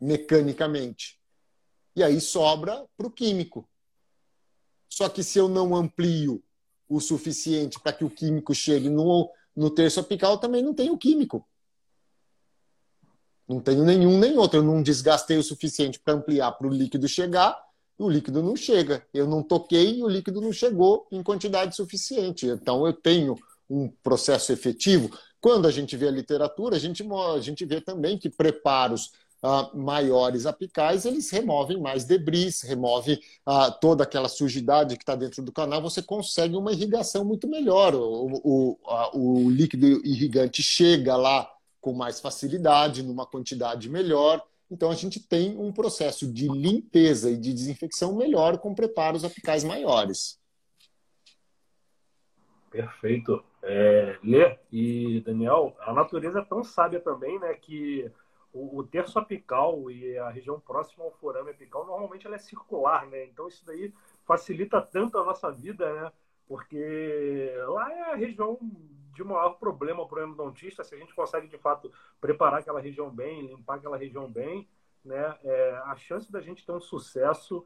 mecanicamente. 0.00 1.18
E 1.94 2.02
aí 2.02 2.20
sobra 2.20 2.86
para 2.96 3.06
o 3.06 3.10
químico. 3.10 3.68
Só 4.88 5.08
que 5.08 5.22
se 5.22 5.38
eu 5.38 5.48
não 5.48 5.74
amplio 5.74 6.42
o 6.88 7.00
suficiente 7.00 7.78
para 7.80 7.92
que 7.92 8.04
o 8.04 8.10
químico 8.10 8.54
chegue 8.54 8.88
no, 8.88 9.30
no 9.54 9.70
terço 9.70 10.00
apical, 10.00 10.38
também 10.38 10.62
não 10.62 10.74
tenho 10.74 10.98
químico. 10.98 11.48
Não 13.50 13.58
tenho 13.58 13.84
nenhum 13.84 14.16
nem 14.16 14.38
outro. 14.38 14.60
Eu 14.60 14.62
não 14.62 14.80
desgastei 14.80 15.36
o 15.36 15.42
suficiente 15.42 15.98
para 15.98 16.14
ampliar 16.14 16.52
para 16.52 16.68
o 16.68 16.70
líquido 16.70 17.08
chegar, 17.08 17.60
e 17.98 18.02
o 18.02 18.08
líquido 18.08 18.44
não 18.44 18.54
chega. 18.54 19.04
Eu 19.12 19.26
não 19.26 19.42
toquei 19.42 19.98
e 19.98 20.04
o 20.04 20.08
líquido 20.08 20.40
não 20.40 20.52
chegou 20.52 21.08
em 21.10 21.20
quantidade 21.20 21.74
suficiente. 21.74 22.46
Então 22.46 22.86
eu 22.86 22.92
tenho 22.92 23.36
um 23.68 23.88
processo 24.04 24.52
efetivo. 24.52 25.10
Quando 25.40 25.66
a 25.66 25.70
gente 25.72 25.96
vê 25.96 26.06
a 26.06 26.12
literatura, 26.12 26.76
a 26.76 26.78
gente, 26.78 27.02
a 27.02 27.40
gente 27.40 27.64
vê 27.64 27.80
também 27.80 28.16
que 28.16 28.30
preparos 28.30 29.10
uh, 29.42 29.76
maiores 29.76 30.46
apicais, 30.46 31.04
eles 31.04 31.28
removem 31.30 31.80
mais 31.80 32.04
debris, 32.04 32.62
remove 32.62 33.14
uh, 33.14 33.72
toda 33.80 34.04
aquela 34.04 34.28
sujidade 34.28 34.96
que 34.96 35.02
está 35.02 35.16
dentro 35.16 35.42
do 35.42 35.50
canal, 35.50 35.82
você 35.82 36.00
consegue 36.00 36.54
uma 36.54 36.72
irrigação 36.72 37.24
muito 37.24 37.48
melhor. 37.48 37.96
O, 37.96 38.40
o, 38.44 38.78
uh, 38.84 39.18
o 39.18 39.50
líquido 39.50 39.86
irrigante 40.06 40.62
chega 40.62 41.16
lá 41.16 41.50
com 41.80 41.92
mais 41.92 42.20
facilidade, 42.20 43.02
numa 43.02 43.26
quantidade 43.26 43.88
melhor. 43.88 44.42
Então 44.70 44.90
a 44.90 44.94
gente 44.94 45.18
tem 45.20 45.56
um 45.58 45.72
processo 45.72 46.30
de 46.32 46.48
limpeza 46.48 47.30
e 47.30 47.36
de 47.36 47.52
desinfecção 47.52 48.16
melhor 48.16 48.58
com 48.58 48.74
preparos 48.74 49.24
apicais 49.24 49.64
maiores. 49.64 50.38
Perfeito. 52.70 53.42
É, 53.62 54.18
Lê 54.22 54.58
e 54.70 55.20
Daniel, 55.20 55.76
a 55.80 55.92
natureza 55.92 56.38
é 56.38 56.44
tão 56.44 56.62
sábia 56.64 57.00
também, 57.00 57.38
né, 57.38 57.52
que 57.54 58.10
o, 58.52 58.78
o, 58.78 58.84
terço 58.84 59.18
apical 59.18 59.90
e 59.90 60.16
a 60.16 60.30
região 60.30 60.58
próxima 60.58 61.04
ao 61.04 61.10
forame 61.12 61.50
apical, 61.50 61.84
normalmente 61.84 62.26
ela 62.26 62.36
é 62.36 62.38
circular, 62.38 63.06
né? 63.06 63.24
Então 63.24 63.46
isso 63.48 63.64
daí 63.66 63.92
facilita 64.24 64.80
tanto 64.80 65.18
a 65.18 65.24
nossa 65.24 65.50
vida, 65.50 65.92
né? 65.92 66.12
Porque 66.48 67.52
lá 67.68 67.92
é 67.92 68.00
a 68.12 68.16
região 68.16 68.58
de 69.24 69.28
maior 69.28 69.50
problema 69.50 70.06
para 70.06 70.20
o 70.20 70.26
endodontista, 70.26 70.84
se 70.84 70.94
a 70.94 70.98
gente 70.98 71.14
consegue 71.14 71.46
de 71.46 71.58
fato 71.58 71.92
preparar 72.20 72.60
aquela 72.60 72.80
região 72.80 73.10
bem, 73.10 73.46
limpar 73.46 73.76
aquela 73.76 73.96
região 73.96 74.30
bem, 74.30 74.68
né? 75.04 75.38
É, 75.42 75.82
a 75.84 75.96
chance 75.96 76.30
da 76.30 76.40
gente 76.40 76.64
ter 76.64 76.72
um 76.72 76.80
sucesso 76.80 77.64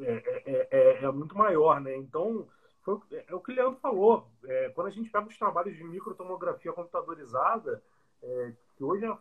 é, 0.00 0.42
é, 0.46 0.68
é, 0.70 1.04
é 1.04 1.10
muito 1.10 1.36
maior, 1.36 1.80
né? 1.80 1.96
Então 1.96 2.48
foi, 2.82 2.98
é 3.12 3.34
o 3.34 3.40
que 3.40 3.52
o 3.52 3.54
Leandro 3.54 3.78
falou. 3.80 4.28
É, 4.44 4.70
quando 4.70 4.88
a 4.88 4.90
gente 4.90 5.10
pega 5.10 5.26
os 5.26 5.38
trabalhos 5.38 5.76
de 5.76 5.84
microtomografia 5.84 6.72
computadorizada, 6.72 7.82
é, 8.22 8.52
que 8.76 8.84
hoje 8.84 9.04
é 9.04 9.16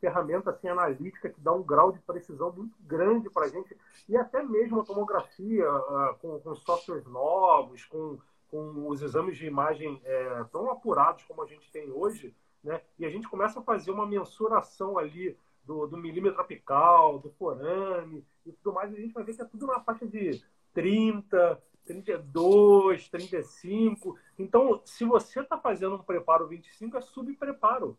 ferramenta 0.00 0.50
assim, 0.50 0.68
analítica 0.68 1.30
que 1.30 1.40
dá 1.40 1.52
um 1.52 1.62
grau 1.62 1.90
de 1.92 1.98
precisão 2.00 2.52
muito 2.52 2.76
grande 2.80 3.30
para 3.30 3.46
a 3.46 3.48
gente, 3.48 3.76
e 4.08 4.16
até 4.16 4.42
mesmo 4.42 4.80
a 4.80 4.84
tomografia 4.84 5.70
uh, 5.70 6.14
com, 6.20 6.38
com, 6.40 6.54
softwares 6.54 7.06
novos, 7.06 7.84
com, 7.86 8.18
com 8.50 8.88
os 8.88 9.02
exames 9.02 9.36
de 9.36 9.46
imagem 9.46 10.00
é, 10.04 10.44
tão 10.52 10.70
apurados 10.70 11.24
como 11.24 11.42
a 11.42 11.46
gente 11.46 11.70
tem 11.70 11.90
hoje, 11.90 12.34
né? 12.62 12.80
e 12.98 13.04
a 13.04 13.10
gente 13.10 13.28
começa 13.28 13.60
a 13.60 13.62
fazer 13.62 13.90
uma 13.90 14.06
mensuração 14.06 14.98
ali 14.98 15.36
do, 15.64 15.86
do 15.86 15.96
milímetro 15.96 16.40
apical, 16.40 17.18
do 17.18 17.30
forame 17.30 18.24
e 18.44 18.52
tudo 18.52 18.74
mais, 18.74 18.92
a 18.92 18.96
gente 18.96 19.12
vai 19.12 19.24
ver 19.24 19.34
que 19.34 19.42
é 19.42 19.44
tudo 19.44 19.66
na 19.66 19.80
faixa 19.80 20.06
de 20.06 20.42
30, 20.72 21.62
32, 21.86 23.08
35. 23.08 24.18
Então, 24.38 24.80
se 24.84 25.04
você 25.04 25.40
está 25.40 25.58
fazendo 25.58 25.96
um 25.96 26.02
preparo 26.02 26.46
25, 26.46 26.96
é 26.96 27.00
subpreparo. 27.00 27.98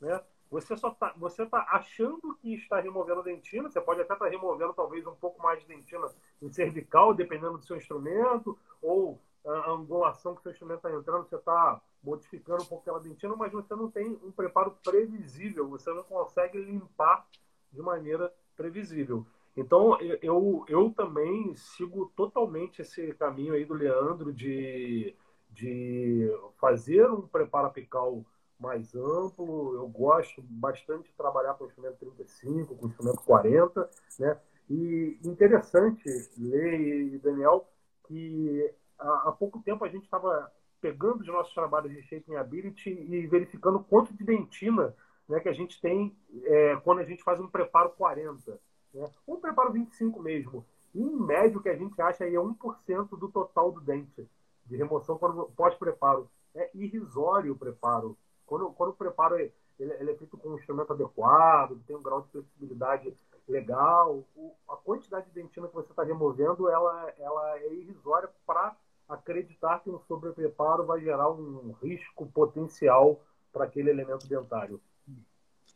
Né? 0.00 0.20
Você 0.50 0.76
só 0.76 0.90
tá, 0.90 1.12
você 1.16 1.44
tá 1.44 1.66
achando 1.70 2.34
que 2.40 2.54
está 2.54 2.80
removendo 2.80 3.22
dentina, 3.22 3.68
você 3.68 3.80
pode 3.80 4.00
até 4.00 4.12
estar 4.12 4.24
tá 4.24 4.30
removendo 4.30 4.72
talvez 4.72 5.06
um 5.06 5.14
pouco 5.14 5.42
mais 5.42 5.60
de 5.60 5.66
dentina 5.66 6.06
em 6.40 6.48
cervical, 6.50 7.12
dependendo 7.12 7.58
do 7.58 7.64
seu 7.64 7.76
instrumento, 7.76 8.58
ou 8.80 9.20
a 9.46 9.70
angulação 9.70 10.34
que 10.34 10.40
o 10.40 10.42
seu 10.42 10.52
instrumento 10.52 10.78
está 10.78 10.92
entrando, 10.92 11.28
você 11.28 11.36
está 11.36 11.80
modificando 12.02 12.62
um 12.62 12.66
pouco 12.66 12.82
aquela 12.82 13.00
dentina, 13.00 13.34
mas 13.36 13.52
você 13.52 13.74
não 13.74 13.90
tem 13.90 14.18
um 14.22 14.30
preparo 14.30 14.76
previsível, 14.82 15.68
você 15.68 15.92
não 15.92 16.02
consegue 16.02 16.58
limpar 16.58 17.26
de 17.72 17.82
maneira 17.82 18.32
previsível. 18.56 19.26
Então, 19.56 19.98
eu, 20.00 20.64
eu 20.68 20.90
também 20.90 21.54
sigo 21.54 22.12
totalmente 22.16 22.82
esse 22.82 23.14
caminho 23.14 23.54
aí 23.54 23.64
do 23.64 23.74
Leandro 23.74 24.32
de, 24.32 25.14
de 25.50 26.28
fazer 26.58 27.08
um 27.08 27.26
preparo 27.26 27.68
apical 27.68 28.24
mais 28.58 28.94
amplo. 28.94 29.74
Eu 29.76 29.86
gosto 29.88 30.42
bastante 30.42 31.10
de 31.10 31.16
trabalhar 31.16 31.54
com 31.54 31.64
o 31.64 31.66
instrumento 31.68 31.98
35, 31.98 32.74
com 32.74 32.86
o 32.86 32.88
instrumento 32.88 33.22
40, 33.22 33.88
né? 34.18 34.40
E 34.68 35.18
interessante, 35.22 36.04
Lei 36.36 37.14
e 37.14 37.18
Daniel, 37.18 37.68
que 38.08 38.74
há, 38.98 39.32
pouco 39.32 39.60
tempo 39.62 39.84
a 39.84 39.88
gente 39.88 40.04
estava 40.04 40.50
pegando 40.80 41.20
os 41.20 41.26
nossos 41.26 41.54
trabalhos 41.54 41.92
de 41.92 42.02
Shaping 42.02 42.36
Ability 42.36 42.90
e 42.90 43.26
verificando 43.26 43.80
quanto 43.80 44.12
de 44.12 44.24
dentina 44.24 44.94
né, 45.28 45.40
que 45.40 45.48
a 45.48 45.52
gente 45.52 45.80
tem 45.80 46.16
é, 46.44 46.76
quando 46.76 47.00
a 47.00 47.04
gente 47.04 47.22
faz 47.22 47.40
um 47.40 47.48
preparo 47.48 47.90
40. 47.90 48.60
Né? 48.92 49.10
Um 49.26 49.36
preparo 49.36 49.72
25 49.72 50.20
mesmo. 50.20 50.64
E, 50.94 51.00
em 51.00 51.16
média, 51.16 51.58
o 51.58 51.62
que 51.62 51.68
a 51.68 51.76
gente 51.76 52.00
acha 52.00 52.24
aí 52.24 52.34
é 52.34 52.38
1% 52.38 53.18
do 53.18 53.28
total 53.28 53.72
do 53.72 53.80
dente 53.80 54.28
de 54.66 54.76
remoção 54.76 55.18
pós-preparo. 55.56 56.30
É 56.54 56.70
irrisório 56.74 57.52
o 57.52 57.58
preparo. 57.58 58.16
Quando, 58.46 58.70
quando 58.72 58.90
o 58.90 58.94
preparo 58.94 59.36
ele, 59.36 59.52
ele 59.78 60.10
é 60.12 60.14
feito 60.14 60.36
com 60.36 60.50
um 60.50 60.56
instrumento 60.56 60.92
adequado, 60.92 61.80
tem 61.86 61.96
um 61.96 62.02
grau 62.02 62.22
de 62.22 62.30
flexibilidade 62.30 63.16
legal, 63.48 64.24
o, 64.34 64.54
a 64.68 64.76
quantidade 64.76 65.26
de 65.26 65.32
dentina 65.32 65.68
que 65.68 65.74
você 65.74 65.90
está 65.90 66.02
removendo 66.02 66.68
ela, 66.68 67.12
ela 67.18 67.58
é 67.58 67.74
irrisória 67.74 68.30
para 68.46 68.74
acreditar 69.08 69.80
que 69.80 69.90
um 69.90 70.00
sobrepreparo 70.08 70.86
vai 70.86 71.00
gerar 71.00 71.30
um 71.30 71.74
risco 71.82 72.26
potencial 72.26 73.20
para 73.52 73.64
aquele 73.64 73.90
elemento 73.90 74.26
dentário. 74.26 74.80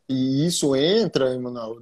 E 0.09 0.47
isso 0.47 0.75
entra, 0.75 1.35
Emanuel, 1.35 1.77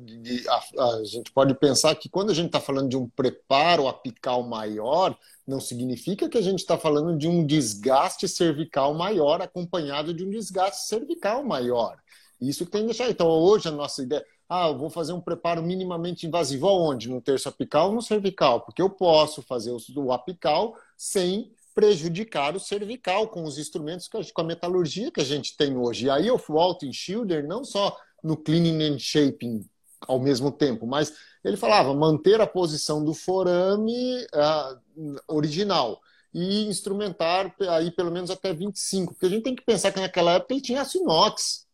a, 0.49 0.83
a, 0.83 1.03
gente 1.05 1.31
pode 1.31 1.53
pensar 1.55 1.95
que 1.95 2.09
quando 2.09 2.29
a 2.29 2.33
gente 2.33 2.47
está 2.47 2.59
falando 2.59 2.89
de 2.89 2.97
um 2.97 3.07
preparo 3.07 3.87
apical 3.87 4.43
maior, 4.43 5.17
não 5.47 5.61
significa 5.61 6.27
que 6.27 6.37
a 6.37 6.41
gente 6.41 6.59
está 6.59 6.77
falando 6.77 7.17
de 7.17 7.25
um 7.25 7.45
desgaste 7.45 8.27
cervical 8.27 8.93
maior 8.93 9.41
acompanhado 9.41 10.13
de 10.13 10.25
um 10.25 10.29
desgaste 10.29 10.87
cervical 10.87 11.41
maior. 11.41 11.97
Isso 12.39 12.65
tem 12.65 12.81
que 12.81 12.87
deixar. 12.87 13.09
Então, 13.09 13.27
hoje 13.27 13.69
a 13.69 13.71
nossa 13.71 14.03
ideia. 14.03 14.25
Ah, 14.49 14.67
eu 14.67 14.77
vou 14.77 14.89
fazer 14.89 15.13
um 15.13 15.21
preparo 15.21 15.63
minimamente 15.63 16.27
invasivo. 16.27 16.67
Aonde? 16.67 17.09
No 17.09 17.21
terço 17.21 17.47
apical 17.47 17.89
ou 17.89 17.95
no 17.95 18.01
cervical? 18.01 18.61
Porque 18.61 18.81
eu 18.81 18.89
posso 18.89 19.41
fazer 19.41 19.71
o 19.71 20.11
apical 20.11 20.75
sem 20.97 21.51
prejudicar 21.75 22.55
o 22.55 22.59
cervical 22.59 23.27
com 23.27 23.43
os 23.43 23.59
instrumentos, 23.59 24.09
com 24.09 24.41
a 24.41 24.43
metalurgia 24.43 25.11
que 25.11 25.21
a 25.21 25.25
gente 25.25 25.55
tem 25.55 25.77
hoje. 25.77 26.07
E 26.07 26.09
aí 26.09 26.25
eu 26.25 26.37
volto 26.37 26.87
em 26.87 26.91
Schilder 26.91 27.47
não 27.47 27.63
só 27.63 27.95
no 28.23 28.35
cleaning 28.35 28.83
and 28.83 28.97
shaping 28.97 29.63
ao 30.01 30.19
mesmo 30.19 30.51
tempo, 30.51 30.87
mas 30.87 31.13
ele 31.43 31.55
falava 31.55 31.93
manter 31.93 32.41
a 32.41 32.47
posição 32.47 33.03
do 33.03 33.13
forame 33.13 34.25
uh, 34.25 35.15
original 35.27 36.01
e 36.33 36.65
instrumentar 36.65 37.55
aí 37.69 37.91
pelo 37.91 38.11
menos 38.11 38.31
até 38.31 38.53
25, 38.53 39.13
porque 39.13 39.27
a 39.27 39.29
gente 39.29 39.43
tem 39.43 39.55
que 39.55 39.63
pensar 39.63 39.91
que 39.91 39.99
naquela 39.99 40.33
época 40.33 40.53
ele 40.53 40.61
tinha 40.61 40.81
aço 40.81 40.97
inox. 40.97 41.67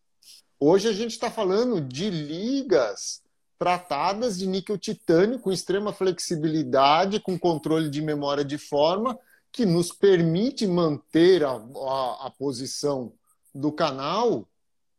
Hoje 0.60 0.88
a 0.88 0.94
gente 0.94 1.12
está 1.12 1.32
falando 1.32 1.82
de 1.82 2.10
ligas 2.10 3.23
tratadas 3.64 4.38
de 4.38 4.46
níquel 4.46 4.78
titânio 4.78 5.40
com 5.40 5.50
extrema 5.50 5.94
flexibilidade, 5.94 7.22
com 7.22 7.40
controle 7.40 7.90
de 7.90 8.02
memória 8.02 8.44
de 8.44 8.58
forma, 8.58 9.18
que 9.54 9.66
nos 9.66 9.90
permite 9.90 10.68
manter 10.68 11.46
a, 11.46 11.52
a, 11.52 12.28
a 12.28 12.34
posição 12.38 13.14
do 13.56 13.72
canal, 13.72 14.46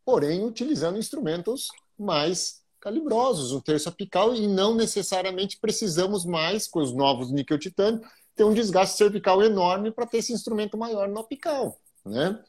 porém 0.02 0.46
utilizando 0.46 0.98
instrumentos 0.98 1.68
mais 1.98 2.62
calibrosos, 2.80 3.52
um 3.52 3.60
terço 3.60 3.90
apical, 3.90 4.34
e 4.34 4.46
não 4.46 4.74
necessariamente 4.74 5.58
precisamos 5.60 6.24
mais, 6.24 6.66
com 6.66 6.80
os 6.80 6.94
novos 6.94 7.30
níquel 7.30 7.58
titânio, 7.58 8.00
ter 8.34 8.44
um 8.44 8.54
desgaste 8.54 8.96
cervical 8.96 9.42
enorme 9.42 9.90
para 9.90 10.06
ter 10.06 10.18
esse 10.18 10.32
instrumento 10.32 10.78
maior 10.78 11.06
no 11.06 11.20
apical. 11.20 11.78
Né? 12.02 12.42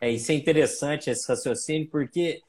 É, 0.00 0.12
isso 0.12 0.30
é 0.30 0.36
interessante, 0.36 1.10
esse 1.10 1.26
raciocínio, 1.26 1.90
porque 1.90 2.40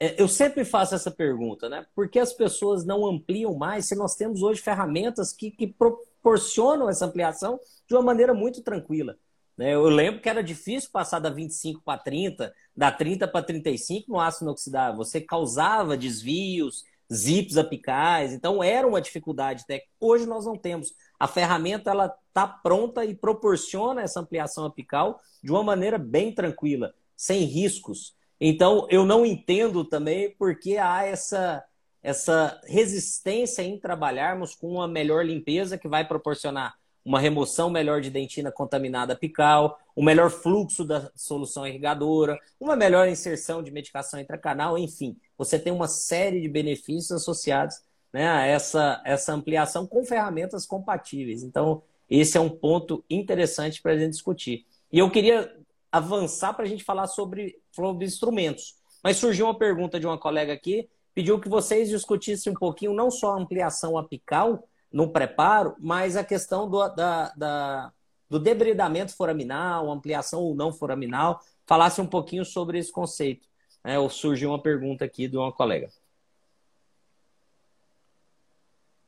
eu 0.00 0.26
sempre 0.26 0.64
faço 0.64 0.94
essa 0.94 1.10
pergunta, 1.10 1.68
né? 1.68 1.86
Por 1.94 2.08
que 2.08 2.18
as 2.18 2.32
pessoas 2.32 2.84
não 2.84 3.06
ampliam 3.06 3.54
mais 3.54 3.86
se 3.86 3.94
nós 3.94 4.16
temos 4.16 4.42
hoje 4.42 4.60
ferramentas 4.60 5.32
que, 5.32 5.50
que 5.50 5.66
proporcionam 5.66 6.88
essa 6.88 7.06
ampliação 7.06 7.60
de 7.86 7.94
uma 7.94 8.02
maneira 8.02 8.32
muito 8.32 8.62
tranquila. 8.62 9.16
Né? 9.56 9.74
Eu 9.74 9.84
lembro 9.84 10.20
que 10.20 10.28
era 10.28 10.42
difícil 10.42 10.90
passar 10.90 11.18
da 11.18 11.28
25 11.28 11.82
para 11.82 12.00
30, 12.00 12.52
da 12.74 12.90
30 12.90 13.28
para 13.28 13.44
35 13.44 14.10
no 14.10 14.18
ácido 14.18 14.46
inoxidável. 14.46 14.96
Você 14.96 15.20
causava 15.20 15.96
desvios, 15.96 16.84
zips 17.12 17.56
apicais, 17.56 18.32
então 18.32 18.62
era 18.62 18.86
uma 18.86 19.00
dificuldade 19.00 19.66
técnica. 19.66 19.92
Hoje 20.00 20.24
nós 20.24 20.46
não 20.46 20.56
temos. 20.56 20.94
A 21.18 21.26
ferramenta 21.26 21.90
ela 21.90 22.14
está 22.28 22.46
pronta 22.46 23.04
e 23.04 23.14
proporciona 23.14 24.02
essa 24.02 24.20
ampliação 24.20 24.64
apical 24.64 25.20
de 25.42 25.50
uma 25.50 25.62
maneira 25.62 25.98
bem 25.98 26.32
tranquila, 26.32 26.94
sem 27.16 27.44
riscos. 27.44 28.14
Então 28.40 28.86
eu 28.90 29.04
não 29.04 29.24
entendo 29.26 29.84
também 29.84 30.34
porque 30.38 30.76
há 30.76 31.04
essa 31.04 31.64
essa 32.02 32.58
resistência 32.64 33.62
em 33.62 33.78
trabalharmos 33.78 34.54
com 34.54 34.68
uma 34.68 34.88
melhor 34.88 35.24
limpeza 35.24 35.76
que 35.76 35.86
vai 35.86 36.06
proporcionar 36.06 36.74
uma 37.04 37.20
remoção 37.20 37.70
melhor 37.70 38.00
de 38.00 38.10
dentina 38.10 38.52
contaminada 38.52 39.14
apical, 39.14 39.78
um 39.96 40.04
melhor 40.04 40.30
fluxo 40.30 40.84
da 40.84 41.10
solução 41.14 41.66
irrigadora, 41.66 42.38
uma 42.58 42.76
melhor 42.76 43.08
inserção 43.08 43.62
de 43.62 43.70
medicação 43.70 44.20
intracanal, 44.20 44.78
enfim, 44.78 45.16
você 45.36 45.58
tem 45.58 45.72
uma 45.72 45.88
série 45.88 46.40
de 46.40 46.48
benefícios 46.48 47.12
associados 47.12 47.76
né, 48.12 48.28
a 48.28 48.44
essa, 48.44 49.00
essa 49.04 49.32
ampliação 49.32 49.86
com 49.86 50.04
ferramentas 50.04 50.66
compatíveis. 50.66 51.42
Então, 51.42 51.82
esse 52.08 52.36
é 52.36 52.40
um 52.40 52.50
ponto 52.50 53.04
interessante 53.08 53.80
para 53.80 53.92
a 53.92 53.96
gente 53.98 54.10
discutir. 54.10 54.66
E 54.92 54.98
eu 54.98 55.10
queria 55.10 55.50
avançar 55.92 56.54
para 56.54 56.64
a 56.64 56.68
gente 56.68 56.84
falar 56.84 57.06
sobre, 57.06 57.56
sobre 57.70 58.04
instrumentos. 58.04 58.76
Mas 59.02 59.16
surgiu 59.16 59.46
uma 59.46 59.58
pergunta 59.58 59.98
de 59.98 60.06
uma 60.06 60.18
colega 60.18 60.52
aqui 60.52 60.88
pediu 61.14 61.40
que 61.40 61.48
vocês 61.48 61.88
discutissem 61.88 62.52
um 62.52 62.56
pouquinho 62.56 62.94
não 62.94 63.10
só 63.10 63.32
a 63.32 63.40
ampliação 63.40 63.98
apical 63.98 64.66
no 64.92 65.12
preparo, 65.12 65.76
mas 65.78 66.16
a 66.16 66.24
questão 66.24 66.68
do, 66.68 66.88
da, 66.88 67.28
da, 67.34 67.92
do 68.28 68.38
debridamento 68.38 69.14
foraminal, 69.14 69.90
ampliação 69.90 70.40
ou 70.40 70.54
não 70.54 70.72
foraminal, 70.72 71.40
falasse 71.66 72.00
um 72.00 72.06
pouquinho 72.06 72.44
sobre 72.44 72.78
esse 72.78 72.90
conceito. 72.90 73.48
É, 73.84 73.96
surgiu 74.08 74.50
uma 74.50 74.60
pergunta 74.60 75.04
aqui 75.04 75.28
de 75.28 75.36
uma 75.36 75.52
colega. 75.52 75.90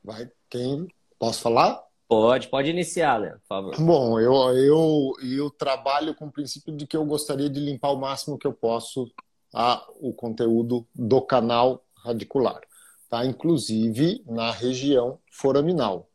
Vai, 0.02 0.30
quem? 0.48 0.88
Posso 1.18 1.40
falar? 1.40 1.82
Pode, 2.12 2.48
pode 2.48 2.68
iniciar, 2.68 3.16
Leandro, 3.16 3.40
por 3.40 3.46
favor. 3.46 3.76
Bom, 3.80 4.20
eu, 4.20 4.34
eu, 4.54 5.12
eu 5.22 5.50
trabalho 5.50 6.14
com 6.14 6.26
o 6.26 6.30
princípio 6.30 6.76
de 6.76 6.86
que 6.86 6.94
eu 6.94 7.06
gostaria 7.06 7.48
de 7.48 7.58
limpar 7.58 7.90
o 7.90 7.98
máximo 7.98 8.36
que 8.36 8.46
eu 8.46 8.52
posso 8.52 9.10
a, 9.50 9.82
o 9.98 10.12
conteúdo 10.12 10.86
do 10.94 11.22
canal 11.22 11.82
radicular, 11.96 12.60
tá? 13.08 13.24
inclusive 13.24 14.22
na 14.26 14.50
região 14.50 15.18
foraminal. 15.30 16.06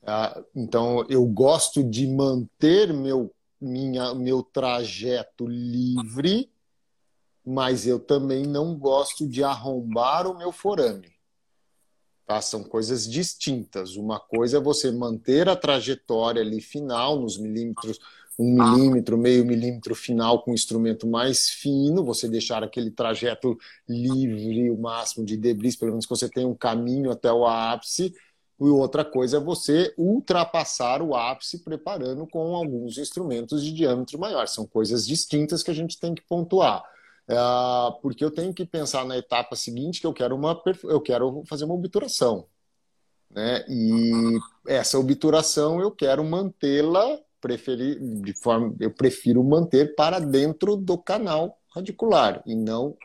Tá? 0.00 0.42
Então, 0.56 1.04
eu 1.10 1.26
gosto 1.26 1.84
de 1.84 2.06
manter 2.06 2.94
meu, 2.94 3.30
minha, 3.60 4.14
meu 4.14 4.42
trajeto 4.42 5.46
livre, 5.46 6.50
mas 7.44 7.86
eu 7.86 8.00
também 8.00 8.46
não 8.46 8.78
gosto 8.78 9.28
de 9.28 9.44
arrombar 9.44 10.26
o 10.26 10.38
meu 10.38 10.50
forame. 10.50 11.13
Tá? 12.26 12.40
São 12.40 12.62
coisas 12.62 13.08
distintas. 13.08 13.96
Uma 13.96 14.18
coisa 14.18 14.56
é 14.58 14.60
você 14.60 14.90
manter 14.90 15.48
a 15.48 15.56
trajetória 15.56 16.42
ali 16.42 16.60
final, 16.60 17.20
nos 17.20 17.38
milímetros 17.38 17.98
um 18.38 18.52
milímetro, 18.52 19.16
meio 19.16 19.44
milímetro 19.44 19.94
final 19.94 20.42
com 20.42 20.50
um 20.50 20.54
instrumento 20.54 21.06
mais 21.06 21.48
fino, 21.48 22.04
você 22.04 22.28
deixar 22.28 22.64
aquele 22.64 22.90
trajeto 22.90 23.56
livre, 23.88 24.70
o 24.70 24.78
máximo 24.78 25.24
de 25.24 25.36
debris, 25.36 25.76
pelo 25.76 25.92
menos 25.92 26.06
que 26.06 26.10
você 26.10 26.28
tenha 26.28 26.48
um 26.48 26.54
caminho 26.54 27.10
até 27.10 27.32
o 27.32 27.46
ápice. 27.46 28.12
E 28.60 28.64
outra 28.64 29.04
coisa 29.04 29.36
é 29.36 29.40
você 29.40 29.92
ultrapassar 29.96 31.02
o 31.02 31.14
ápice 31.14 31.58
preparando 31.58 32.26
com 32.26 32.54
alguns 32.54 32.98
instrumentos 32.98 33.64
de 33.64 33.72
diâmetro 33.72 34.18
maior. 34.18 34.46
São 34.46 34.66
coisas 34.66 35.06
distintas 35.06 35.62
que 35.62 35.70
a 35.70 35.74
gente 35.74 35.98
tem 35.98 36.14
que 36.14 36.22
pontuar. 36.22 36.82
É, 37.28 37.36
porque 38.02 38.24
eu 38.24 38.30
tenho 38.30 38.52
que 38.52 38.66
pensar 38.66 39.04
na 39.04 39.16
etapa 39.16 39.56
seguinte 39.56 40.00
que 40.00 40.06
eu 40.06 40.12
quero 40.12 40.34
uma 40.36 40.60
eu 40.84 41.00
quero 41.00 41.42
fazer 41.46 41.64
uma 41.64 41.74
obturação. 41.74 42.46
Né? 43.30 43.64
E 43.68 44.38
essa 44.66 44.98
obturação 44.98 45.80
eu 45.80 45.90
quero 45.90 46.22
mantê-la 46.24 47.18
preferi, 47.44 47.98
de 48.22 48.32
forma, 48.32 48.74
eu 48.80 48.90
prefiro 48.90 49.44
manter 49.44 49.94
para 49.94 50.18
dentro 50.18 50.76
do 50.76 50.96
canal 50.96 51.58
radicular 51.74 52.42
e 52.46 52.54
não 52.56 52.96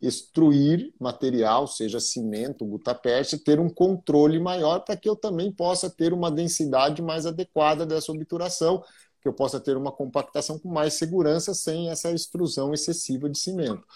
extruir 0.00 0.94
material, 0.98 1.66
seja 1.66 2.00
cimento, 2.00 2.64
gutapeste, 2.64 3.36
ter 3.36 3.60
um 3.60 3.68
controle 3.68 4.40
maior 4.40 4.80
para 4.80 4.96
que 4.96 5.06
eu 5.06 5.14
também 5.14 5.52
possa 5.52 5.90
ter 5.90 6.14
uma 6.14 6.30
densidade 6.30 7.02
mais 7.02 7.26
adequada 7.26 7.84
dessa 7.84 8.10
obturação, 8.10 8.82
que 9.22 9.28
eu 9.28 9.32
possa 9.32 9.60
ter 9.60 9.76
uma 9.76 9.92
compactação 9.92 10.58
com 10.58 10.68
mais 10.68 10.94
segurança 10.94 11.54
sem 11.54 11.88
essa 11.88 12.10
extrusão 12.10 12.74
excessiva 12.74 13.30
de 13.30 13.38
cimento. 13.38 13.86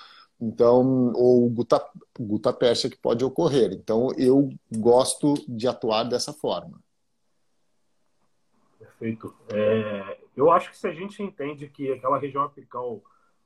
Então, 0.40 1.12
ou 1.14 1.48
guta, 1.50 1.84
gutapeste 2.18 2.88
que 2.88 2.96
pode 2.96 3.24
ocorrer. 3.24 3.72
Então, 3.72 4.08
eu 4.16 4.50
gosto 4.76 5.34
de 5.48 5.66
atuar 5.66 6.04
dessa 6.04 6.32
forma. 6.32 6.78
Perfeito. 8.78 9.34
É, 9.48 10.18
eu 10.36 10.50
acho 10.50 10.70
que 10.70 10.78
se 10.78 10.86
a 10.86 10.92
gente 10.92 11.22
entende 11.22 11.68
que 11.68 11.90
aquela 11.90 12.18
região 12.18 12.44
apical, 12.44 13.02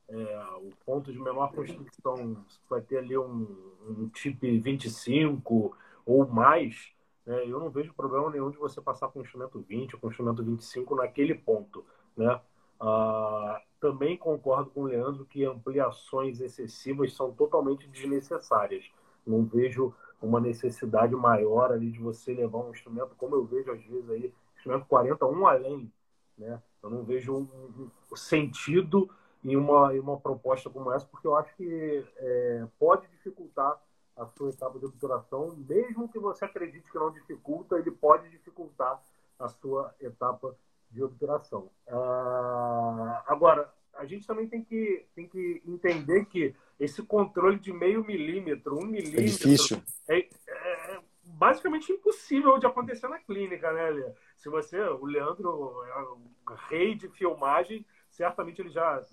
é, 0.07 0.43
o 0.57 0.69
ponto 0.85 1.11
de 1.11 1.19
menor 1.19 1.51
construção 1.51 2.45
vai 2.69 2.81
ter 2.81 2.97
ali 2.97 3.17
um, 3.17 3.47
um 3.87 4.09
tipo 4.09 4.41
25 4.41 5.75
ou 6.05 6.27
mais, 6.27 6.91
né, 7.25 7.45
eu 7.45 7.59
não 7.59 7.69
vejo 7.69 7.93
problema 7.93 8.29
nenhum 8.29 8.49
de 8.49 8.57
você 8.57 8.81
passar 8.81 9.07
com 9.09 9.19
o 9.19 9.21
instrumento 9.21 9.59
20 9.59 9.95
ou 9.95 9.99
com 10.01 10.07
o 10.07 10.09
instrumento 10.09 10.43
25 10.43 10.95
naquele 10.95 11.35
ponto. 11.35 11.85
Né? 12.15 12.39
Ah, 12.79 13.61
também 13.79 14.17
concordo 14.17 14.69
com 14.71 14.81
o 14.81 14.85
Leandro 14.85 15.25
que 15.25 15.45
ampliações 15.45 16.41
excessivas 16.41 17.13
são 17.13 17.31
totalmente 17.31 17.87
desnecessárias. 17.87 18.85
Não 19.25 19.43
vejo 19.43 19.93
uma 20.21 20.39
necessidade 20.39 21.15
maior 21.15 21.71
ali 21.71 21.91
de 21.91 21.99
você 21.99 22.33
levar 22.33 22.59
um 22.59 22.71
instrumento, 22.71 23.15
como 23.17 23.35
eu 23.35 23.45
vejo 23.45 23.71
às 23.71 23.83
vezes 23.83 24.09
aí, 24.09 24.33
instrumento 24.55 24.85
40 24.85 25.25
um 25.25 25.47
além, 25.47 25.91
né? 26.37 26.61
Eu 26.81 26.89
não 26.89 27.03
vejo 27.03 27.35
um, 27.35 27.89
sentido 28.15 29.09
em 29.43 29.55
uma, 29.55 29.95
em 29.95 29.99
uma 29.99 30.19
proposta 30.19 30.69
como 30.69 30.91
essa, 30.91 31.05
porque 31.05 31.27
eu 31.27 31.35
acho 31.35 31.55
que 31.55 32.05
é, 32.17 32.67
pode 32.79 33.07
dificultar 33.09 33.79
a 34.15 34.25
sua 34.25 34.49
etapa 34.49 34.77
de 34.77 34.85
obturação, 34.85 35.55
mesmo 35.67 36.09
que 36.09 36.19
você 36.19 36.45
acredite 36.45 36.91
que 36.91 36.97
não 36.97 37.11
dificulta, 37.11 37.77
ele 37.77 37.91
pode 37.91 38.29
dificultar 38.29 39.01
a 39.39 39.47
sua 39.47 39.93
etapa 39.99 40.55
de 40.91 41.03
obturação. 41.03 41.69
Ah, 41.87 43.23
agora, 43.27 43.71
a 43.93 44.05
gente 44.05 44.27
também 44.27 44.47
tem 44.47 44.63
que, 44.63 45.05
tem 45.15 45.27
que 45.27 45.61
entender 45.65 46.25
que 46.25 46.55
esse 46.79 47.01
controle 47.03 47.59
de 47.59 47.71
meio 47.71 48.03
milímetro, 48.03 48.77
um 48.77 48.85
milímetro, 48.85 49.21
é, 49.21 49.25
difícil. 49.25 49.81
é, 50.09 50.19
é, 50.19 50.99
basicamente 51.23 51.91
impossível 51.91 52.57
de 52.57 52.65
acontecer 52.65 53.07
na 53.07 53.19
clínica, 53.19 53.71
né, 53.71 53.89
Lê? 53.89 54.11
Se 54.37 54.49
você, 54.49 54.79
o 54.79 55.05
Leandro 55.05 55.83
é 55.85 56.01
um 56.01 56.55
rei 56.69 56.95
de 56.95 57.07
filmagem, 57.09 57.85
certamente 58.09 58.61
ele 58.61 58.69
já 58.69 59.03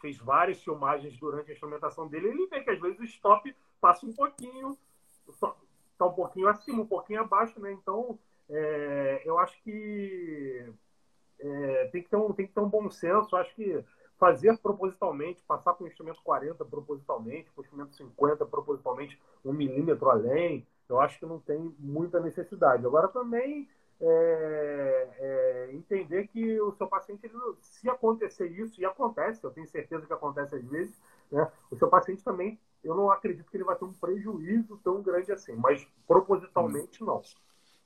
fez 0.00 0.16
várias 0.16 0.62
filmagens 0.62 1.16
durante 1.18 1.50
a 1.50 1.54
instrumentação 1.54 2.08
dele, 2.08 2.28
ele 2.28 2.46
vê 2.46 2.60
que 2.60 2.70
às 2.70 2.80
vezes 2.80 2.98
o 2.98 3.04
stop 3.04 3.54
passa 3.80 4.06
um 4.06 4.12
pouquinho, 4.12 4.76
está 5.28 6.06
um 6.06 6.12
pouquinho 6.12 6.48
acima, 6.48 6.82
um 6.82 6.86
pouquinho 6.86 7.20
abaixo, 7.20 7.58
né? 7.60 7.72
Então, 7.72 8.18
é, 8.48 9.22
eu 9.24 9.38
acho 9.38 9.60
que 9.62 10.72
é, 11.38 11.84
tem, 11.92 12.02
que 12.02 12.08
ter 12.08 12.16
um, 12.16 12.32
tem 12.32 12.46
que 12.46 12.52
ter 12.52 12.60
um 12.60 12.68
bom 12.68 12.90
senso. 12.90 13.34
Eu 13.34 13.40
acho 13.40 13.54
que 13.54 13.84
fazer 14.18 14.58
propositalmente, 14.58 15.42
passar 15.42 15.74
com 15.74 15.84
o 15.84 15.86
instrumento 15.86 16.20
40 16.22 16.64
propositalmente, 16.64 17.50
com 17.52 17.60
o 17.60 17.64
instrumento 17.64 17.94
50 17.94 18.44
propositalmente, 18.46 19.20
um 19.44 19.52
milímetro 19.52 20.10
além, 20.10 20.66
eu 20.88 21.00
acho 21.00 21.18
que 21.18 21.26
não 21.26 21.38
tem 21.38 21.74
muita 21.78 22.18
necessidade. 22.18 22.84
Agora 22.84 23.08
também 23.08 23.68
é, 24.00 25.08
é, 25.18 25.70
entender 25.72 26.26
que 26.28 26.60
o 26.60 26.72
seu 26.72 26.88
paciente, 26.88 27.26
ele, 27.26 27.34
se 27.60 27.88
acontecer 27.88 28.48
isso, 28.48 28.80
e 28.80 28.84
acontece, 28.84 29.44
eu 29.44 29.50
tenho 29.50 29.68
certeza 29.68 30.06
que 30.06 30.12
acontece 30.12 30.56
às 30.56 30.64
vezes, 30.64 31.00
né, 31.30 31.50
o 31.70 31.76
seu 31.76 31.88
paciente 31.88 32.24
também, 32.24 32.58
eu 32.82 32.94
não 32.94 33.10
acredito 33.10 33.50
que 33.50 33.56
ele 33.56 33.64
vai 33.64 33.76
ter 33.76 33.84
um 33.84 33.92
prejuízo 33.92 34.78
tão 34.82 35.02
grande 35.02 35.32
assim, 35.32 35.54
mas 35.54 35.86
propositalmente 36.06 37.02
não 37.02 37.22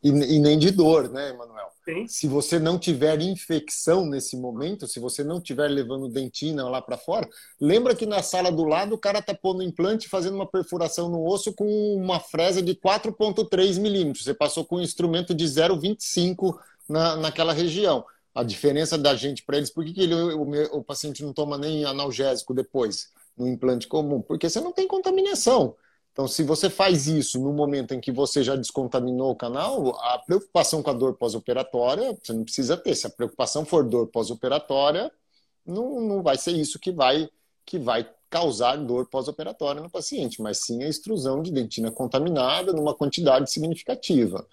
e, 0.03 0.09
e, 0.09 0.38
nem 0.40 0.59
de 0.59 0.72
dor, 0.72 1.09
né, 1.09 1.30
Emanuel? 1.30 1.68
Se 2.09 2.26
você 2.26 2.59
não 2.59 2.76
tiver 2.76 3.20
infecção 3.20 4.05
nesse 4.05 4.36
momento, 4.36 4.88
se 4.88 4.99
você 4.99 5.22
não 5.22 5.40
tiver 5.40 5.68
levando 5.68 6.09
dentina 6.09 6.68
lá 6.68 6.82
para 6.82 6.97
fora, 6.97 7.28
lembra 7.61 7.95
que 7.95 8.05
na 8.05 8.20
sala 8.20 8.51
do 8.51 8.64
lado 8.64 8.95
o 8.95 8.99
cara 8.99 9.22
tá 9.22 9.32
pondo 9.32 9.62
implante 9.62 10.09
fazendo 10.09 10.34
uma 10.34 10.47
perfuração 10.47 11.09
no 11.09 11.24
osso 11.24 11.53
com 11.53 11.95
uma 11.95 12.18
fresa 12.18 12.61
de 12.61 12.74
4,3 12.74 13.80
milímetros. 13.80 14.24
Você 14.24 14.34
passou 14.34 14.64
com 14.64 14.76
um 14.76 14.82
instrumento 14.82 15.32
de 15.32 15.45
0,25 15.45 16.59
na, 16.88 17.14
naquela 17.16 17.53
região. 17.53 18.05
A 18.34 18.43
diferença 18.43 18.99
da 18.99 19.14
gente 19.14 19.45
para 19.45 19.57
eles, 19.57 19.70
por 19.70 19.84
que, 19.84 19.93
que 19.93 20.01
ele, 20.01 20.14
o, 20.14 20.78
o 20.78 20.82
paciente 20.82 21.22
não 21.22 21.32
toma 21.32 21.57
nem 21.57 21.84
analgésico 21.84 22.53
depois 22.53 23.11
no 23.43 23.49
implante 23.49 23.86
comum? 23.86 24.22
Porque 24.22 24.49
você 24.49 24.61
não 24.61 24.72
tem 24.72 24.86
contaminação. 24.86 25.76
Então, 26.12 26.28
se 26.28 26.43
você 26.43 26.68
faz 26.68 27.07
isso 27.07 27.40
no 27.40 27.53
momento 27.53 27.95
em 27.95 28.01
que 28.01 28.12
você 28.12 28.45
já 28.45 28.55
descontaminou 28.55 29.30
o 29.30 29.36
canal, 29.36 29.99
a 29.99 30.18
preocupação 30.18 30.82
com 30.82 30.90
a 30.90 30.93
dor 30.93 31.14
pós-operatória, 31.14 32.16
você 32.22 32.32
não 32.32 32.45
precisa 32.45 32.76
ter. 32.76 32.95
Se 32.95 33.07
a 33.07 33.11
preocupação 33.11 33.64
for 33.64 33.82
dor 33.82 34.09
pós-operatória, 34.09 35.11
não, 35.64 36.01
não 36.01 36.22
vai 36.22 36.36
ser 36.36 36.53
isso 36.53 36.78
que 36.78 36.93
vai, 36.93 37.30
que 37.64 37.78
vai 37.78 38.09
causar 38.28 38.76
dor 38.76 39.09
pós-operatória 39.09 39.80
no 39.80 39.90
paciente, 39.90 40.43
mas 40.43 40.59
sim 40.59 40.82
a 40.82 40.88
extrusão 40.88 41.43
de 41.43 41.51
dentina 41.51 41.90
contaminada 41.90 42.72
numa 42.72 42.95
quantidade 42.95 43.51
significativa. 43.51 44.47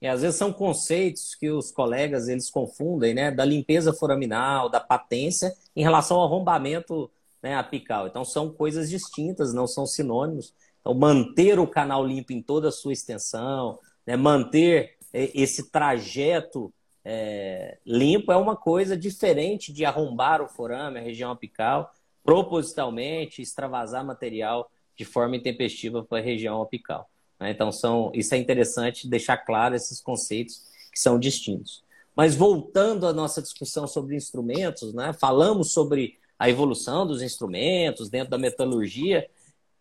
E 0.00 0.06
às 0.06 0.22
vezes 0.22 0.36
são 0.36 0.52
conceitos 0.52 1.34
que 1.34 1.50
os 1.50 1.70
colegas 1.70 2.28
eles 2.28 2.48
confundem, 2.48 3.14
né, 3.14 3.30
da 3.30 3.44
limpeza 3.44 3.92
foraminal, 3.92 4.68
da 4.68 4.80
patência, 4.80 5.54
em 5.76 5.82
relação 5.82 6.18
ao 6.18 6.26
arrombamento 6.26 7.10
né, 7.42 7.54
apical. 7.56 8.06
Então 8.06 8.24
são 8.24 8.50
coisas 8.50 8.90
distintas, 8.90 9.52
não 9.52 9.66
são 9.66 9.86
sinônimos. 9.86 10.54
Então 10.80 10.94
manter 10.94 11.58
o 11.58 11.66
canal 11.66 12.06
limpo 12.06 12.32
em 12.32 12.42
toda 12.42 12.68
a 12.68 12.72
sua 12.72 12.92
extensão, 12.92 13.78
né, 14.06 14.16
manter 14.16 14.96
é, 15.12 15.30
esse 15.34 15.70
trajeto 15.70 16.72
é, 17.04 17.78
limpo 17.86 18.30
é 18.30 18.36
uma 18.36 18.56
coisa 18.56 18.96
diferente 18.96 19.72
de 19.72 19.84
arrombar 19.84 20.42
o 20.42 20.48
forame, 20.48 20.98
a 20.98 21.02
região 21.02 21.30
apical, 21.30 21.92
propositalmente 22.22 23.40
extravasar 23.40 24.04
material 24.04 24.70
de 24.96 25.04
forma 25.04 25.36
intempestiva 25.36 26.04
para 26.04 26.18
a 26.18 26.22
região 26.22 26.60
apical. 26.60 27.08
Né? 27.38 27.50
Então 27.50 27.72
são, 27.72 28.12
isso 28.14 28.34
é 28.34 28.38
interessante 28.38 29.08
deixar 29.08 29.38
claro 29.38 29.74
esses 29.74 30.00
conceitos 30.00 30.62
que 30.92 31.00
são 31.00 31.18
distintos. 31.18 31.82
Mas 32.14 32.34
voltando 32.34 33.06
à 33.06 33.12
nossa 33.12 33.40
discussão 33.40 33.86
sobre 33.86 34.14
instrumentos, 34.14 34.92
né? 34.92 35.12
falamos 35.14 35.72
sobre 35.72 36.18
a 36.40 36.48
evolução 36.48 37.06
dos 37.06 37.20
instrumentos 37.20 38.08
dentro 38.08 38.30
da 38.30 38.38
metalurgia. 38.38 39.28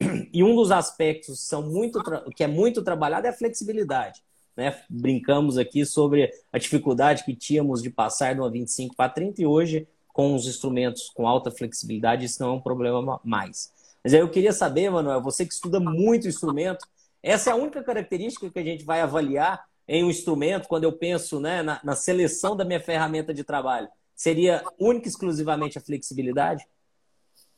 E 0.31 0.43
um 0.43 0.55
dos 0.55 0.71
aspectos 0.71 1.39
são 1.39 1.63
muito, 1.63 2.01
que 2.35 2.43
é 2.43 2.47
muito 2.47 2.83
trabalhado 2.83 3.25
é 3.27 3.31
a 3.31 3.33
flexibilidade. 3.33 4.21
Né? 4.55 4.77
Brincamos 4.89 5.57
aqui 5.57 5.85
sobre 5.85 6.31
a 6.53 6.57
dificuldade 6.57 7.23
que 7.23 7.35
tínhamos 7.35 7.81
de 7.81 7.89
passar 7.89 8.33
de 8.33 8.41
uma 8.41 8.49
25 8.49 8.95
para 8.95 9.09
30 9.09 9.41
e 9.41 9.45
hoje, 9.45 9.87
com 10.09 10.35
os 10.35 10.47
instrumentos 10.47 11.09
com 11.09 11.27
alta 11.27 11.49
flexibilidade, 11.49 12.25
isso 12.25 12.41
não 12.41 12.51
é 12.51 12.53
um 12.53 12.61
problema 12.61 13.19
mais. 13.23 13.73
Mas 14.03 14.13
aí 14.13 14.19
eu 14.19 14.29
queria 14.29 14.53
saber, 14.53 14.89
Manuel, 14.89 15.21
você 15.21 15.45
que 15.45 15.53
estuda 15.53 15.79
muito 15.79 16.27
instrumento, 16.27 16.85
essa 17.23 17.49
é 17.49 17.53
a 17.53 17.55
única 17.55 17.83
característica 17.83 18.49
que 18.49 18.59
a 18.59 18.63
gente 18.63 18.85
vai 18.85 19.01
avaliar 19.01 19.65
em 19.87 20.03
um 20.03 20.09
instrumento 20.09 20.67
quando 20.67 20.83
eu 20.83 20.91
penso 20.91 21.39
né, 21.39 21.61
na, 21.63 21.79
na 21.83 21.95
seleção 21.95 22.55
da 22.55 22.63
minha 22.63 22.79
ferramenta 22.79 23.33
de 23.33 23.43
trabalho 23.43 23.89
seria 24.19 24.61
única 24.77 25.07
e 25.07 25.09
exclusivamente 25.09 25.77
a 25.77 25.81
flexibilidade? 25.81 26.67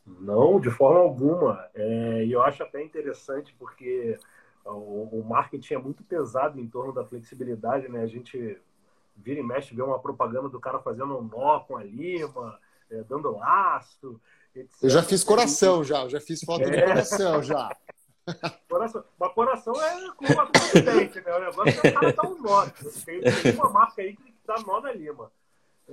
Não, 0.05 0.59
de 0.59 0.69
forma 0.69 0.99
alguma. 0.99 1.67
É, 1.73 2.23
e 2.23 2.31
eu 2.31 2.43
acho 2.43 2.61
até 2.61 2.83
interessante 2.83 3.51
porque 3.57 4.19
o, 4.63 5.09
o, 5.19 5.25
marketing 5.27 5.73
é 5.73 5.77
muito 5.79 6.03
pesado 6.03 6.59
em 6.59 6.67
torno 6.67 6.93
da 6.93 7.03
flexibilidade, 7.03 7.89
né? 7.89 8.03
A 8.03 8.07
gente 8.07 8.61
vira 9.15 9.39
e 9.39 9.43
mexe, 9.43 9.73
vê 9.73 9.81
uma 9.81 9.97
propaganda 9.97 10.49
do 10.49 10.59
cara 10.59 10.77
fazendo 10.77 11.17
um 11.17 11.23
nó 11.23 11.61
com 11.61 11.77
a 11.77 11.83
lima, 11.83 12.59
é, 12.91 13.01
dando 13.05 13.35
laço. 13.35 14.21
Etc. 14.55 14.83
Eu 14.83 14.89
já 14.91 15.01
fiz 15.01 15.23
coração, 15.23 15.83
já, 15.83 16.07
já 16.09 16.21
fiz 16.21 16.41
foto 16.41 16.61
é. 16.61 16.69
de 16.69 16.79
coração 16.79 17.41
já. 17.41 17.75
Coração. 18.69 19.03
Mas 19.19 19.33
coração 19.33 19.73
é 19.73 20.11
com 20.11 20.25
uma 20.25 20.45
dente, 20.45 21.19
né? 21.21 21.35
O 21.35 21.39
negócio 21.39 21.81
é 21.83 21.89
o 21.89 21.93
cara 21.93 22.13
dar 22.13 22.27
um 22.27 22.39
nó. 22.39 22.67
Tem 23.03 23.55
uma 23.55 23.69
marca 23.71 24.03
aí 24.03 24.15
que 24.15 24.31
dá 24.45 24.55
nó 24.65 24.79
na 24.79 24.93
lima. 24.93 25.31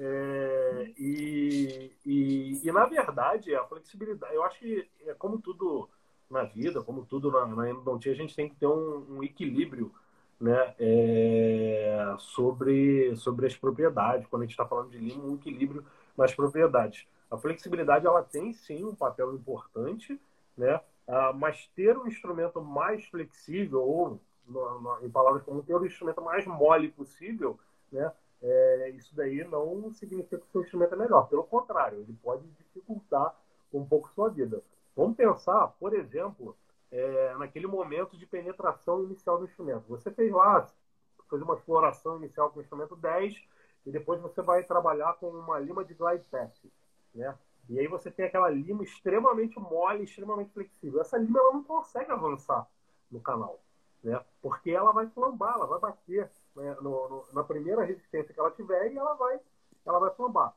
É, 0.01 0.93
e, 0.97 1.93
e, 2.07 2.61
e, 2.63 2.73
na 2.73 2.87
verdade, 2.87 3.53
a 3.55 3.65
flexibilidade, 3.65 4.33
eu 4.33 4.45
acho 4.45 4.61
que 4.61 4.89
é 5.07 5.15
como 5.15 5.41
tudo 5.41 5.89
na 6.31 6.45
vida, 6.45 6.83
como 6.83 7.05
tudo 7.05 7.33
na, 7.33 7.47
na 7.47 7.71
endodontia, 7.71 8.13
a 8.13 8.17
gente 8.17 8.37
tem 8.37 8.49
que 8.49 8.55
ter 8.55 8.67
um, 8.67 9.17
um 9.17 9.25
equilíbrio 9.25 9.93
né, 10.41 10.75
é, 10.79 12.15
sobre, 12.19 13.17
sobre 13.17 13.47
as 13.47 13.57
propriedades. 13.57 14.29
Quando 14.29 14.43
a 14.43 14.45
gente 14.45 14.53
está 14.53 14.65
falando 14.65 14.91
de 14.91 14.99
lima, 14.99 15.25
um 15.25 15.35
equilíbrio 15.35 15.85
nas 16.17 16.33
propriedades. 16.33 17.07
A 17.29 17.37
flexibilidade 17.37 18.07
ela 18.07 18.23
tem 18.23 18.53
sim 18.53 18.85
um 18.85 18.95
papel 18.95 19.35
importante, 19.35 20.21
né, 20.57 20.81
ah, 21.09 21.33
mas 21.33 21.67
ter 21.75 21.97
um 21.97 22.07
instrumento 22.07 22.61
mais 22.61 23.05
flexível, 23.07 23.83
ou 23.83 24.21
no, 24.47 24.81
no, 24.81 24.99
em 25.05 25.11
palavras 25.11 25.43
como 25.43 25.63
ter 25.63 25.75
o 25.75 25.81
um 25.81 25.87
instrumento 25.87 26.23
mais 26.23 26.47
mole 26.47 26.89
possível, 26.89 27.59
né, 27.91 28.13
é, 28.43 28.91
isso 28.91 29.15
daí 29.15 29.43
não 29.45 29.93
significa 29.93 30.39
que 30.39 30.47
o 30.47 30.51
seu 30.51 30.63
instrumento 30.63 30.95
é 30.95 30.99
melhor. 30.99 31.29
Pelo 31.29 31.45
contrário, 31.45 31.99
ele 31.99 32.17
pode 32.23 32.47
dificultar 32.49 33.35
um 33.73 33.85
pouco 33.85 34.11
sua 34.11 34.29
vida. 34.29 34.63
Vamos 34.97 35.17
pensar, 35.17 35.69
por 35.79 35.95
exemplo, 35.95 36.57
é, 36.91 37.35
naquele 37.37 37.67
momento 37.67 38.17
de 38.17 38.27
penetração 38.27 39.05
inicial 39.05 39.39
do 39.39 39.45
instrumento. 39.45 39.85
Você 39.89 40.11
fez 40.11 40.33
lá, 40.33 40.67
fez 41.29 41.43
uma 41.43 41.55
exploração 41.55 42.17
inicial 42.17 42.51
com 42.51 42.59
o 42.59 42.63
instrumento 42.63 42.97
10 42.97 43.35
e 43.87 43.91
depois 43.91 44.21
você 44.21 44.43
vai 44.43 44.63
trabalhar 44.65 45.15
com 45.15 45.29
uma 45.29 45.59
lima 45.59 45.85
de 45.85 45.95
glide 45.95 46.25
path, 46.31 46.65
né? 47.15 47.37
E 47.69 47.79
aí 47.79 47.87
você 47.87 48.11
tem 48.11 48.25
aquela 48.25 48.49
lima 48.49 48.83
extremamente 48.83 49.59
mole, 49.61 50.05
extremamente 50.05 50.51
flexível. 50.53 51.01
Essa 51.01 51.19
lima 51.19 51.39
ela 51.39 51.53
não 51.53 51.63
consegue 51.63 52.11
avançar 52.11 52.67
no 53.11 53.21
canal, 53.21 53.61
né? 54.03 54.19
Porque 54.41 54.71
ela 54.71 54.91
vai 54.91 55.07
flambar, 55.09 55.55
ela 55.55 55.67
vai 55.67 55.79
bater 55.79 56.31
né, 56.59 56.77
no, 56.81 57.09
no, 57.09 57.25
na 57.33 57.43
primeira 57.43 57.85
resistência 57.85 58.35
que 58.35 58.41
ela 58.41 58.51
tiver 58.51 58.93
e 58.93 58.99
ela 58.99 59.15
vai, 59.15 59.41
ela 59.87 59.99
vai 59.99 60.11
flambar. 60.11 60.55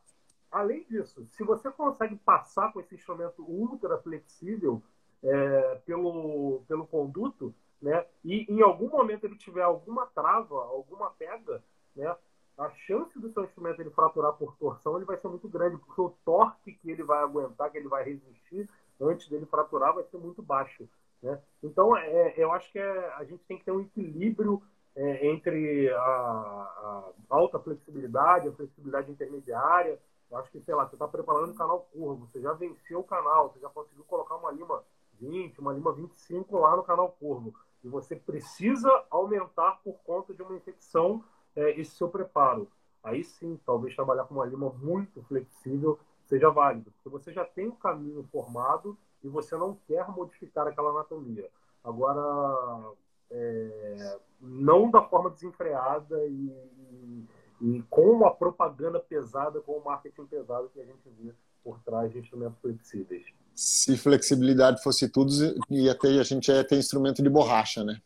Além 0.52 0.84
disso, 0.84 1.26
se 1.28 1.44
você 1.44 1.72
consegue 1.72 2.16
passar 2.18 2.74
com 2.74 2.82
esse 2.82 2.96
instrumento 2.96 3.42
ultra 3.44 3.98
flexível 4.00 4.82
é, 5.24 5.76
pelo, 5.86 6.64
pelo 6.68 6.86
conduto, 6.86 7.54
né, 7.82 8.06
e 8.24 8.46
em 8.52 8.62
algum 8.62 8.90
momento 8.90 9.24
ele 9.24 9.38
tiver 9.38 9.64
alguma 9.64 10.06
trava, 10.08 10.56
alguma 10.56 11.10
pega, 11.12 11.64
né, 11.96 12.16
a 12.58 12.70
chance 12.72 13.18
do 13.18 13.32
seu 13.32 13.44
instrumento 13.44 13.82
ele 13.82 13.90
fraturar 13.90 14.34
por 14.34 14.56
torção 14.58 14.98
ele 14.98 15.06
vai 15.06 15.18
ser 15.18 15.30
muito 15.30 15.48
grande, 15.48 15.78
porque 15.78 16.02
o 16.02 16.14
torque 16.26 16.74
que 16.74 16.92
ele 16.92 17.04
vai 17.04 17.20
aguentar, 17.24 17.72
que 17.72 17.78
ele 17.78 17.88
vai 17.88 18.04
resistir 18.04 18.70
antes 19.00 19.28
dele 19.30 19.46
fraturar, 19.46 19.96
vai 19.96 20.04
ser 20.04 20.18
muito 20.18 20.42
baixo. 20.42 20.88
Né? 21.22 21.40
Então, 21.64 21.96
é, 21.96 22.34
eu 22.38 22.52
acho 22.52 22.72
que 22.72 22.80
é, 22.80 23.14
a 23.14 23.24
gente 23.24 23.44
tem 23.46 23.58
que 23.58 23.66
ter 23.66 23.72
um 23.72 23.82
equilíbrio 23.82 24.62
é, 24.96 25.28
entre 25.28 25.90
a, 25.94 26.00
a, 26.00 27.12
alta 27.30 27.60
flexibilidade, 27.60 28.48
a 28.48 28.52
flexibilidade 28.52 29.12
intermediária. 29.12 30.00
Eu 30.30 30.38
acho 30.38 30.52
que, 30.52 30.62
sei 30.62 30.74
lá, 30.74 30.88
você 30.88 30.96
está 30.96 31.08
preparando 31.08 31.52
um 31.52 31.56
canal 31.56 31.88
curvo, 31.94 32.28
você 32.28 32.42
já 32.42 32.54
venceu 32.54 33.00
o 33.00 33.04
canal, 33.04 33.52
você 33.52 33.60
já 33.60 33.70
conseguiu 33.70 34.04
colocar 34.06 34.36
uma 34.36 34.52
lima 34.52 34.84
20, 35.20 35.60
uma 35.60 35.74
lima 35.74 35.92
25 35.92 36.58
lá 36.58 36.76
no 36.76 36.84
canal 36.84 37.12
curvo. 37.20 37.54
E 37.84 37.90
você 37.90 38.16
precisa 38.16 38.90
aumentar 39.10 39.80
por 39.84 39.96
conta 40.04 40.34
de 40.34 40.42
uma 40.42 40.56
infecção 40.56 41.24
é, 41.56 41.80
esse 41.80 41.92
seu 41.92 42.10
preparo. 42.10 42.68
Aí 43.04 43.24
sim, 43.24 43.60
talvez 43.66 43.96
trabalhar 43.96 44.26
com 44.26 44.36
uma 44.36 44.46
lima 44.46 44.70
muito 44.70 45.22
flexível 45.24 46.00
seja 46.26 46.50
válido, 46.50 46.92
porque 46.92 47.10
você 47.10 47.34
já 47.34 47.44
tem 47.44 47.68
o 47.68 47.72
um 47.72 47.76
caminho 47.76 48.24
formado 48.32 48.98
e 49.22 49.28
você 49.28 49.58
não 49.58 49.76
quer 49.88 50.08
modificar 50.10 50.66
aquela 50.66 50.92
anatomia. 50.92 51.50
Agora, 51.84 52.94
é, 53.32 54.20
não 54.40 54.90
da 54.90 55.02
forma 55.04 55.30
desenfreada 55.30 56.18
e, 56.26 56.52
e, 56.92 57.28
e, 57.62 57.84
com 57.90 58.12
uma 58.12 58.34
propaganda 58.34 59.00
pesada, 59.00 59.62
com 59.62 59.74
o 59.74 59.84
marketing 59.84 60.26
pesado 60.26 60.70
que 60.74 60.82
a 60.82 60.86
gente 60.86 61.10
vê 61.20 61.34
por 61.64 61.80
trás 61.80 62.12
de 62.12 62.20
instrumentos 62.20 62.60
flexíveis. 62.60 63.26
Se 63.54 63.98
flexibilidade 63.98 64.82
fosse 64.82 65.08
tudo, 65.10 65.32
ia 65.70 65.94
ter, 65.94 66.20
a 66.20 66.24
gente 66.24 66.52
ia 66.52 66.64
ter 66.64 66.78
instrumento 66.78 67.22
de 67.22 67.30
borracha, 67.30 67.84
né? 67.84 68.02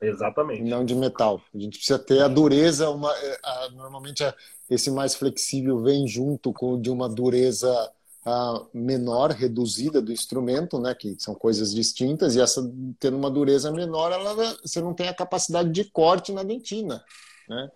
Exatamente. 0.00 0.62
Não 0.62 0.84
de 0.84 0.94
metal. 0.94 1.40
A 1.54 1.58
gente 1.58 1.76
precisa 1.76 1.98
ter 1.98 2.22
a 2.22 2.28
dureza, 2.28 2.88
uma, 2.88 3.12
é, 3.12 3.40
a, 3.42 3.70
normalmente 3.70 4.22
a, 4.22 4.34
esse 4.70 4.90
mais 4.90 5.14
flexível 5.14 5.82
vem 5.82 6.06
junto 6.06 6.52
com 6.52 6.80
de 6.80 6.90
uma 6.90 7.08
dureza 7.08 7.68
a, 7.68 7.92
menor, 8.74 9.30
reduzida 9.30 10.02
do 10.02 10.12
instrumento, 10.12 10.78
né, 10.78 10.94
que 10.94 11.16
são 11.18 11.34
coisas 11.34 11.74
distintas, 11.74 12.34
e 12.36 12.40
essa 12.40 12.62
tendo 12.98 13.16
uma 13.16 13.30
dureza 13.30 13.70
menor, 13.70 14.12
ela, 14.12 14.34
você 14.62 14.80
não 14.80 14.92
tem 14.92 15.08
a 15.08 15.14
capacidade 15.14 15.70
de 15.70 15.84
corte 15.84 16.32
na 16.32 16.42
dentina. 16.42 17.02
Né? 17.48 17.70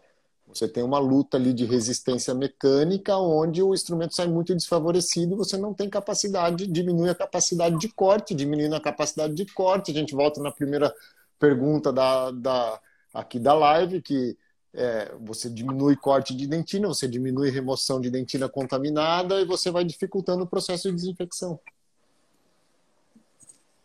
Você 0.46 0.68
tem 0.68 0.82
uma 0.82 0.98
luta 0.98 1.38
ali 1.38 1.52
de 1.54 1.64
resistência 1.64 2.34
mecânica, 2.34 3.16
onde 3.16 3.62
o 3.62 3.72
instrumento 3.72 4.14
sai 4.14 4.26
muito 4.26 4.54
desfavorecido, 4.54 5.36
você 5.36 5.56
não 5.56 5.72
tem 5.72 5.88
capacidade, 5.88 6.66
diminui 6.66 7.08
a 7.08 7.14
capacidade 7.14 7.78
de 7.78 7.88
corte, 7.88 8.34
diminuindo 8.34 8.76
a 8.76 8.80
capacidade 8.80 9.34
de 9.34 9.46
corte. 9.46 9.90
A 9.90 9.94
gente 9.94 10.14
volta 10.14 10.42
na 10.42 10.50
primeira 10.50 10.94
pergunta 11.38 11.92
da, 11.92 12.30
da 12.30 12.80
aqui 13.14 13.38
da 13.38 13.54
live, 13.54 14.02
que 14.02 14.36
é, 14.74 15.14
você 15.20 15.50
diminui 15.50 15.96
corte 15.96 16.34
de 16.34 16.46
dentina, 16.46 16.88
você 16.88 17.06
diminui 17.06 17.50
remoção 17.50 18.00
de 18.00 18.10
dentina 18.10 18.48
contaminada 18.48 19.40
e 19.40 19.44
você 19.44 19.70
vai 19.70 19.84
dificultando 19.84 20.44
o 20.44 20.46
processo 20.46 20.88
de 20.88 20.96
desinfecção. 20.96 21.60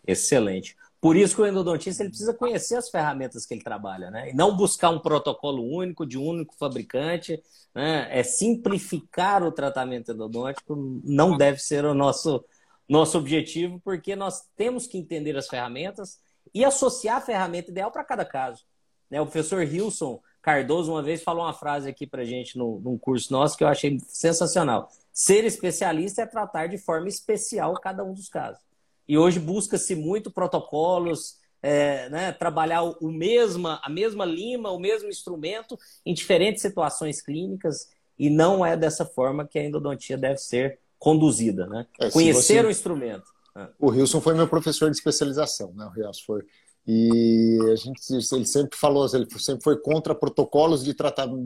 Excelente. 0.05 0.77
Por 0.99 1.15
isso 1.15 1.35
que 1.35 1.41
o 1.41 1.47
endodontista 1.47 2.01
ele 2.01 2.09
precisa 2.09 2.33
conhecer 2.33 2.75
as 2.75 2.89
ferramentas 2.89 3.45
que 3.45 3.53
ele 3.53 3.61
trabalha, 3.61 4.09
né? 4.09 4.31
E 4.31 4.33
não 4.33 4.55
buscar 4.55 4.89
um 4.89 4.99
protocolo 4.99 5.63
único, 5.63 6.05
de 6.05 6.17
um 6.17 6.25
único 6.25 6.55
fabricante. 6.55 7.41
Né? 7.75 8.07
É 8.09 8.23
simplificar 8.23 9.43
o 9.43 9.51
tratamento 9.51 10.11
endodôntico, 10.11 10.75
não 11.03 11.37
deve 11.37 11.59
ser 11.59 11.85
o 11.85 11.93
nosso, 11.93 12.43
nosso 12.89 13.17
objetivo, 13.17 13.79
porque 13.83 14.15
nós 14.15 14.47
temos 14.55 14.87
que 14.87 14.97
entender 14.97 15.37
as 15.37 15.47
ferramentas 15.47 16.19
e 16.53 16.65
associar 16.65 17.17
a 17.17 17.21
ferramenta 17.21 17.69
ideal 17.69 17.91
para 17.91 18.03
cada 18.03 18.25
caso. 18.25 18.63
Né? 19.11 19.21
O 19.21 19.25
professor 19.25 19.61
Hilson 19.61 20.19
Cardoso 20.47 20.93
uma 20.93 21.03
vez 21.03 21.21
falou 21.21 21.43
uma 21.43 21.51
frase 21.51 21.89
aqui 21.89 22.07
para 22.07 22.23
gente 22.23 22.57
no, 22.57 22.79
num 22.79 22.97
curso 22.97 23.33
nosso 23.33 23.57
que 23.57 23.65
eu 23.65 23.67
achei 23.67 23.99
sensacional. 24.07 24.89
Ser 25.11 25.43
especialista 25.43 26.21
é 26.21 26.25
tratar 26.25 26.67
de 26.67 26.77
forma 26.77 27.09
especial 27.09 27.73
cada 27.73 28.01
um 28.01 28.13
dos 28.13 28.29
casos. 28.29 28.61
E 29.05 29.17
hoje 29.17 29.41
busca-se 29.41 29.93
muito 29.93 30.31
protocolos, 30.31 31.35
é, 31.61 32.07
né, 32.07 32.31
trabalhar 32.31 32.81
o 32.83 33.11
mesma, 33.11 33.81
a 33.83 33.89
mesma 33.89 34.23
lima, 34.23 34.71
o 34.71 34.79
mesmo 34.79 35.09
instrumento 35.09 35.77
em 36.05 36.13
diferentes 36.13 36.61
situações 36.61 37.21
clínicas 37.21 37.89
e 38.17 38.29
não 38.29 38.65
é 38.65 38.77
dessa 38.77 39.03
forma 39.03 39.45
que 39.45 39.59
a 39.59 39.65
endodontia 39.65 40.17
deve 40.17 40.37
ser 40.37 40.79
conduzida, 40.97 41.67
né? 41.67 41.85
É, 41.99 42.09
Conhecer 42.09 42.61
você... 42.61 42.67
o 42.67 42.71
instrumento. 42.71 43.25
É. 43.53 43.67
O 43.77 43.89
Wilson 43.89 44.21
foi 44.21 44.33
meu 44.33 44.47
professor 44.47 44.89
de 44.89 44.95
especialização, 44.95 45.73
né? 45.73 45.85
O 45.87 45.89
Rios 45.89 46.21
foi. 46.21 46.45
E 46.87 47.59
a 47.69 47.75
gente, 47.75 47.99
ele 48.13 48.45
sempre 48.45 48.79
falou, 48.79 49.05
ele 49.13 49.27
sempre 49.39 49.61
foi 49.61 49.77
contra 49.77 50.15
protocolos 50.15 50.85
de 50.85 50.95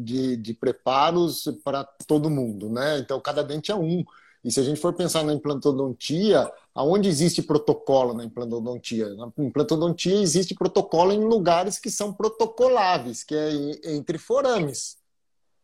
de, 0.03 0.37
de 0.37 0.53
preparos 0.53 1.45
para 1.63 1.83
todo 2.05 2.29
mundo, 2.29 2.69
né? 2.69 2.99
Então 2.99 3.19
cada 3.19 3.43
dente 3.43 3.71
é 3.71 3.75
um. 3.75 4.03
E 4.43 4.51
se 4.51 4.59
a 4.59 4.63
gente 4.63 4.79
for 4.79 4.93
pensar 4.93 5.23
na 5.23 5.33
implantodontia, 5.33 6.51
aonde 6.75 7.09
existe 7.09 7.41
protocolo 7.41 8.13
na 8.13 8.23
implantodontia? 8.23 9.09
Na 9.15 9.31
implantodontia 9.39 10.21
existe 10.21 10.53
protocolo 10.53 11.11
em 11.11 11.23
lugares 11.23 11.79
que 11.79 11.89
são 11.89 12.13
protocoláveis, 12.13 13.23
que 13.23 13.35
é 13.35 13.51
entre 13.95 14.19
forames. 14.19 14.97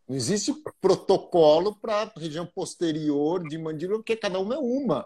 Não 0.08 0.16
existe 0.16 0.54
protocolo 0.82 1.76
para 1.76 2.12
região 2.18 2.46
posterior 2.46 3.48
de 3.48 3.58
mandíbula, 3.58 4.00
porque 4.00 4.16
cada 4.16 4.40
uma 4.40 4.56
é 4.56 4.60
uma. 4.60 5.06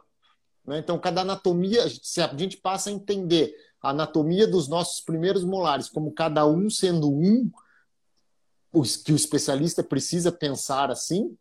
Né? 0.66 0.80
Então, 0.80 1.00
cada 1.00 1.22
anatomia, 1.22 1.84
a 1.84 2.38
gente 2.38 2.58
passa 2.58 2.90
a 2.90 2.94
entender 2.94 3.54
a 3.82 3.90
anatomia 3.90 4.48
dos 4.48 4.68
nossos 4.68 5.02
primeiros 5.02 5.44
molares 5.44 5.90
como 5.90 6.12
cada 6.12 6.46
um 6.46 6.70
sendo 6.70 7.12
um, 7.12 7.50
que 9.04 9.12
o 9.12 9.16
especialista 9.16 9.84
precisa 9.84 10.32
pensar 10.32 10.92
assim, 10.92 11.36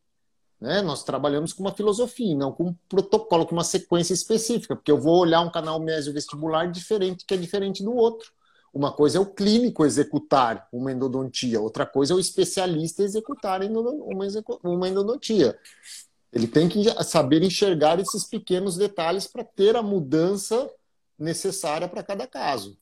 né? 0.61 0.83
Nós 0.83 1.03
trabalhamos 1.03 1.53
com 1.53 1.63
uma 1.63 1.75
filosofia, 1.75 2.37
não 2.37 2.53
com 2.53 2.69
um 2.69 2.75
protocolo, 2.89 3.47
com 3.47 3.55
uma 3.55 3.65
sequência 3.65 4.13
específica, 4.13 4.77
porque 4.77 4.91
eu 4.91 5.01
vou 5.01 5.19
olhar 5.19 5.41
um 5.41 5.51
canal 5.51 5.81
mesio-vestibular 5.81 6.71
diferente, 6.71 7.25
que 7.25 7.33
é 7.33 7.37
diferente 7.37 7.83
do 7.83 7.95
outro. 7.95 8.31
Uma 8.73 8.93
coisa 8.93 9.19
é 9.19 9.21
o 9.21 9.27
clínico 9.27 9.85
executar 9.85 10.69
uma 10.73 10.93
endodontia, 10.93 11.61
outra 11.61 11.87
coisa 11.87 12.13
é 12.13 12.17
o 12.17 12.21
especialista 12.21 13.03
executar 13.03 13.61
uma 14.63 14.89
endodontia. 14.89 15.59
Ele 16.33 16.47
tem 16.47 16.69
que 16.69 16.85
saber 17.03 17.43
enxergar 17.43 17.99
esses 17.99 18.25
pequenos 18.25 18.77
detalhes 18.77 19.27
para 19.27 19.43
ter 19.43 19.75
a 19.75 19.83
mudança 19.83 20.71
necessária 21.21 21.87
para 21.87 22.03
cada 22.03 22.27
caso. 22.27 22.79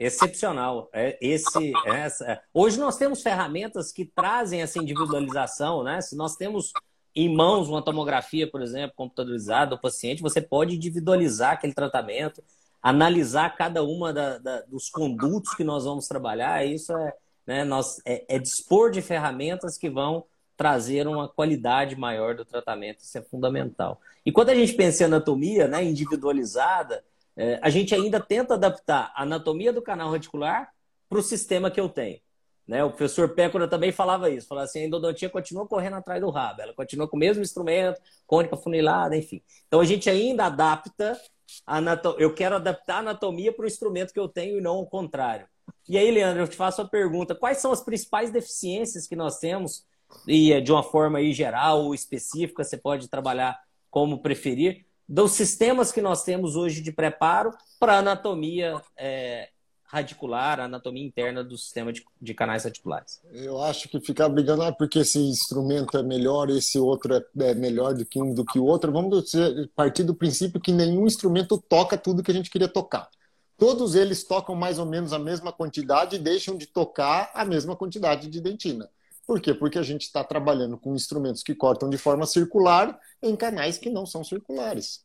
Excepcional. 0.00 0.88
É, 0.94 1.18
esse, 1.20 1.72
essa. 1.86 2.24
É. 2.24 2.40
Hoje 2.54 2.78
nós 2.78 2.96
temos 2.96 3.22
ferramentas 3.22 3.92
que 3.92 4.06
trazem 4.06 4.62
essa 4.62 4.78
individualização, 4.78 5.84
né? 5.84 6.00
Se 6.00 6.16
nós 6.16 6.36
temos 6.36 6.72
em 7.14 7.34
mãos 7.34 7.68
uma 7.68 7.84
tomografia, 7.84 8.50
por 8.50 8.62
exemplo, 8.62 8.96
computadorizada 8.96 9.76
do 9.76 9.80
paciente, 9.80 10.22
você 10.22 10.40
pode 10.40 10.76
individualizar 10.76 11.52
aquele 11.52 11.74
tratamento, 11.74 12.42
analisar 12.80 13.56
cada 13.56 13.82
uma 13.82 14.10
da, 14.10 14.38
da, 14.38 14.62
dos 14.62 14.88
condutos 14.88 15.54
que 15.54 15.64
nós 15.64 15.84
vamos 15.84 16.08
trabalhar. 16.08 16.64
Isso 16.64 16.96
é, 16.96 17.12
né, 17.46 17.64
nós, 17.64 18.00
é, 18.06 18.36
é 18.36 18.38
dispor 18.38 18.90
de 18.90 19.02
ferramentas 19.02 19.76
que 19.76 19.90
vão 19.90 20.24
trazer 20.60 21.08
uma 21.08 21.26
qualidade 21.26 21.96
maior 21.96 22.34
do 22.34 22.44
tratamento. 22.44 23.00
Isso 23.00 23.16
é 23.16 23.22
fundamental. 23.22 23.98
E 24.26 24.30
quando 24.30 24.50
a 24.50 24.54
gente 24.54 24.74
pensa 24.74 25.02
em 25.02 25.06
anatomia 25.06 25.66
né, 25.66 25.82
individualizada, 25.82 27.02
é, 27.34 27.58
a 27.62 27.70
gente 27.70 27.94
ainda 27.94 28.20
tenta 28.20 28.52
adaptar 28.52 29.10
a 29.16 29.22
anatomia 29.22 29.72
do 29.72 29.80
canal 29.80 30.10
radicular 30.10 30.70
para 31.08 31.18
o 31.18 31.22
sistema 31.22 31.70
que 31.70 31.80
eu 31.80 31.88
tenho. 31.88 32.20
Né? 32.68 32.84
O 32.84 32.90
professor 32.90 33.30
Pécora 33.30 33.66
também 33.66 33.90
falava 33.90 34.28
isso, 34.28 34.48
falava 34.48 34.66
assim, 34.66 34.80
a 34.80 34.84
endodontia 34.84 35.30
continua 35.30 35.66
correndo 35.66 35.96
atrás 35.96 36.20
do 36.20 36.28
rabo, 36.28 36.60
ela 36.60 36.74
continua 36.74 37.08
com 37.08 37.16
o 37.16 37.20
mesmo 37.20 37.42
instrumento, 37.42 37.98
cônica 38.26 38.54
funilada, 38.54 39.16
enfim. 39.16 39.40
Então 39.66 39.80
a 39.80 39.84
gente 39.86 40.10
ainda 40.10 40.44
adapta 40.44 41.18
a 41.66 41.78
anatomia, 41.78 42.22
eu 42.22 42.34
quero 42.34 42.56
adaptar 42.56 42.96
a 42.96 42.98
anatomia 42.98 43.50
para 43.50 43.64
o 43.64 43.66
instrumento 43.66 44.12
que 44.12 44.20
eu 44.20 44.28
tenho 44.28 44.58
e 44.58 44.60
não 44.60 44.78
o 44.78 44.86
contrário. 44.86 45.46
E 45.88 45.96
aí, 45.96 46.10
Leandro, 46.10 46.42
eu 46.42 46.48
te 46.48 46.56
faço 46.56 46.82
a 46.82 46.84
pergunta, 46.86 47.34
quais 47.34 47.56
são 47.56 47.72
as 47.72 47.80
principais 47.82 48.30
deficiências 48.30 49.06
que 49.06 49.16
nós 49.16 49.38
temos 49.38 49.88
e 50.26 50.52
é 50.52 50.60
de 50.60 50.72
uma 50.72 50.82
forma 50.82 51.18
aí 51.18 51.32
geral 51.32 51.84
ou 51.84 51.94
específica, 51.94 52.64
você 52.64 52.76
pode 52.76 53.08
trabalhar 53.08 53.58
como 53.90 54.22
preferir, 54.22 54.86
dos 55.08 55.32
sistemas 55.32 55.90
que 55.90 56.00
nós 56.00 56.22
temos 56.22 56.54
hoje 56.54 56.80
de 56.80 56.92
preparo 56.92 57.50
para 57.80 57.98
anatomia 57.98 58.80
é, 58.96 59.48
radicular, 59.90 60.60
anatomia 60.60 61.04
interna 61.04 61.42
do 61.42 61.58
sistema 61.58 61.92
de, 61.92 62.04
de, 62.22 62.32
canais 62.32 62.62
radiculares. 62.62 63.20
Eu 63.32 63.60
acho 63.60 63.88
que 63.88 64.00
ficar 64.00 64.28
brigando 64.28 64.62
ah, 64.62 64.72
porque 64.72 65.00
esse 65.00 65.18
instrumento 65.18 65.98
é 65.98 66.02
melhor, 66.02 66.48
esse 66.48 66.78
outro 66.78 67.16
é, 67.16 67.24
é 67.40 67.54
melhor 67.54 67.92
do 67.94 68.06
que 68.06 68.22
um 68.22 68.32
do 68.32 68.44
que 68.44 68.58
o 68.58 68.64
outro, 68.64 68.92
vamos 68.92 69.32
partir 69.74 70.04
do 70.04 70.14
princípio 70.14 70.60
que 70.60 70.70
nenhum 70.70 71.06
instrumento 71.06 71.58
toca 71.58 71.98
tudo 71.98 72.22
que 72.22 72.30
a 72.30 72.34
gente 72.34 72.50
queria 72.50 72.68
tocar. 72.68 73.10
Todos 73.58 73.96
eles 73.96 74.22
tocam 74.22 74.54
mais 74.54 74.78
ou 74.78 74.86
menos 74.86 75.12
a 75.12 75.18
mesma 75.18 75.52
quantidade 75.52 76.16
e 76.16 76.20
deixam 76.20 76.56
de 76.56 76.66
tocar 76.66 77.30
a 77.34 77.44
mesma 77.44 77.74
quantidade 77.74 78.28
de 78.28 78.40
dentina. 78.40 78.88
Por 79.30 79.40
quê? 79.40 79.54
Porque 79.54 79.78
a 79.78 79.82
gente 79.84 80.02
está 80.02 80.24
trabalhando 80.24 80.76
com 80.76 80.92
instrumentos 80.92 81.44
que 81.44 81.54
cortam 81.54 81.88
de 81.88 81.96
forma 81.96 82.26
circular 82.26 82.98
em 83.22 83.36
canais 83.36 83.78
que 83.78 83.88
não 83.88 84.04
são 84.04 84.24
circulares, 84.24 85.04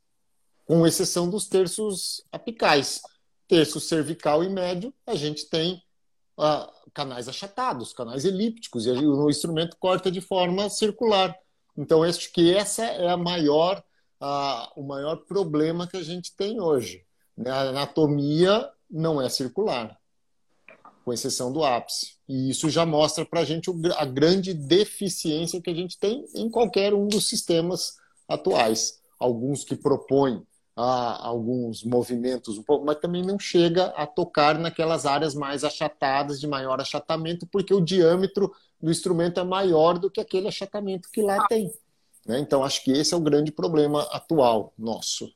com 0.66 0.88
exceção 0.88 1.30
dos 1.30 1.48
terços 1.48 2.26
apicais. 2.32 3.04
Terço 3.48 3.80
cervical 3.80 4.44
e 4.44 4.50
médio, 4.50 4.92
a 5.06 5.14
gente 5.14 5.48
tem 5.48 5.80
uh, 6.40 6.92
canais 6.92 7.30
achatados, 7.30 7.94
canais 7.94 8.26
elípticos, 8.26 8.88
e 8.88 8.90
o 8.90 9.30
instrumento 9.30 9.78
corta 9.78 10.10
de 10.10 10.22
forma 10.22 10.72
circular. 10.72 11.38
Então, 11.78 12.02
acho 12.02 12.34
que 12.34 12.52
essa 12.52 12.84
é 12.84 13.08
a 13.08 13.18
maior, 13.18 13.84
o 14.76 14.82
maior 14.82 15.18
problema 15.18 15.86
que 15.86 15.98
a 15.98 16.04
gente 16.04 16.36
tem 16.36 16.60
hoje. 16.60 17.06
A 17.46 17.60
anatomia 17.60 18.72
não 18.90 19.22
é 19.22 19.30
circular 19.30 19.96
com 21.06 21.14
exceção 21.14 21.54
do 21.54 21.64
ápice. 21.64 22.16
E 22.28 22.50
isso 22.50 22.68
já 22.68 22.84
mostra 22.84 23.24
para 23.24 23.42
a 23.42 23.46
gente 23.46 23.70
a 23.96 24.06
grande 24.06 24.54
deficiência 24.54 25.62
que 25.62 25.70
a 25.70 25.74
gente 25.74 26.00
tem 26.00 26.26
em 26.34 26.50
qualquer 26.50 26.96
um 26.96 27.08
dos 27.08 27.30
sistemas 27.30 27.94
atuais. 28.28 29.00
Alguns 29.20 29.64
que 29.64 29.76
propõem 29.76 30.42
ah, 30.76 31.26
alguns 31.26 31.84
movimentos 31.84 32.58
um 32.58 32.64
pouco, 32.64 32.86
mas 32.86 33.00
também 33.00 33.24
não 33.24 33.40
chega 33.40 33.86
a 33.96 34.06
tocar 34.06 34.58
naquelas 34.58 35.06
áreas 35.06 35.34
mais 35.34 35.64
achatadas, 35.64 36.40
de 36.40 36.48
maior 36.48 36.82
achatamento, 36.82 37.48
porque 37.48 37.74
o 37.74 37.80
diâmetro 37.80 38.52
do 38.82 38.92
instrumento 38.92 39.40
é 39.40 39.44
maior 39.44 39.98
do 39.98 40.12
que 40.12 40.20
aquele 40.20 40.48
achatamento 40.48 41.08
que 41.14 41.22
lá 41.22 41.48
tem. 41.48 41.72
Né? 42.26 42.40
Então, 42.40 42.64
acho 42.64 42.84
que 42.84 42.92
esse 42.92 43.14
é 43.14 43.18
o 43.18 43.22
grande 43.22 43.52
problema 43.52 44.02
atual 44.12 44.74
nosso. 44.78 45.32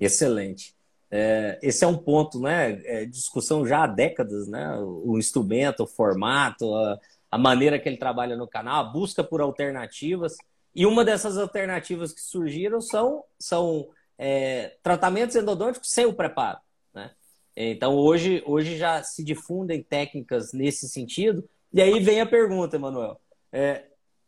Excelente. 0.04 0.74
É, 1.10 1.58
esse 1.62 1.84
é 1.84 1.86
um 1.86 1.96
ponto, 1.96 2.40
né? 2.40 2.80
É, 2.84 3.04
discussão 3.04 3.66
já 3.66 3.84
há 3.84 3.86
décadas, 3.86 4.48
né? 4.48 4.76
O 4.78 5.18
instrumento, 5.18 5.84
o 5.84 5.86
formato, 5.86 6.74
a, 6.74 6.98
a, 7.30 7.38
maneira 7.38 7.78
que 7.78 7.88
ele 7.88 7.98
trabalha 7.98 8.36
no 8.36 8.48
canal, 8.48 8.80
a 8.80 8.88
busca 8.88 9.22
por 9.22 9.40
alternativas. 9.40 10.36
E 10.74 10.86
uma 10.86 11.04
dessas 11.04 11.38
alternativas 11.38 12.12
que 12.12 12.20
surgiram 12.20 12.80
são, 12.80 13.22
são 13.38 13.88
é, 14.18 14.76
tratamentos 14.82 15.36
endodônticos 15.36 15.90
sem 15.90 16.06
o 16.06 16.14
preparo. 16.14 16.58
Né? 16.92 17.10
Então, 17.54 17.94
hoje, 17.94 18.42
hoje 18.46 18.76
já 18.76 19.02
se 19.02 19.22
difundem 19.22 19.82
técnicas 19.82 20.52
nesse 20.52 20.88
sentido. 20.88 21.48
E 21.72 21.80
aí 21.80 22.00
vem 22.00 22.20
a 22.20 22.26
pergunta, 22.26 22.76
Emanuel. 22.76 23.20
É, 23.52 23.84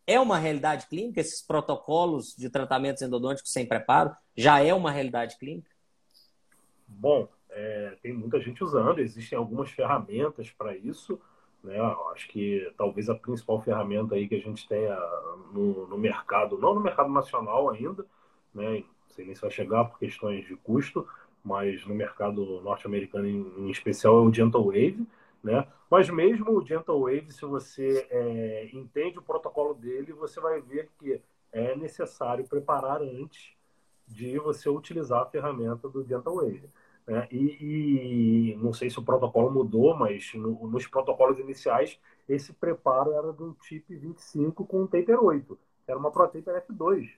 é 0.07 0.21
uma 0.21 0.39
realidade 0.39 0.87
clínica? 0.87 1.21
Esses 1.21 1.43
protocolos 1.43 2.35
de 2.37 2.51
tratamentos 2.51 3.03
endodônticos 3.03 3.53
sem 3.53 3.67
preparo 3.67 4.15
já 4.37 4.61
é 4.61 4.73
uma 4.73 4.91
realidade 4.91 5.39
clínica? 5.39 5.71
Bom, 6.87 7.29
é, 7.51 7.97
tem 8.03 8.13
muita 8.13 8.41
gente 8.41 8.63
usando, 8.63 8.99
existem 8.99 9.39
algumas 9.39 9.71
ferramentas 9.71 10.51
para 10.51 10.77
isso. 10.77 11.21
Né? 11.63 11.81
Acho 12.13 12.29
que 12.29 12.71
talvez 12.77 13.09
a 13.09 13.15
principal 13.15 13.61
ferramenta 13.63 14.15
aí 14.15 14.29
que 14.29 14.35
a 14.35 14.41
gente 14.41 14.69
tenha 14.69 14.97
no, 15.53 15.87
no 15.87 15.97
mercado, 15.97 16.59
não 16.59 16.75
no 16.75 16.81
mercado 16.81 17.09
nacional 17.09 17.71
ainda, 17.71 18.05
né? 18.55 18.81
não 18.81 19.15
sei 19.15 19.25
nem 19.25 19.35
se 19.35 19.41
vai 19.41 19.51
chegar 19.51 19.85
por 19.87 19.99
questões 19.99 20.47
de 20.47 20.57
custo, 20.57 21.09
mas 21.43 21.85
no 21.87 21.95
mercado 21.95 22.61
norte-americano 22.61 23.27
em, 23.27 23.53
em, 23.59 23.71
especial 23.71 24.19
é 24.19 24.23
o 24.23 24.33
Gentle 24.33 24.65
Wave. 24.65 25.07
Né? 25.45 25.69
Mas 25.91 26.09
mesmo 26.09 26.57
o 26.57 26.67
Gentle 26.67 27.01
Wave, 27.03 27.31
se 27.31 27.45
você 27.45 28.07
é, 28.11 28.71
entende 28.73 29.19
o 29.19 29.23
protocolo 29.23 29.75
dele, 29.75 30.11
você 30.15 30.41
vai 30.41 30.59
ver 30.63 30.89
que 30.99 31.21
é 31.53 31.77
necessário 31.77 32.49
preparar 32.49 33.03
antes 33.03 33.55
de 34.09 34.39
você 34.39 34.71
utilizar 34.71 35.21
a 35.21 35.27
ferramenta 35.27 35.87
do 35.87 36.03
Gentle 36.03 36.35
Wave. 36.35 36.71
Né? 37.07 37.29
E, 37.31 37.59
e, 37.61 38.57
não 38.57 38.73
sei 38.73 38.89
se 38.89 38.99
o 38.99 39.05
protocolo 39.05 39.51
mudou, 39.51 39.95
mas 39.95 40.33
no, 40.33 40.67
nos 40.67 40.87
protocolos 40.87 41.39
iniciais, 41.39 42.01
esse 42.27 42.55
preparo 42.55 43.13
era 43.13 43.31
do 43.31 43.55
chip 43.63 43.95
25 43.95 44.65
com 44.65 44.87
taper 44.87 45.23
8. 45.23 45.59
Era 45.87 45.99
uma 45.99 46.11
ProTaper 46.11 46.65
F2. 46.67 47.11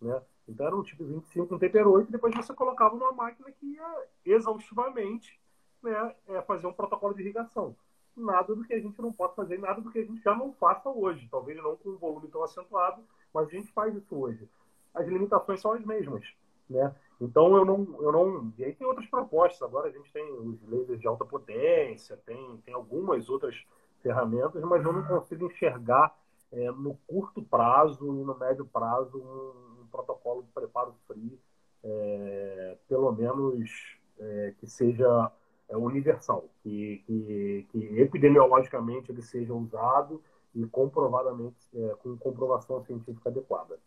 Né? 0.00 0.22
Então 0.48 0.66
era 0.66 0.76
um 0.76 0.84
chip 0.84 1.02
25 1.02 1.48
com 1.48 1.58
taper 1.58 1.88
8, 1.88 2.08
e 2.08 2.12
depois 2.12 2.32
você 2.32 2.54
colocava 2.54 2.94
uma 2.94 3.10
máquina 3.10 3.50
que 3.50 3.66
ia 3.66 4.04
exaustivamente 4.24 5.41
né, 5.82 6.14
é, 6.28 6.42
fazer 6.42 6.66
um 6.66 6.72
protocolo 6.72 7.14
de 7.14 7.22
irrigação. 7.22 7.74
Nada 8.16 8.54
do 8.54 8.64
que 8.64 8.74
a 8.74 8.80
gente 8.80 9.00
não 9.00 9.12
pode 9.12 9.34
fazer, 9.34 9.58
nada 9.58 9.80
do 9.80 9.90
que 9.90 9.98
a 9.98 10.04
gente 10.04 10.22
já 10.22 10.34
não 10.34 10.52
faça 10.52 10.88
hoje. 10.90 11.26
Talvez 11.30 11.56
não 11.62 11.76
com 11.76 11.90
um 11.90 11.96
volume 11.96 12.28
tão 12.28 12.42
acentuado, 12.44 13.02
mas 13.32 13.48
a 13.48 13.50
gente 13.50 13.72
faz 13.72 13.94
isso 13.94 14.14
hoje. 14.14 14.48
As 14.94 15.06
limitações 15.06 15.60
são 15.60 15.72
as 15.72 15.84
mesmas. 15.84 16.24
Né? 16.68 16.94
Então 17.20 17.56
eu 17.56 17.64
não, 17.64 17.96
eu 18.00 18.12
não. 18.12 18.52
E 18.58 18.64
aí 18.64 18.74
tem 18.74 18.86
outras 18.86 19.06
propostas. 19.06 19.62
Agora 19.62 19.88
a 19.88 19.92
gente 19.92 20.12
tem 20.12 20.30
os 20.32 20.62
lasers 20.68 21.00
de 21.00 21.06
alta 21.06 21.24
potência, 21.24 22.18
tem, 22.26 22.58
tem 22.64 22.74
algumas 22.74 23.30
outras 23.30 23.56
ferramentas, 24.02 24.62
mas 24.64 24.84
eu 24.84 24.92
não 24.92 25.04
consigo 25.04 25.46
enxergar 25.46 26.14
é, 26.50 26.70
no 26.70 26.98
curto 27.06 27.42
prazo 27.42 28.04
e 28.14 28.24
no 28.24 28.36
médio 28.36 28.66
prazo 28.66 29.18
um, 29.18 29.82
um 29.82 29.86
protocolo 29.86 30.42
de 30.42 30.50
preparo 30.50 30.94
free, 31.06 31.38
é, 31.82 32.76
pelo 32.88 33.10
menos 33.12 33.96
é, 34.18 34.54
que 34.58 34.66
seja 34.66 35.30
universal, 35.76 36.48
que, 36.62 37.02
que, 37.06 37.66
que, 37.70 38.00
epidemiologicamente 38.00 39.10
ele 39.10 39.22
seja 39.22 39.54
usado 39.54 40.22
e 40.54 40.64
comprovadamente 40.66 41.56
é, 41.74 41.94
com 42.02 42.16
comprovação 42.16 42.82
científica 42.84 43.30
adequada. 43.30 43.78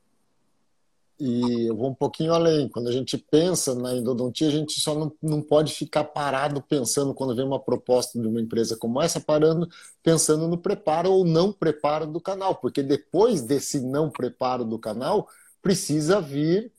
E 1.17 1.69
eu 1.69 1.75
vou 1.75 1.89
um 1.91 1.95
pouquinho 1.95 2.33
além. 2.33 2.67
Quando 2.67 2.89
a 2.89 2.91
gente 2.91 3.17
pensa 3.17 3.73
na 3.73 3.95
endodontia, 3.95 4.47
a 4.47 4.51
gente 4.51 4.79
só 4.81 4.93
não, 4.93 5.11
não 5.21 5.41
pode 5.41 5.73
ficar 5.73 6.03
parado 6.03 6.61
pensando, 6.61 7.13
quando 7.13 7.35
vem 7.35 7.45
uma 7.45 7.59
proposta 7.59 8.19
de 8.19 8.27
uma 8.27 8.41
empresa 8.41 8.75
como 8.75 9.01
essa, 9.01 9.19
parando, 9.21 9.67
pensando 10.03 10.47
no 10.47 10.57
preparo 10.57 11.11
ou 11.11 11.23
não 11.23 11.53
preparo 11.53 12.05
do 12.05 12.19
canal, 12.19 12.55
porque 12.55 12.83
depois 12.83 13.41
desse 13.41 13.79
não 13.79 14.09
preparo 14.09 14.65
do 14.65 14.77
canal, 14.77 15.29
precisa 15.61 16.19
vir 16.19 16.71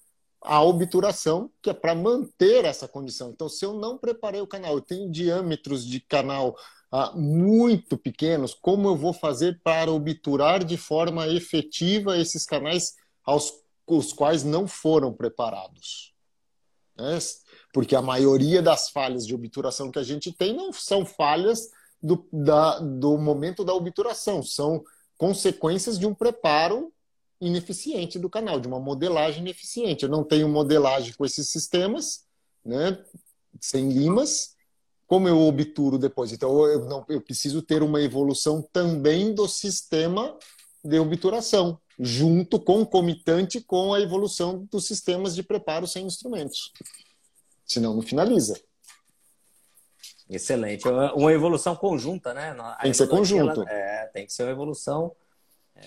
a 0.47 0.63
obturação, 0.63 1.51
que 1.61 1.71
é 1.71 1.75
para 1.75 1.95
manter 1.95 2.65
essa 2.65 2.87
condição. 2.87 3.31
Então, 3.31 3.49
se 3.49 3.65
eu 3.65 3.75
não 3.75 3.99
preparei 3.99 4.41
o 4.41 4.47
canal, 4.47 4.75
eu 4.75 4.81
tenho 4.81 5.11
diâmetros 5.11 5.85
de 5.85 6.01
canal 6.01 6.57
ah, 6.91 7.13
muito 7.15 7.99
pequenos, 7.99 8.55
como 8.55 8.89
eu 8.89 8.97
vou 8.97 9.13
fazer 9.13 9.61
para 9.63 9.91
obturar 9.91 10.65
de 10.65 10.77
forma 10.77 11.27
efetiva 11.27 12.17
esses 12.17 12.47
canais 12.47 12.95
aos 13.25 13.53
os 13.87 14.13
quais 14.13 14.43
não 14.43 14.67
foram 14.67 15.13
preparados. 15.13 16.15
Né? 16.97 17.19
Porque 17.73 17.95
a 17.95 18.03
maioria 18.03 18.63
das 18.63 18.91
falhas 18.91 19.27
de 19.27 19.35
obturação 19.35 19.91
que 19.91 19.99
a 19.99 20.03
gente 20.03 20.33
tem 20.33 20.55
não 20.55 20.73
são 20.73 21.05
falhas 21.05 21.71
do, 22.03 22.27
da, 22.33 22.79
do 22.79 23.17
momento 23.19 23.65
da 23.65 23.75
obturação, 23.75 24.43
são 24.43 24.83
consequências 25.17 25.99
de 25.99 26.07
um 26.07 26.15
preparo 26.15 26.93
ineficiente 27.41 28.19
do 28.19 28.31
canal, 28.31 28.59
de 28.59 28.69
uma 28.69 28.81
modelagem 28.81 29.41
ineficiente. 29.41 30.05
Eu 30.05 30.11
não 30.11 30.25
tenho 30.25 30.49
modelagem 30.49 31.13
com 31.15 31.25
esses 31.25 31.49
sistemas, 31.49 32.25
né, 32.65 32.99
sem 33.61 33.91
limas, 33.91 34.57
como 35.07 35.29
eu 35.29 35.39
obturo 35.41 35.99
depois? 35.99 36.33
Então, 36.33 36.67
eu, 36.67 36.85
não, 36.87 37.05
eu 37.09 37.21
preciso 37.21 37.63
ter 37.63 37.83
uma 37.83 38.01
evolução 38.01 38.61
também 38.61 39.33
do 39.33 39.47
sistema 39.47 40.37
de 40.83 40.99
obturação 40.99 41.81
junto, 41.99 42.61
concomitante 42.61 43.61
com 43.61 43.95
a 43.95 44.01
evolução 44.01 44.67
dos 44.71 44.87
sistemas 44.87 45.35
de 45.35 45.43
preparo 45.43 45.87
sem 45.87 46.05
instrumentos. 46.05 46.73
Senão 47.65 47.95
não 47.95 48.03
finaliza. 48.03 48.61
Excelente. 50.29 50.87
Uma 51.15 51.33
evolução 51.33 51.75
conjunta, 51.77 52.35
né? 52.35 52.51
A 52.59 52.83
tem 52.83 52.91
que 52.91 52.97
ser 52.97 53.09
conjunto. 53.09 53.63
Ela, 53.63 53.71
é, 53.71 54.07
tem 54.07 54.27
que 54.27 54.33
ser 54.33 54.43
uma 54.43 54.53
evolução 54.53 55.15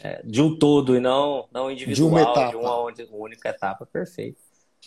é, 0.03 0.21
de 0.23 0.41
um 0.41 0.57
todo 0.57 0.95
e 0.95 0.99
não, 0.99 1.47
não 1.51 1.71
individual, 1.71 2.09
de 2.09 2.13
uma, 2.15 2.21
etapa. 2.21 2.49
de 2.93 3.03
uma 3.03 3.17
única 3.17 3.49
etapa. 3.49 3.85
Perfeito. 3.85 4.37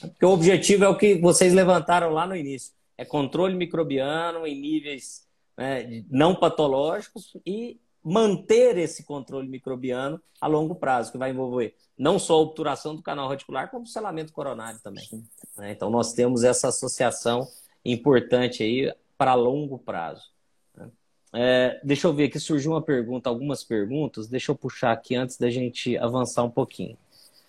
Porque 0.00 0.24
o 0.24 0.30
objetivo 0.30 0.84
é 0.84 0.88
o 0.88 0.96
que 0.96 1.16
vocês 1.16 1.52
levantaram 1.52 2.10
lá 2.10 2.26
no 2.26 2.36
início. 2.36 2.72
É 2.96 3.04
controle 3.04 3.54
microbiano 3.54 4.46
em 4.46 4.58
níveis 4.58 5.26
né, 5.56 6.04
não 6.10 6.34
patológicos 6.34 7.36
e 7.44 7.80
manter 8.02 8.76
esse 8.78 9.04
controle 9.04 9.48
microbiano 9.48 10.20
a 10.40 10.46
longo 10.46 10.74
prazo, 10.74 11.12
que 11.12 11.18
vai 11.18 11.30
envolver 11.30 11.76
não 11.96 12.18
só 12.18 12.34
a 12.34 12.40
obturação 12.40 12.96
do 12.96 13.02
canal 13.02 13.28
reticular, 13.28 13.70
como 13.70 13.84
o 13.84 13.88
selamento 13.88 14.32
coronário 14.32 14.80
também. 14.82 15.06
Né? 15.56 15.70
Então, 15.70 15.88
nós 15.88 16.12
temos 16.12 16.42
essa 16.42 16.68
associação 16.68 17.46
importante 17.84 18.62
aí 18.62 18.92
para 19.16 19.34
longo 19.34 19.78
prazo. 19.78 20.31
É, 21.34 21.80
deixa 21.82 22.06
eu 22.06 22.12
ver 22.12 22.24
aqui, 22.24 22.38
surgiu 22.38 22.72
uma 22.72 22.82
pergunta, 22.82 23.28
algumas 23.28 23.64
perguntas, 23.64 24.28
deixa 24.28 24.52
eu 24.52 24.56
puxar 24.56 24.92
aqui 24.92 25.14
antes 25.14 25.38
da 25.38 25.48
gente 25.48 25.96
avançar 25.96 26.42
um 26.42 26.50
pouquinho. 26.50 26.96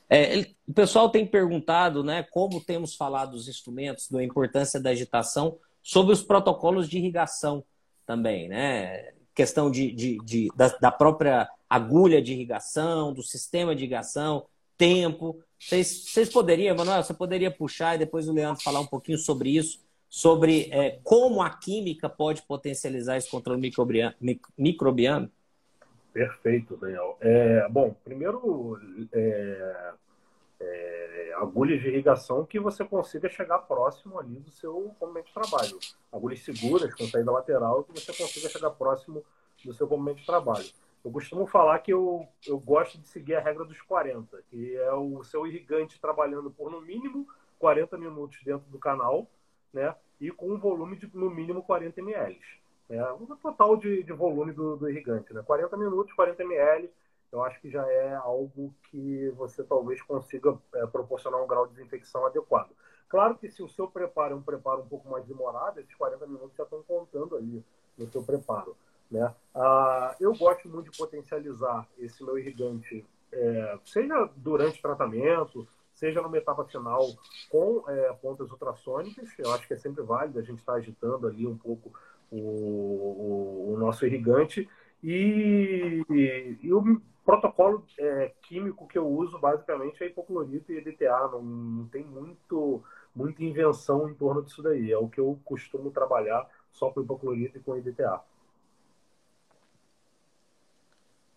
É, 0.09 0.31
ele, 0.31 0.55
o 0.67 0.73
pessoal 0.73 1.09
tem 1.09 1.25
perguntado, 1.25 2.03
né, 2.03 2.23
como 2.23 2.61
temos 2.61 2.95
falado 2.95 3.31
dos 3.31 3.47
instrumentos, 3.47 4.09
da 4.09 4.23
importância 4.23 4.79
da 4.79 4.91
agitação, 4.91 5.57
sobre 5.81 6.13
os 6.13 6.23
protocolos 6.23 6.87
de 6.87 6.97
irrigação 6.97 7.63
também, 8.05 8.47
né? 8.47 9.11
Questão 9.35 9.69
de, 9.69 9.91
de, 9.91 10.17
de 10.23 10.49
da, 10.55 10.67
da, 10.67 10.91
própria 10.91 11.49
agulha 11.69 12.21
de 12.21 12.31
irrigação, 12.31 13.11
do 13.11 13.21
sistema 13.21 13.75
de 13.75 13.81
irrigação, 13.81 14.45
tempo. 14.77 15.43
Vocês, 15.59 16.05
vocês 16.05 16.29
poderiam, 16.29 16.73
Emanuel, 16.73 17.03
você 17.03 17.13
poderia 17.13 17.51
puxar 17.51 17.95
e 17.95 17.99
depois 17.99 18.29
o 18.29 18.33
Leandro 18.33 18.61
falar 18.61 18.79
um 18.79 18.85
pouquinho 18.85 19.17
sobre 19.17 19.49
isso, 19.49 19.79
sobre 20.13 20.69
é, 20.71 20.99
como 21.03 21.41
a 21.41 21.49
química 21.49 22.07
pode 22.07 22.43
potencializar 22.43 23.17
esse 23.17 23.31
controle 23.31 23.59
microbiano? 23.59 24.13
microbiano? 24.55 25.27
Perfeito, 26.13 26.77
Daniel. 26.77 27.17
É, 27.19 27.67
bom, 27.67 27.95
primeiro, 28.03 28.79
é, 29.11 29.93
é, 30.59 31.33
agulhas 31.37 31.81
de 31.81 31.87
irrigação 31.87 32.45
que 32.45 32.59
você 32.59 32.85
consiga 32.85 33.27
chegar 33.27 33.57
próximo 33.57 34.19
ali 34.19 34.35
do 34.35 34.51
seu 34.51 34.93
componente 34.99 35.29
de 35.29 35.33
trabalho. 35.33 35.79
Agulhas 36.11 36.41
seguras, 36.41 36.93
com 36.93 37.07
saída 37.07 37.31
lateral, 37.31 37.83
que 37.83 37.99
você 37.99 38.13
consiga 38.13 38.49
chegar 38.49 38.69
próximo 38.69 39.23
do 39.65 39.73
seu 39.73 39.87
componente 39.87 40.19
de 40.19 40.27
trabalho. 40.27 40.69
Eu 41.03 41.11
costumo 41.11 41.47
falar 41.47 41.79
que 41.79 41.91
eu, 41.91 42.27
eu 42.45 42.59
gosto 42.59 42.99
de 42.99 43.07
seguir 43.07 43.33
a 43.33 43.41
regra 43.41 43.65
dos 43.65 43.81
40, 43.81 44.43
que 44.51 44.75
é 44.75 44.93
o 44.93 45.23
seu 45.23 45.47
irrigante 45.47 45.99
trabalhando 45.99 46.51
por 46.51 46.69
no 46.69 46.81
mínimo 46.81 47.27
40 47.57 47.97
minutos 47.97 48.37
dentro 48.45 48.69
do 48.69 48.77
canal, 48.77 49.27
né? 49.73 49.95
E 50.19 50.31
com 50.31 50.51
um 50.51 50.57
volume 50.57 50.95
de 50.95 51.09
no 51.13 51.29
mínimo 51.29 51.63
40 51.63 51.99
ml. 51.99 52.39
O 53.19 53.35
total 53.35 53.75
de, 53.75 54.03
de 54.03 54.13
volume 54.13 54.51
do, 54.51 54.77
do 54.77 54.89
irrigante, 54.89 55.33
né? 55.33 55.41
40 55.41 55.75
minutos, 55.77 56.13
40 56.13 56.43
ml 56.43 56.89
eu 57.33 57.43
acho 57.43 57.59
que 57.59 57.69
já 57.69 57.83
é 57.91 58.13
algo 58.13 58.71
que 58.91 59.29
você 59.31 59.63
talvez 59.63 59.99
consiga 60.03 60.55
é, 60.75 60.85
proporcionar 60.85 61.41
um 61.41 61.47
grau 61.47 61.65
de 61.65 61.73
desinfecção 61.73 62.27
adequado. 62.27 62.69
Claro 63.09 63.35
que 63.35 63.49
se 63.49 63.63
o 63.63 63.67
seu 63.67 63.87
preparo 63.87 64.35
é 64.35 64.37
um 64.37 64.41
preparo 64.41 64.83
um 64.83 64.87
pouco 64.87 65.09
mais 65.09 65.25
demorado, 65.25 65.79
esses 65.79 65.95
40 65.95 66.27
minutos 66.27 66.55
já 66.55 66.63
estão 66.63 66.83
contando 66.83 67.35
ali 67.35 67.65
no 67.97 68.07
seu 68.11 68.23
preparo. 68.23 68.77
Né? 69.09 69.33
Ah, 69.53 70.15
eu 70.19 70.33
gosto 70.35 70.69
muito 70.69 70.91
de 70.91 70.97
potencializar 70.97 71.87
esse 71.97 72.23
meu 72.23 72.37
irrigante, 72.37 73.03
é, 73.31 73.79
seja 73.83 74.29
durante 74.35 74.81
tratamento, 74.81 75.67
seja 75.93 76.21
numa 76.21 76.37
etapa 76.37 76.65
final 76.65 77.07
com 77.49 77.83
é, 77.87 78.13
pontas 78.13 78.51
ultrassônicas. 78.51 79.29
Eu 79.37 79.51
acho 79.53 79.67
que 79.67 79.73
é 79.73 79.77
sempre 79.77 80.03
válido 80.03 80.39
a 80.39 80.41
gente 80.41 80.59
estar 80.59 80.73
tá 80.73 80.77
agitando 80.77 81.27
ali 81.27 81.45
um 81.45 81.57
pouco 81.57 81.91
o, 82.31 82.37
o, 82.37 83.73
o 83.73 83.77
nosso 83.77 84.05
irrigante. 84.05 84.67
E, 85.03 86.03
e, 86.09 86.57
e 86.61 86.73
o 86.73 87.01
protocolo 87.25 87.85
é, 87.99 88.31
químico 88.41 88.87
que 88.87 88.97
eu 88.97 89.07
uso 89.07 89.37
basicamente 89.39 90.03
é 90.03 90.07
hipoclorito 90.07 90.71
e 90.71 90.77
EDTA. 90.77 91.29
Não, 91.31 91.41
não, 91.41 91.87
tem 91.87 92.03
muito, 92.03 92.83
muita 93.15 93.43
invenção 93.43 94.09
em 94.09 94.13
torno 94.13 94.41
disso 94.41 94.61
daí. 94.61 94.91
É 94.91 94.97
o 94.97 95.09
que 95.09 95.19
eu 95.19 95.39
costumo 95.43 95.91
trabalhar 95.91 96.47
só 96.71 96.89
com 96.89 97.01
hipoclorito 97.01 97.57
e 97.57 97.61
com 97.61 97.75
EDTA. 97.75 98.21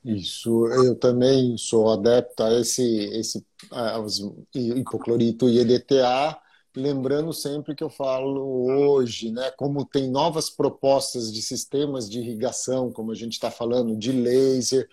Isso, 0.08 0.68
eu 0.68 0.94
também 0.94 1.56
sou 1.58 1.90
adepto 1.90 2.44
a 2.44 2.60
esse, 2.60 2.82
esse 3.12 3.44
hipoclorito 4.54 5.48
e 5.48 5.58
EDTA 5.58 6.40
lembrando 6.76 7.32
sempre 7.32 7.74
que 7.74 7.82
eu 7.82 7.90
falo 7.90 8.70
hoje, 8.70 9.32
né, 9.32 9.50
como 9.56 9.84
tem 9.84 10.08
novas 10.08 10.48
propostas 10.50 11.32
de 11.32 11.42
sistemas 11.42 12.08
de 12.08 12.20
irrigação, 12.20 12.92
como 12.92 13.10
a 13.10 13.14
gente 13.14 13.32
está 13.32 13.50
falando, 13.50 13.96
de 13.96 14.12
laser, 14.12 14.86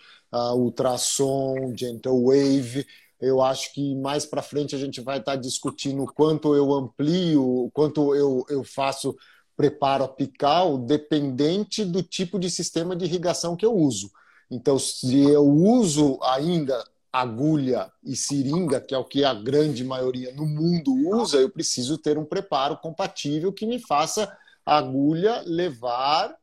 ultrassom, 0.55 1.76
gentle 1.76 2.24
wave, 2.24 2.88
eu 3.20 3.41
acho 3.41 3.72
que 3.74 3.95
mais 3.95 4.26
para 4.26 4.41
frente 4.41 4.76
a 4.76 4.80
gente 4.80 4.99
vai 4.99 5.20
estar 5.20 5.34
tá 5.34 5.38
discutindo 5.38 6.05
quanto 6.07 6.55
eu 6.55 6.74
amplio, 6.74 7.70
quanto 7.72 8.16
eu, 8.16 8.45
eu 8.49 8.64
faço 8.64 9.16
preparo 9.55 10.05
apical, 10.05 10.78
dependente 10.78 11.86
do 11.86 12.01
tipo 12.01 12.39
de 12.39 12.49
sistema 12.49 12.95
de 12.95 13.05
irrigação 13.05 13.55
que 13.55 13.66
eu 13.66 13.76
uso. 13.76 14.09
Então, 14.54 14.78
se 14.78 15.20
eu 15.20 15.43
uso 15.43 16.20
ainda 16.22 16.84
agulha 17.12 17.91
e 18.04 18.16
seringa, 18.16 18.80
que 18.80 18.93
é 18.93 18.97
o 18.97 19.04
que 19.04 19.26
a 19.26 19.34
grande 19.34 19.84
maioria 19.84 20.32
no 20.34 20.45
mundo 20.45 20.93
usa, 21.10 21.38
eu 21.38 21.49
preciso 21.49 21.97
ter 21.97 22.20
um 22.20 22.26
preparo 22.26 22.78
compatível 22.78 23.51
que 23.51 23.66
me 23.66 23.80
faça 23.80 24.32
a 24.64 24.78
agulha 24.78 25.41
levar 25.45 26.36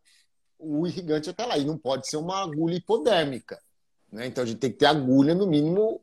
o 0.59 0.89
irrigante 0.89 1.31
até 1.31 1.47
lá. 1.47 1.57
E 1.57 1.65
não 1.65 1.79
pode 1.79 2.09
ser 2.09 2.17
uma 2.17 2.43
agulha 2.43 2.75
hipodérmica. 2.75 3.61
Né? 4.11 4.27
Então 4.27 4.43
a 4.43 4.47
gente 4.47 4.59
tem 4.59 4.73
que 4.73 4.79
ter 4.79 4.87
agulha, 4.87 5.33
no 5.33 5.47
mínimo, 5.47 6.01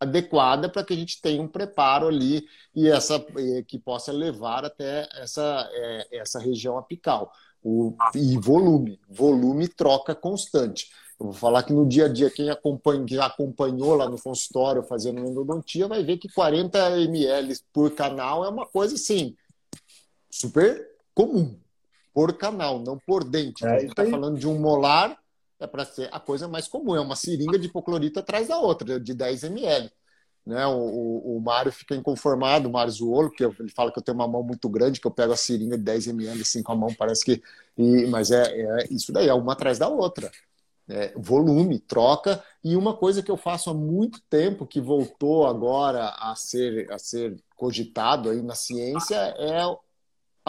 adequada 0.00 0.66
para 0.66 0.82
que 0.82 0.94
a 0.94 0.96
gente 0.96 1.20
tenha 1.20 1.42
um 1.42 1.48
preparo 1.48 2.08
ali 2.08 2.42
e 2.74 2.88
essa 2.88 3.22
que 3.68 3.78
possa 3.78 4.10
levar 4.10 4.64
até 4.64 5.06
essa, 5.12 5.68
é, 5.72 6.20
essa 6.20 6.38
região 6.38 6.78
apical. 6.78 7.30
O, 7.62 7.94
e 8.14 8.38
volume, 8.38 8.98
volume 9.08 9.68
troca 9.68 10.14
constante. 10.14 10.88
Eu 11.20 11.26
vou 11.26 11.34
falar 11.34 11.62
que 11.62 11.72
no 11.72 11.86
dia 11.86 12.06
a 12.06 12.08
dia, 12.08 12.30
quem 12.30 12.48
acompanha, 12.48 13.04
já 13.06 13.26
acompanhou 13.26 13.94
lá 13.94 14.08
no 14.08 14.18
consultório 14.18 14.82
fazendo 14.82 15.20
endodontia 15.20 15.86
vai 15.86 16.02
ver 16.02 16.16
que 16.16 16.32
40 16.32 16.98
ml 17.02 17.58
por 17.70 17.90
canal 17.94 18.42
é 18.42 18.48
uma 18.48 18.64
coisa 18.64 18.94
assim, 18.94 19.36
super 20.30 20.88
comum. 21.14 21.58
Por 22.14 22.32
canal, 22.38 22.80
não 22.80 22.98
por 22.98 23.22
dente. 23.22 23.64
É, 23.66 23.68
a 23.68 23.78
gente 23.78 23.90
está 23.90 24.06
falando 24.06 24.38
de 24.38 24.48
um 24.48 24.58
molar, 24.58 25.18
é 25.60 25.66
para 25.66 25.84
ser 25.84 26.08
a 26.10 26.18
coisa 26.18 26.48
mais 26.48 26.66
comum. 26.66 26.96
É 26.96 27.00
uma 27.00 27.14
seringa 27.14 27.58
de 27.58 27.66
hipoclorito 27.66 28.18
atrás 28.18 28.48
da 28.48 28.58
outra, 28.58 28.98
de 28.98 29.12
10 29.12 29.44
ml. 29.44 29.90
Né? 30.46 30.66
O, 30.66 30.78
o, 30.78 31.36
o 31.36 31.40
Mário 31.40 31.70
fica 31.70 31.94
inconformado, 31.94 32.68
o 32.68 32.72
Mário 32.72 32.92
Zuolo, 32.92 33.28
porque 33.28 33.44
ele 33.44 33.70
fala 33.70 33.92
que 33.92 33.98
eu 33.98 34.02
tenho 34.02 34.16
uma 34.16 34.28
mão 34.28 34.42
muito 34.42 34.68
grande, 34.68 35.00
que 35.00 35.06
eu 35.06 35.10
pego 35.10 35.32
a 35.32 35.36
seringa 35.36 35.76
de 35.76 35.84
10 35.84 36.08
ml 36.08 36.40
assim 36.40 36.62
com 36.62 36.72
a 36.72 36.76
mão, 36.76 36.94
parece 36.94 37.24
que. 37.24 37.42
E, 37.76 38.06
mas 38.06 38.30
é, 38.30 38.42
é 38.42 38.86
isso 38.90 39.12
daí, 39.12 39.28
é 39.28 39.34
uma 39.34 39.52
atrás 39.52 39.78
da 39.78 39.88
outra 39.88 40.30
é, 40.90 41.12
volume, 41.16 41.78
troca. 41.78 42.42
E 42.62 42.76
uma 42.76 42.94
coisa 42.94 43.22
que 43.22 43.30
eu 43.30 43.36
faço 43.36 43.70
há 43.70 43.74
muito 43.74 44.20
tempo, 44.28 44.66
que 44.66 44.80
voltou 44.80 45.46
agora 45.46 46.08
a 46.18 46.34
ser, 46.34 46.90
a 46.92 46.98
ser 46.98 47.36
cogitado 47.56 48.28
aí 48.28 48.42
na 48.42 48.54
ciência, 48.54 49.16
é 49.16 49.64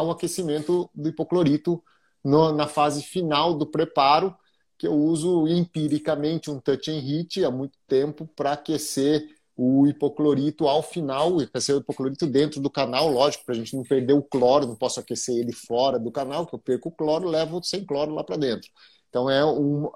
o 0.02 0.12
aquecimento 0.12 0.90
do 0.96 1.10
hipoclorito 1.10 1.82
no, 2.24 2.52
na 2.52 2.68
fase 2.68 3.04
final 3.04 3.54
do 3.54 3.68
preparo, 3.68 4.36
que 4.78 4.88
eu 4.88 4.94
uso 4.94 5.48
empiricamente 5.48 6.50
um 6.50 6.60
touch 6.60 6.90
and 6.90 7.00
heat 7.00 7.46
há 7.46 7.52
muito 7.52 7.78
tempo 7.88 8.28
para 8.36 8.54
aquecer 8.54 9.24
o 9.64 9.86
hipoclorito 9.86 10.68
ao 10.68 10.82
final, 10.82 11.40
aquecer 11.40 11.76
o 11.76 11.78
hipoclorito 11.78 12.26
dentro 12.26 12.60
do 12.60 12.68
canal, 12.68 13.08
lógico, 13.08 13.46
para 13.46 13.54
a 13.54 13.58
gente 13.58 13.76
não 13.76 13.84
perder 13.84 14.14
o 14.14 14.24
cloro, 14.24 14.66
não 14.66 14.76
posso 14.76 15.00
aquecer 15.00 15.38
ele 15.38 15.54
fora 15.54 16.00
do 16.00 16.12
canal, 16.12 16.48
que 16.48 16.56
eu 16.56 16.60
perco 16.60 16.90
o 16.90 16.92
cloro, 16.92 17.30
levo 17.30 17.62
sem 17.64 17.86
cloro 17.86 18.12
lá 18.12 18.24
para 18.24 18.38
dentro. 18.38 18.72
Então 19.08 19.30
é, 19.30 19.46
um, 19.46 19.92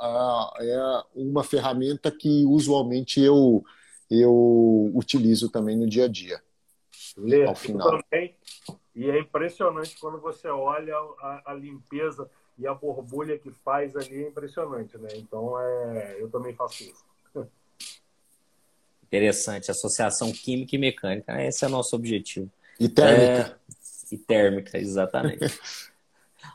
é 0.60 1.04
uma 1.16 1.44
ferramenta 1.44 2.12
que 2.12 2.46
usualmente 2.46 3.20
eu, 3.20 3.64
eu 4.08 4.92
utilizo 4.94 5.50
também 5.50 5.76
no 5.76 5.90
dia 5.90 6.06
a 6.06 6.08
dia. 6.08 6.40
Lê, 7.18 7.44
ao 7.44 7.56
final. 7.56 7.90
Também, 7.90 8.36
e 8.94 9.10
é 9.10 9.20
impressionante 9.20 9.98
quando 10.00 10.20
você 10.20 10.48
olha 10.48 10.96
a, 10.96 11.42
a, 11.48 11.54
limpeza 11.56 12.30
e 12.56 12.68
a 12.68 12.74
borbulha 12.74 13.40
que 13.40 13.50
faz 13.50 13.96
ali, 13.96 14.26
é 14.26 14.28
impressionante, 14.28 14.96
né? 15.00 15.10
Então 15.16 15.60
é, 15.60 16.18
eu 16.22 16.30
também 16.30 16.54
faço 16.54 16.84
isso. 16.84 17.04
Interessante, 19.08 19.70
associação 19.70 20.32
química 20.32 20.76
e 20.76 20.80
mecânica, 20.80 21.42
esse 21.44 21.64
é 21.64 21.68
o 21.68 21.72
nosso 21.72 21.96
objetivo. 21.96 22.50
E 22.80 22.90
térmica. 22.90 23.60
É, 24.12 24.16
e 24.16 24.18
térmica, 24.18 24.78
exatamente. 24.78 25.40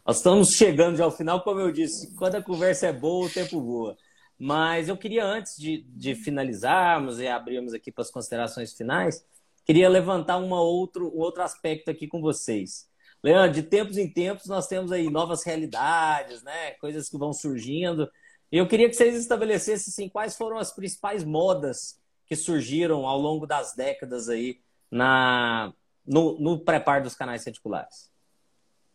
Nós 0.07 0.17
estamos 0.17 0.53
chegando 0.55 0.97
já 0.97 1.05
ao 1.05 1.11
final, 1.11 1.43
como 1.43 1.61
eu 1.61 1.71
disse, 1.71 2.15
quando 2.15 2.35
a 2.35 2.43
conversa 2.43 2.89
é 2.89 2.93
boa, 2.93 3.27
o 3.27 3.31
tempo 3.31 3.61
voa. 3.61 3.97
Mas 4.39 4.89
eu 4.89 4.97
queria, 4.97 5.25
antes 5.25 5.57
de, 5.57 5.83
de 5.89 6.15
finalizarmos 6.15 7.21
e 7.21 7.29
abrirmos 7.29 7.75
aqui 7.75 7.93
para 7.93 8.03
as 8.03 8.11
considerações 8.11 8.73
finais, 8.73 9.25
queria 9.65 9.89
levantar 9.89 10.39
uma 10.39 10.61
outro, 10.61 11.15
um 11.15 11.21
outro 11.21 11.43
aspecto 11.43 11.91
aqui 11.91 12.09
com 12.09 12.21
vocês. 12.21 12.89
Leandro, 13.23 13.53
de 13.53 13.63
tempos 13.63 13.99
em 13.99 14.09
tempos 14.09 14.47
nós 14.47 14.67
temos 14.67 14.91
aí 14.93 15.11
novas 15.11 15.45
realidades, 15.45 16.43
né? 16.43 16.73
coisas 16.73 17.09
que 17.09 17.19
vão 17.19 17.33
surgindo. 17.33 18.11
E 18.51 18.57
eu 18.57 18.67
queria 18.67 18.89
que 18.89 18.97
vocês 18.97 19.15
estabelecessem 19.15 19.93
assim, 19.93 20.09
quais 20.09 20.37
foram 20.37 20.57
as 20.57 20.73
principais 20.73 21.23
modas 21.23 22.00
que 22.31 22.37
surgiram 22.37 23.09
ao 23.09 23.19
longo 23.19 23.45
das 23.45 23.75
décadas 23.75 24.29
aí 24.29 24.61
na, 24.89 25.73
no, 26.07 26.39
no 26.39 26.61
preparo 26.61 27.03
dos 27.03 27.17
canais 27.17 27.45
reticulares. 27.45 28.09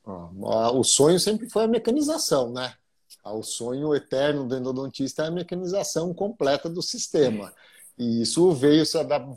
O 0.06 0.84
sonho 0.86 1.20
sempre 1.20 1.50
foi 1.50 1.66
a 1.66 1.68
mecanização, 1.68 2.54
né? 2.54 2.74
O 3.26 3.44
sonho 3.44 3.94
eterno 3.94 4.48
do 4.48 4.56
endodontista 4.56 5.24
é 5.24 5.28
a 5.28 5.32
mecanização 5.32 6.14
completa 6.14 6.70
do 6.70 6.82
sistema. 6.82 7.52
E 7.98 8.22
isso 8.22 8.54
veio, 8.54 8.84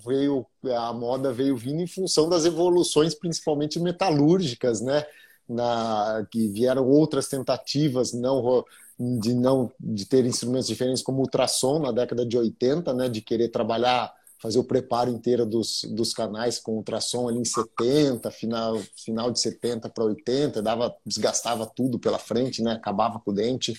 veio 0.05 0.47
a 0.77 0.93
moda 0.93 1.33
veio 1.33 1.57
vindo 1.57 1.81
em 1.81 1.87
função 1.89 2.29
das 2.29 2.45
evoluções, 2.45 3.17
principalmente 3.17 3.81
metalúrgicas, 3.81 4.81
né? 4.81 5.05
Na, 5.49 6.25
que 6.31 6.47
vieram 6.47 6.87
outras 6.87 7.27
tentativas 7.27 8.13
não 8.13 8.65
de 8.99 9.35
não 9.35 9.71
de 9.79 10.05
ter 10.07 10.25
instrumentos 10.27 10.67
diferentes 10.67 11.03
como 11.03 11.21
ultrassom 11.21 11.79
na 11.79 11.93
década 11.93 12.27
de 12.27 12.37
80, 12.37 12.93
né? 12.95 13.09
De 13.09 13.21
querer 13.21 13.49
trabalhar 13.49 14.13
fazer 14.41 14.59
o 14.59 14.65
preparo 14.65 15.11
inteiro 15.11 15.45
dos, 15.45 15.85
dos 15.91 16.13
canais 16.15 16.59
com 16.59 16.77
ultrassom 16.77 17.29
ali 17.29 17.39
em 17.39 17.45
70, 17.45 18.31
final, 18.31 18.79
final 18.97 19.31
de 19.31 19.41
70 19.41 19.89
para 19.89 20.05
80, 20.05 20.63
dava, 20.63 20.95
desgastava 21.05 21.67
tudo 21.67 21.99
pela 21.99 22.19
frente, 22.19 22.63
né? 22.63 22.73
Acabava 22.73 23.19
com 23.19 23.33
o 23.33 23.35
dente. 23.35 23.75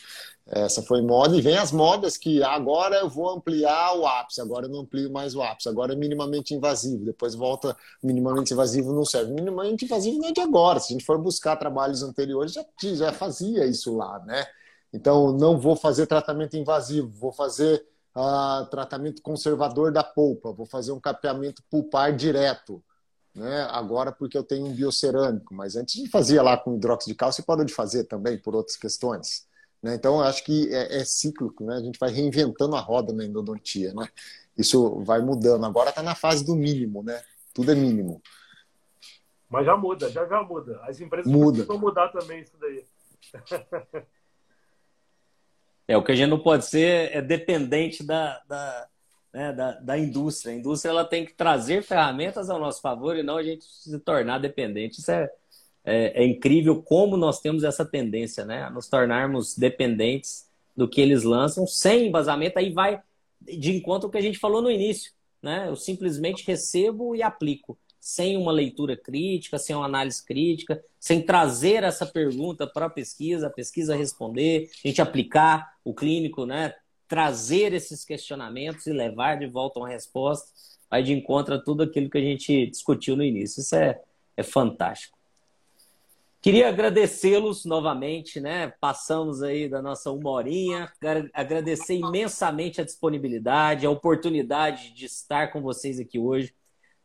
Essa 0.51 0.81
foi 0.81 1.01
moda, 1.01 1.37
e 1.37 1.41
vem 1.41 1.57
as 1.57 1.71
modas 1.71 2.17
que 2.17 2.41
agora 2.43 2.97
eu 2.97 3.07
vou 3.07 3.29
ampliar 3.29 3.95
o 3.95 4.07
ápice, 4.07 4.41
agora 4.41 4.65
eu 4.65 4.69
não 4.69 4.79
amplio 4.79 5.11
mais 5.11 5.35
o 5.35 5.43
ápice, 5.43 5.69
agora 5.69 5.93
é 5.93 5.95
minimamente 5.95 6.55
invasivo, 6.55 7.05
depois 7.05 7.35
volta 7.35 7.77
minimamente 8.01 8.51
invasivo 8.51 8.91
não 8.91 9.05
serve. 9.05 9.31
Minimamente 9.31 9.85
invasivo 9.85 10.17
não 10.17 10.29
é 10.29 10.31
de 10.31 10.41
agora, 10.41 10.79
se 10.79 10.91
a 10.91 10.93
gente 10.93 11.05
for 11.05 11.19
buscar 11.19 11.55
trabalhos 11.55 12.01
anteriores, 12.01 12.53
já, 12.53 12.65
já 12.81 13.13
fazia 13.13 13.65
isso 13.67 13.95
lá, 13.95 14.19
né? 14.25 14.47
Então, 14.93 15.31
não 15.33 15.57
vou 15.57 15.75
fazer 15.75 16.07
tratamento 16.07 16.57
invasivo, 16.57 17.09
vou 17.09 17.31
fazer 17.31 17.85
uh, 18.15 18.65
tratamento 18.69 19.21
conservador 19.21 19.91
da 19.91 20.03
polpa, 20.03 20.51
vou 20.51 20.65
fazer 20.65 20.91
um 20.91 20.99
capeamento 20.99 21.63
pulpar 21.69 22.15
direto. 22.15 22.83
Né? 23.35 23.67
Agora, 23.69 24.11
porque 24.11 24.37
eu 24.37 24.43
tenho 24.43 24.65
um 24.65 24.73
biocerâmico, 24.73 25.53
mas 25.53 25.75
antes 25.75 25.95
gente 25.95 26.09
fazia 26.09 26.41
lá 26.41 26.57
com 26.57 26.75
hidróxido 26.75 27.13
de 27.13 27.17
cálcio 27.17 27.41
e 27.41 27.45
parou 27.45 27.63
de 27.63 27.73
fazer 27.73 28.05
também 28.05 28.37
por 28.37 28.55
outras 28.55 28.75
questões. 28.75 29.47
Né? 29.81 29.95
Então, 29.95 30.19
acho 30.19 30.43
que 30.43 30.73
é, 30.73 30.99
é, 30.99 31.05
cíclico, 31.05 31.63
né? 31.63 31.75
a 31.75 31.79
gente 31.79 31.99
vai 31.99 32.11
reinventando 32.11 32.75
a 32.75 32.79
roda 32.79 33.13
na 33.13 33.23
endodontia. 33.23 33.93
Né? 33.93 34.09
Isso 34.57 35.01
vai 35.03 35.21
mudando. 35.21 35.65
Agora 35.65 35.89
está 35.89 36.01
na 36.01 36.15
fase 36.15 36.43
do 36.43 36.55
mínimo, 36.55 37.03
né? 37.03 37.21
tudo 37.53 37.71
é 37.71 37.75
mínimo. 37.75 38.21
Mas 39.49 39.65
já 39.65 39.75
muda, 39.75 40.09
já 40.09 40.27
já 40.27 40.43
muda. 40.43 40.79
As 40.83 40.99
empresas 40.99 41.31
muda. 41.31 41.63
precisam 41.63 41.77
mudar 41.79 42.09
também 42.09 42.41
isso 42.41 42.55
daí. 42.59 42.85
É, 45.89 45.97
o 45.97 46.03
que 46.03 46.11
a 46.11 46.15
gente 46.15 46.29
não 46.29 46.37
pode 46.37 46.67
ser 46.67 47.09
é 47.11 47.19
dependente 47.19 48.03
da, 48.03 48.39
da, 48.47 48.87
né, 49.33 49.51
da, 49.51 49.71
da, 49.71 49.97
indústria. 49.97 50.53
A 50.53 50.55
indústria 50.55 50.91
ela 50.91 51.03
tem 51.03 51.25
que 51.25 51.33
trazer 51.33 51.81
ferramentas 51.81 52.47
ao 52.47 52.59
nosso 52.59 52.79
favor 52.79 53.17
e 53.17 53.23
não 53.23 53.37
a 53.37 53.43
gente 53.43 53.65
se 53.65 53.97
tornar 54.01 54.37
dependente. 54.37 54.99
Isso 54.99 55.09
é, 55.09 55.27
é, 55.83 56.23
é 56.23 56.27
incrível 56.27 56.79
como 56.83 57.17
nós 57.17 57.41
temos 57.41 57.63
essa 57.63 57.83
tendência, 57.83 58.45
né? 58.45 58.65
A 58.65 58.69
nos 58.69 58.87
tornarmos 58.87 59.57
dependentes 59.57 60.47
do 60.77 60.87
que 60.87 61.01
eles 61.01 61.23
lançam, 61.23 61.65
sem 61.65 62.05
embasamento, 62.05 62.59
aí 62.59 62.71
vai 62.71 63.01
de 63.41 63.75
encontro 63.75 64.05
ao 64.05 64.11
que 64.11 64.17
a 64.19 64.21
gente 64.21 64.37
falou 64.37 64.61
no 64.61 64.69
início. 64.69 65.11
Né? 65.41 65.69
Eu 65.69 65.75
simplesmente 65.75 66.45
recebo 66.45 67.15
e 67.15 67.23
aplico 67.23 67.79
sem 68.09 68.35
uma 68.37 68.51
leitura 68.51 68.97
crítica, 68.97 69.59
sem 69.59 69.75
uma 69.75 69.85
análise 69.85 70.25
crítica, 70.25 70.83
sem 70.99 71.21
trazer 71.21 71.83
essa 71.83 72.07
pergunta 72.07 72.65
para 72.65 72.87
a 72.87 72.89
pesquisa, 72.89 73.47
a 73.47 73.51
pesquisa 73.51 73.95
responder, 73.95 74.69
a 74.83 74.87
gente 74.87 74.99
aplicar 74.99 75.75
o 75.83 75.93
clínico, 75.93 76.43
né? 76.43 76.73
trazer 77.07 77.71
esses 77.71 78.03
questionamentos 78.03 78.87
e 78.87 78.93
levar 78.93 79.37
de 79.37 79.45
volta 79.45 79.79
uma 79.79 79.87
resposta, 79.87 80.47
vai 80.89 81.03
de 81.03 81.13
encontro 81.13 81.53
a 81.53 81.59
tudo 81.59 81.83
aquilo 81.83 82.09
que 82.09 82.17
a 82.17 82.21
gente 82.21 82.67
discutiu 82.67 83.15
no 83.15 83.23
início. 83.23 83.61
Isso 83.61 83.75
é, 83.75 84.01
é 84.35 84.41
fantástico. 84.41 85.15
Queria 86.41 86.69
agradecê-los 86.69 87.63
novamente, 87.63 88.39
né? 88.39 88.73
Passamos 88.79 89.43
aí 89.43 89.69
da 89.69 89.81
nossa 89.81 90.09
uma 90.09 90.31
horinha. 90.31 90.91
Agradecer 91.33 91.95
imensamente 91.95 92.81
a 92.81 92.85
disponibilidade, 92.85 93.85
a 93.85 93.89
oportunidade 93.91 94.93
de 94.93 95.05
estar 95.05 95.51
com 95.51 95.61
vocês 95.61 95.99
aqui 95.99 96.17
hoje. 96.17 96.55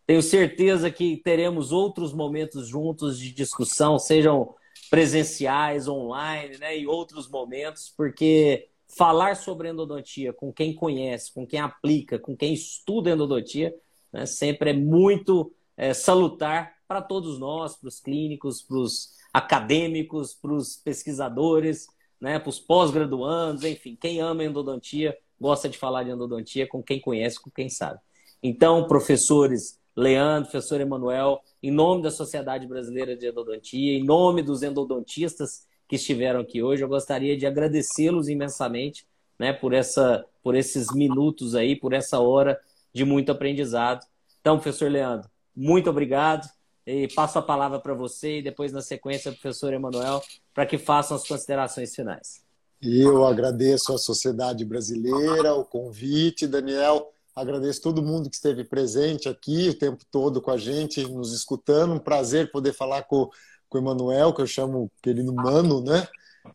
Tenho 0.06 0.22
certeza 0.22 0.90
que 0.90 1.16
teremos 1.16 1.72
outros 1.72 2.12
momentos 2.12 2.68
juntos 2.68 3.18
de 3.18 3.32
discussão, 3.32 3.98
sejam 3.98 4.54
presenciais, 4.90 5.88
online, 5.88 6.58
né, 6.58 6.78
e 6.78 6.86
outros 6.86 7.28
momentos, 7.28 7.92
porque 7.96 8.68
falar 8.86 9.34
sobre 9.34 9.68
endodontia 9.68 10.32
com 10.32 10.52
quem 10.52 10.74
conhece, 10.74 11.32
com 11.32 11.46
quem 11.46 11.58
aplica, 11.58 12.18
com 12.18 12.36
quem 12.36 12.52
estuda 12.52 13.10
endodontia, 13.10 13.74
né, 14.12 14.26
sempre 14.26 14.70
é 14.70 14.74
muito 14.74 15.52
é, 15.76 15.94
salutar 15.94 16.74
para 16.86 17.00
todos 17.00 17.38
nós, 17.38 17.76
para 17.76 17.88
os 17.88 17.98
clínicos, 17.98 18.62
para 18.62 18.76
os 18.76 19.14
acadêmicos, 19.32 20.34
para 20.34 20.52
os 20.52 20.76
pesquisadores, 20.76 21.86
né, 22.20 22.38
para 22.38 22.50
os 22.50 22.60
pós-graduandos, 22.60 23.64
enfim, 23.64 23.96
quem 24.00 24.20
ama 24.20 24.44
endodontia 24.44 25.16
gosta 25.40 25.68
de 25.68 25.76
falar 25.76 26.04
de 26.04 26.10
endodontia 26.10 26.66
com 26.68 26.82
quem 26.82 27.00
conhece, 27.00 27.40
com 27.40 27.50
quem 27.50 27.68
sabe. 27.68 27.98
Então, 28.42 28.86
professores, 28.86 29.78
Leandro, 29.96 30.50
professor 30.50 30.80
Emanuel, 30.80 31.40
em 31.62 31.70
nome 31.70 32.02
da 32.02 32.10
Sociedade 32.10 32.66
Brasileira 32.66 33.16
de 33.16 33.28
Endodontia, 33.28 33.96
em 33.96 34.04
nome 34.04 34.42
dos 34.42 34.62
endodontistas 34.62 35.66
que 35.88 35.96
estiveram 35.96 36.40
aqui 36.40 36.62
hoje, 36.62 36.82
eu 36.82 36.88
gostaria 36.88 37.36
de 37.36 37.46
agradecê-los 37.46 38.28
imensamente 38.28 39.06
né, 39.38 39.52
por, 39.52 39.72
essa, 39.72 40.24
por 40.42 40.54
esses 40.54 40.92
minutos 40.92 41.54
aí, 41.54 41.76
por 41.76 41.92
essa 41.92 42.18
hora 42.18 42.58
de 42.92 43.04
muito 43.04 43.30
aprendizado. 43.30 44.04
Então, 44.40 44.58
professor 44.58 44.90
Leandro, 44.90 45.28
muito 45.54 45.88
obrigado. 45.90 46.48
E 46.86 47.08
passo 47.08 47.38
a 47.38 47.42
palavra 47.42 47.78
para 47.78 47.94
você 47.94 48.38
e 48.38 48.42
depois, 48.42 48.72
na 48.72 48.82
sequência, 48.82 49.30
o 49.30 49.34
professor 49.34 49.72
Emanuel, 49.72 50.22
para 50.52 50.66
que 50.66 50.76
façam 50.76 51.16
as 51.16 51.26
considerações 51.26 51.94
finais. 51.94 52.44
Eu 52.82 53.24
agradeço 53.24 53.94
à 53.94 53.98
Sociedade 53.98 54.64
Brasileira, 54.64 55.54
o 55.54 55.64
convite, 55.64 56.46
Daniel. 56.46 57.13
Agradeço 57.34 57.82
todo 57.82 58.02
mundo 58.02 58.30
que 58.30 58.36
esteve 58.36 58.62
presente 58.62 59.28
aqui 59.28 59.68
o 59.68 59.78
tempo 59.78 60.04
todo 60.10 60.40
com 60.40 60.52
a 60.52 60.56
gente, 60.56 61.02
nos 61.08 61.32
escutando. 61.32 61.94
Um 61.94 61.98
prazer 61.98 62.52
poder 62.52 62.72
falar 62.72 63.02
com, 63.02 63.28
com 63.68 63.78
o 63.78 63.80
Emanuel, 63.80 64.32
que 64.32 64.40
eu 64.40 64.46
chamo 64.46 64.90
querido 65.02 65.34
Mano, 65.34 65.82
né? 65.82 66.06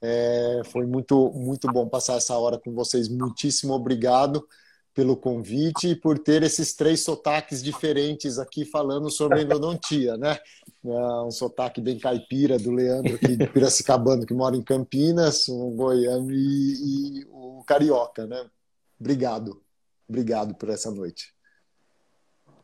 É, 0.02 0.62
foi 0.72 0.86
muito, 0.86 1.32
muito 1.34 1.68
bom 1.68 1.88
passar 1.90 2.16
essa 2.16 2.38
hora 2.38 2.58
com 2.58 2.74
vocês. 2.74 3.10
Muitíssimo 3.10 3.74
obrigado 3.74 4.48
pelo 4.94 5.18
convite 5.18 5.90
e 5.90 5.96
por 5.96 6.18
ter 6.18 6.44
esses 6.44 6.74
três 6.74 7.04
sotaques 7.04 7.62
diferentes 7.62 8.40
aqui 8.40 8.66
falando 8.66 9.10
sobre 9.10 9.42
endodontia, 9.42 10.18
né? 10.18 10.38
É 10.86 11.22
um 11.24 11.32
sotaque 11.32 11.82
bem 11.82 12.00
caipira 12.00 12.58
do 12.58 12.72
Leandro 12.72 13.16
aqui 13.16 13.36
de 13.36 13.48
Piracicabano, 13.48 14.26
que 14.26 14.34
mora 14.34 14.56
em 14.56 14.62
Campinas, 14.62 15.48
o 15.50 15.72
goiano 15.72 16.32
e, 16.32 17.22
e 17.22 17.26
o 17.30 17.64
carioca, 17.66 18.26
né? 18.26 18.46
Obrigado. 19.00 19.62
Obrigado 20.10 20.56
por 20.56 20.70
essa 20.70 20.90
noite. 20.90 21.32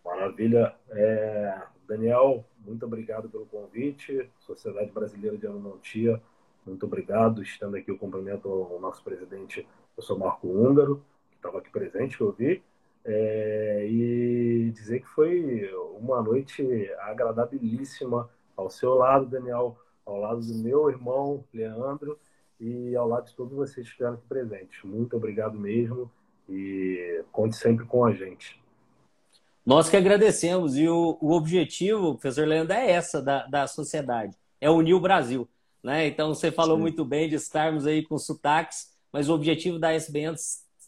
Maravilha. 0.03 0.75
É, 0.89 1.61
Daniel, 1.87 2.43
muito 2.57 2.83
obrigado 2.87 3.29
pelo 3.29 3.45
convite. 3.45 4.27
Sociedade 4.39 4.91
Brasileira 4.91 5.37
de 5.37 5.45
Endodontia, 5.45 6.19
muito 6.65 6.87
obrigado. 6.87 7.43
Estando 7.43 7.77
aqui, 7.77 7.91
eu 7.91 7.99
cumprimento 7.99 8.49
o 8.49 8.79
nosso 8.79 9.03
presidente, 9.03 9.67
eu 9.95 10.01
sou 10.01 10.17
Marco 10.17 10.47
Húngaro, 10.47 11.05
que 11.29 11.35
estava 11.35 11.59
aqui 11.59 11.69
presente, 11.69 12.17
que 12.17 12.23
eu 12.23 12.31
vi. 12.31 12.63
É, 13.07 13.87
e 13.87 14.71
dizer 14.71 15.01
que 15.01 15.07
foi 15.09 15.71
uma 15.99 16.23
noite 16.23 16.91
agradabilíssima 17.01 18.27
ao 18.57 18.71
seu 18.71 18.95
lado, 18.95 19.27
Daniel, 19.27 19.77
ao 20.03 20.17
lado 20.17 20.41
do 20.41 20.55
meu 20.55 20.89
irmão, 20.89 21.45
Leandro, 21.53 22.19
e 22.59 22.95
ao 22.95 23.07
lado 23.07 23.27
de 23.27 23.35
todos 23.35 23.53
vocês 23.53 23.85
que 23.85 23.91
estiveram 23.91 24.15
aqui 24.15 24.25
presentes. 24.27 24.83
Muito 24.83 25.15
obrigado 25.15 25.59
mesmo 25.59 26.11
e 26.49 27.23
conte 27.31 27.55
sempre 27.55 27.85
com 27.85 28.05
a 28.05 28.13
gente. 28.13 28.59
Nós 29.65 29.89
que 29.89 29.97
agradecemos 29.97 30.77
e 30.77 30.87
o, 30.87 31.17
o 31.19 31.31
objetivo, 31.31 32.13
professor 32.13 32.47
Leandro, 32.47 32.73
é 32.73 32.91
essa 32.91 33.21
da, 33.21 33.47
da 33.47 33.67
sociedade, 33.67 34.37
é 34.61 34.69
unir 34.69 34.93
o 34.93 34.99
Brasil. 34.99 35.47
Né? 35.83 36.07
Então 36.07 36.33
você 36.33 36.51
falou 36.51 36.77
Sim. 36.77 36.81
muito 36.81 37.03
bem 37.03 37.27
de 37.27 37.35
estarmos 37.35 37.85
aí 37.87 38.03
com 38.03 38.17
sotaques, 38.17 38.93
mas 39.11 39.29
o 39.29 39.33
objetivo 39.33 39.79
da 39.79 39.93
SBN 39.93 40.35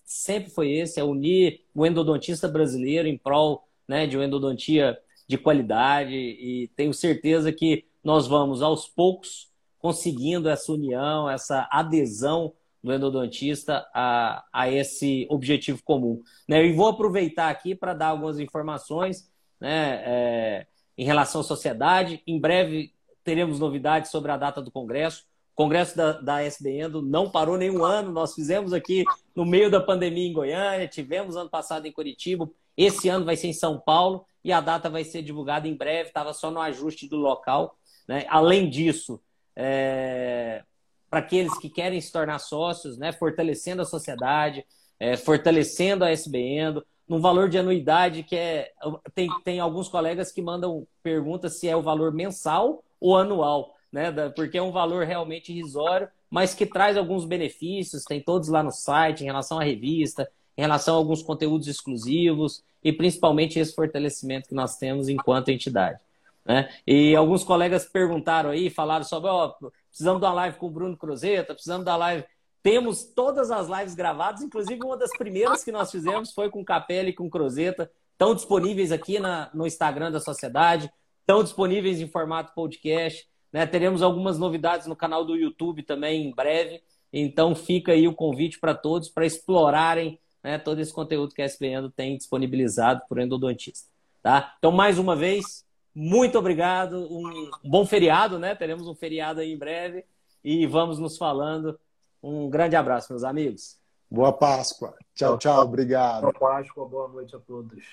sempre 0.06 0.50
foi 0.52 0.72
esse, 0.72 1.00
é 1.00 1.04
unir 1.04 1.62
o 1.74 1.86
endodontista 1.86 2.48
brasileiro 2.48 3.08
em 3.08 3.18
prol 3.18 3.68
né, 3.88 4.06
de 4.06 4.16
uma 4.18 4.26
endodontia 4.26 4.98
de 5.28 5.38
qualidade 5.38 6.14
e 6.14 6.70
tenho 6.76 6.94
certeza 6.94 7.52
que 7.52 7.86
nós 8.04 8.28
vamos 8.28 8.62
aos 8.62 8.88
poucos 8.88 9.52
conseguindo 9.80 10.50
essa 10.50 10.72
união, 10.72 11.30
essa 11.30 11.68
adesão 11.72 12.54
do 12.84 12.94
endodontista 12.94 13.88
a, 13.94 14.46
a 14.52 14.72
esse 14.72 15.28
objetivo 15.30 15.82
comum. 15.84 16.22
Né? 16.48 16.66
E 16.66 16.74
vou 16.74 16.88
aproveitar 16.88 17.50
aqui 17.50 17.76
para 17.76 17.94
dar 17.94 18.08
algumas 18.08 18.40
informações 18.40 19.30
né, 19.60 20.02
é, 20.06 20.68
em 20.98 21.06
relação 21.06 21.42
à 21.42 21.44
sociedade. 21.44 22.22
Em 22.26 22.40
breve 22.40 22.94
teremos 23.24 23.60
novidades 23.60 24.12
sobre 24.12 24.32
a 24.32 24.38
data 24.38 24.62
do 24.62 24.72
Congresso. 24.72 25.24
O 25.54 25.64
Congresso 25.64 25.98
da, 25.98 26.14
da 26.14 26.44
SB 26.44 26.82
Endo 26.82 27.02
não 27.02 27.30
parou 27.30 27.58
nenhum 27.58 27.84
ano. 27.84 28.12
Nós 28.12 28.34
fizemos 28.34 28.74
aqui 28.74 29.04
no 29.36 29.46
meio 29.46 29.70
da 29.70 29.82
pandemia 29.82 30.28
em 30.28 30.34
Goiânia, 30.34 30.88
tivemos 30.88 31.36
ano 31.36 31.50
passado 31.50 31.86
em 31.86 31.92
Curitiba. 31.92 32.50
Esse 32.78 33.10
ano 33.10 33.26
vai 33.26 33.36
ser 33.36 33.48
em 33.48 33.54
São 33.54 33.80
Paulo 33.80 34.26
e 34.44 34.52
a 34.54 34.62
data 34.62 34.90
vai 34.90 35.04
ser 35.04 35.24
divulgada 35.24 35.68
em 35.68 35.76
breve. 35.76 36.10
Estava 36.10 36.32
só 36.32 36.52
no 36.52 36.62
ajuste 36.62 37.10
do 37.10 37.18
local. 37.18 37.76
Né? 38.08 38.24
Além 38.30 38.70
disso, 38.70 39.20
é, 39.56 40.64
para 41.10 41.20
aqueles 41.20 41.58
que 41.58 41.70
querem 41.70 42.00
se 42.02 42.12
tornar 42.12 42.40
sócios, 42.40 42.98
né, 42.98 43.12
fortalecendo 43.12 43.82
a 43.82 43.86
sociedade, 43.86 44.66
é, 45.00 45.16
fortalecendo 45.16 46.04
a 46.04 46.12
SBN, 46.12 46.82
num 47.08 47.22
valor 47.22 47.48
de 47.48 47.58
anuidade 47.58 48.24
que 48.24 48.36
é. 48.36 48.72
Tem, 49.16 49.30
tem 49.44 49.60
alguns 49.60 49.88
colegas 49.88 50.32
que 50.32 50.42
mandam 50.42 50.86
perguntas 51.02 51.60
se 51.60 51.68
é 51.68 51.76
o 51.76 51.82
valor 51.82 52.12
mensal 52.12 52.84
ou 53.00 53.16
anual, 53.16 53.76
né? 53.92 54.12
Porque 54.36 54.58
é 54.58 54.62
um 54.62 54.72
valor 54.72 55.06
realmente 55.06 55.54
irrisório, 55.54 56.10
mas 56.30 56.54
que 56.54 56.66
traz 56.66 56.98
alguns 56.98 57.24
benefícios, 57.24 58.04
tem 58.04 58.22
todos 58.22 58.50
lá 58.50 58.62
no 58.62 58.72
site 58.72 59.22
em 59.22 59.28
relação 59.28 59.60
à 59.60 59.64
revista, 59.64 60.30
em 60.58 60.62
relação 60.62 60.96
a 60.96 60.98
alguns 60.98 61.22
conteúdos 61.22 61.68
exclusivos 61.68 62.64
e 62.84 62.92
principalmente 62.92 63.60
esse 63.60 63.74
fortalecimento 63.74 64.50
que 64.50 64.56
nós 64.56 64.78
temos 64.78 65.08
enquanto 65.08 65.50
entidade. 65.50 66.00
Né? 66.46 66.70
E 66.86 67.16
alguns 67.16 67.44
colegas 67.44 67.86
perguntaram 67.86 68.50
aí, 68.50 68.70
falaram 68.70 69.04
sobre, 69.04 69.30
ó, 69.30 69.54
precisamos 69.98 70.22
uma 70.22 70.32
live 70.32 70.58
com 70.58 70.68
o 70.68 70.70
Bruno 70.70 70.96
Cruzeta, 70.96 71.56
precisamos 71.56 71.84
dar 71.84 71.98
live. 71.98 72.24
Temos 72.62 73.04
todas 73.04 73.50
as 73.50 73.68
lives 73.68 73.96
gravadas, 73.96 74.42
inclusive 74.42 74.80
uma 74.84 74.96
das 74.96 75.10
primeiras 75.18 75.64
que 75.64 75.72
nós 75.72 75.90
fizemos 75.90 76.32
foi 76.34 76.52
com 76.52 76.64
Capelli 76.64 77.10
e 77.10 77.14
com 77.14 77.28
Cruzeta. 77.28 77.92
Estão 78.12 78.36
disponíveis 78.36 78.92
aqui 78.92 79.20
na, 79.20 79.50
no 79.54 79.66
Instagram 79.66 80.12
da 80.12 80.20
sociedade, 80.20 80.92
estão 81.22 81.44
disponíveis 81.44 82.00
em 82.00 82.08
formato 82.08 82.54
podcast. 82.54 83.28
Né? 83.52 83.66
Teremos 83.66 84.04
algumas 84.04 84.38
novidades 84.38 84.86
no 84.86 84.96
canal 84.96 85.26
do 85.26 85.36
YouTube 85.36 85.82
também 85.82 86.28
em 86.28 86.36
breve. 86.36 86.84
Então 87.12 87.56
fica 87.56 87.94
aí 87.94 88.08
o 88.08 88.14
convite 88.14 88.60
para 88.60 88.76
todos 88.76 89.10
para 89.10 89.26
explorarem 89.26 90.20
né, 90.44 90.60
todo 90.60 90.80
esse 90.80 90.94
conteúdo 90.94 91.34
que 91.34 91.42
a 91.42 91.46
SBN 91.46 91.90
tem 91.92 92.18
disponibilizado 92.18 93.02
por 93.10 93.18
endodontista. 93.18 93.90
Tá? 94.22 94.54
Então, 94.60 94.72
mais 94.72 95.00
uma 95.00 95.16
vez, 95.16 95.66
muito 96.00 96.38
obrigado. 96.38 97.08
Um 97.12 97.50
bom 97.64 97.84
feriado, 97.84 98.38
né? 98.38 98.54
Teremos 98.54 98.88
um 98.88 98.94
feriado 98.94 99.40
aí 99.40 99.52
em 99.52 99.58
breve 99.58 100.06
e 100.44 100.68
vamos 100.68 101.00
nos 101.00 101.18
falando. 101.18 101.80
Um 102.22 102.48
grande 102.52 102.76
abraço, 102.76 103.12
meus 103.12 103.24
amigos. 103.24 103.80
Boa 104.08 104.32
Páscoa. 104.32 104.96
Tchau, 105.16 105.40
tchau. 105.40 105.64
Obrigado. 105.64 106.22
Boa 106.22 106.34
Páscoa, 106.34 106.88
boa 106.88 107.08
noite 107.08 107.36
a 107.36 107.40
todos. 107.40 107.84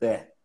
É. 0.00 0.35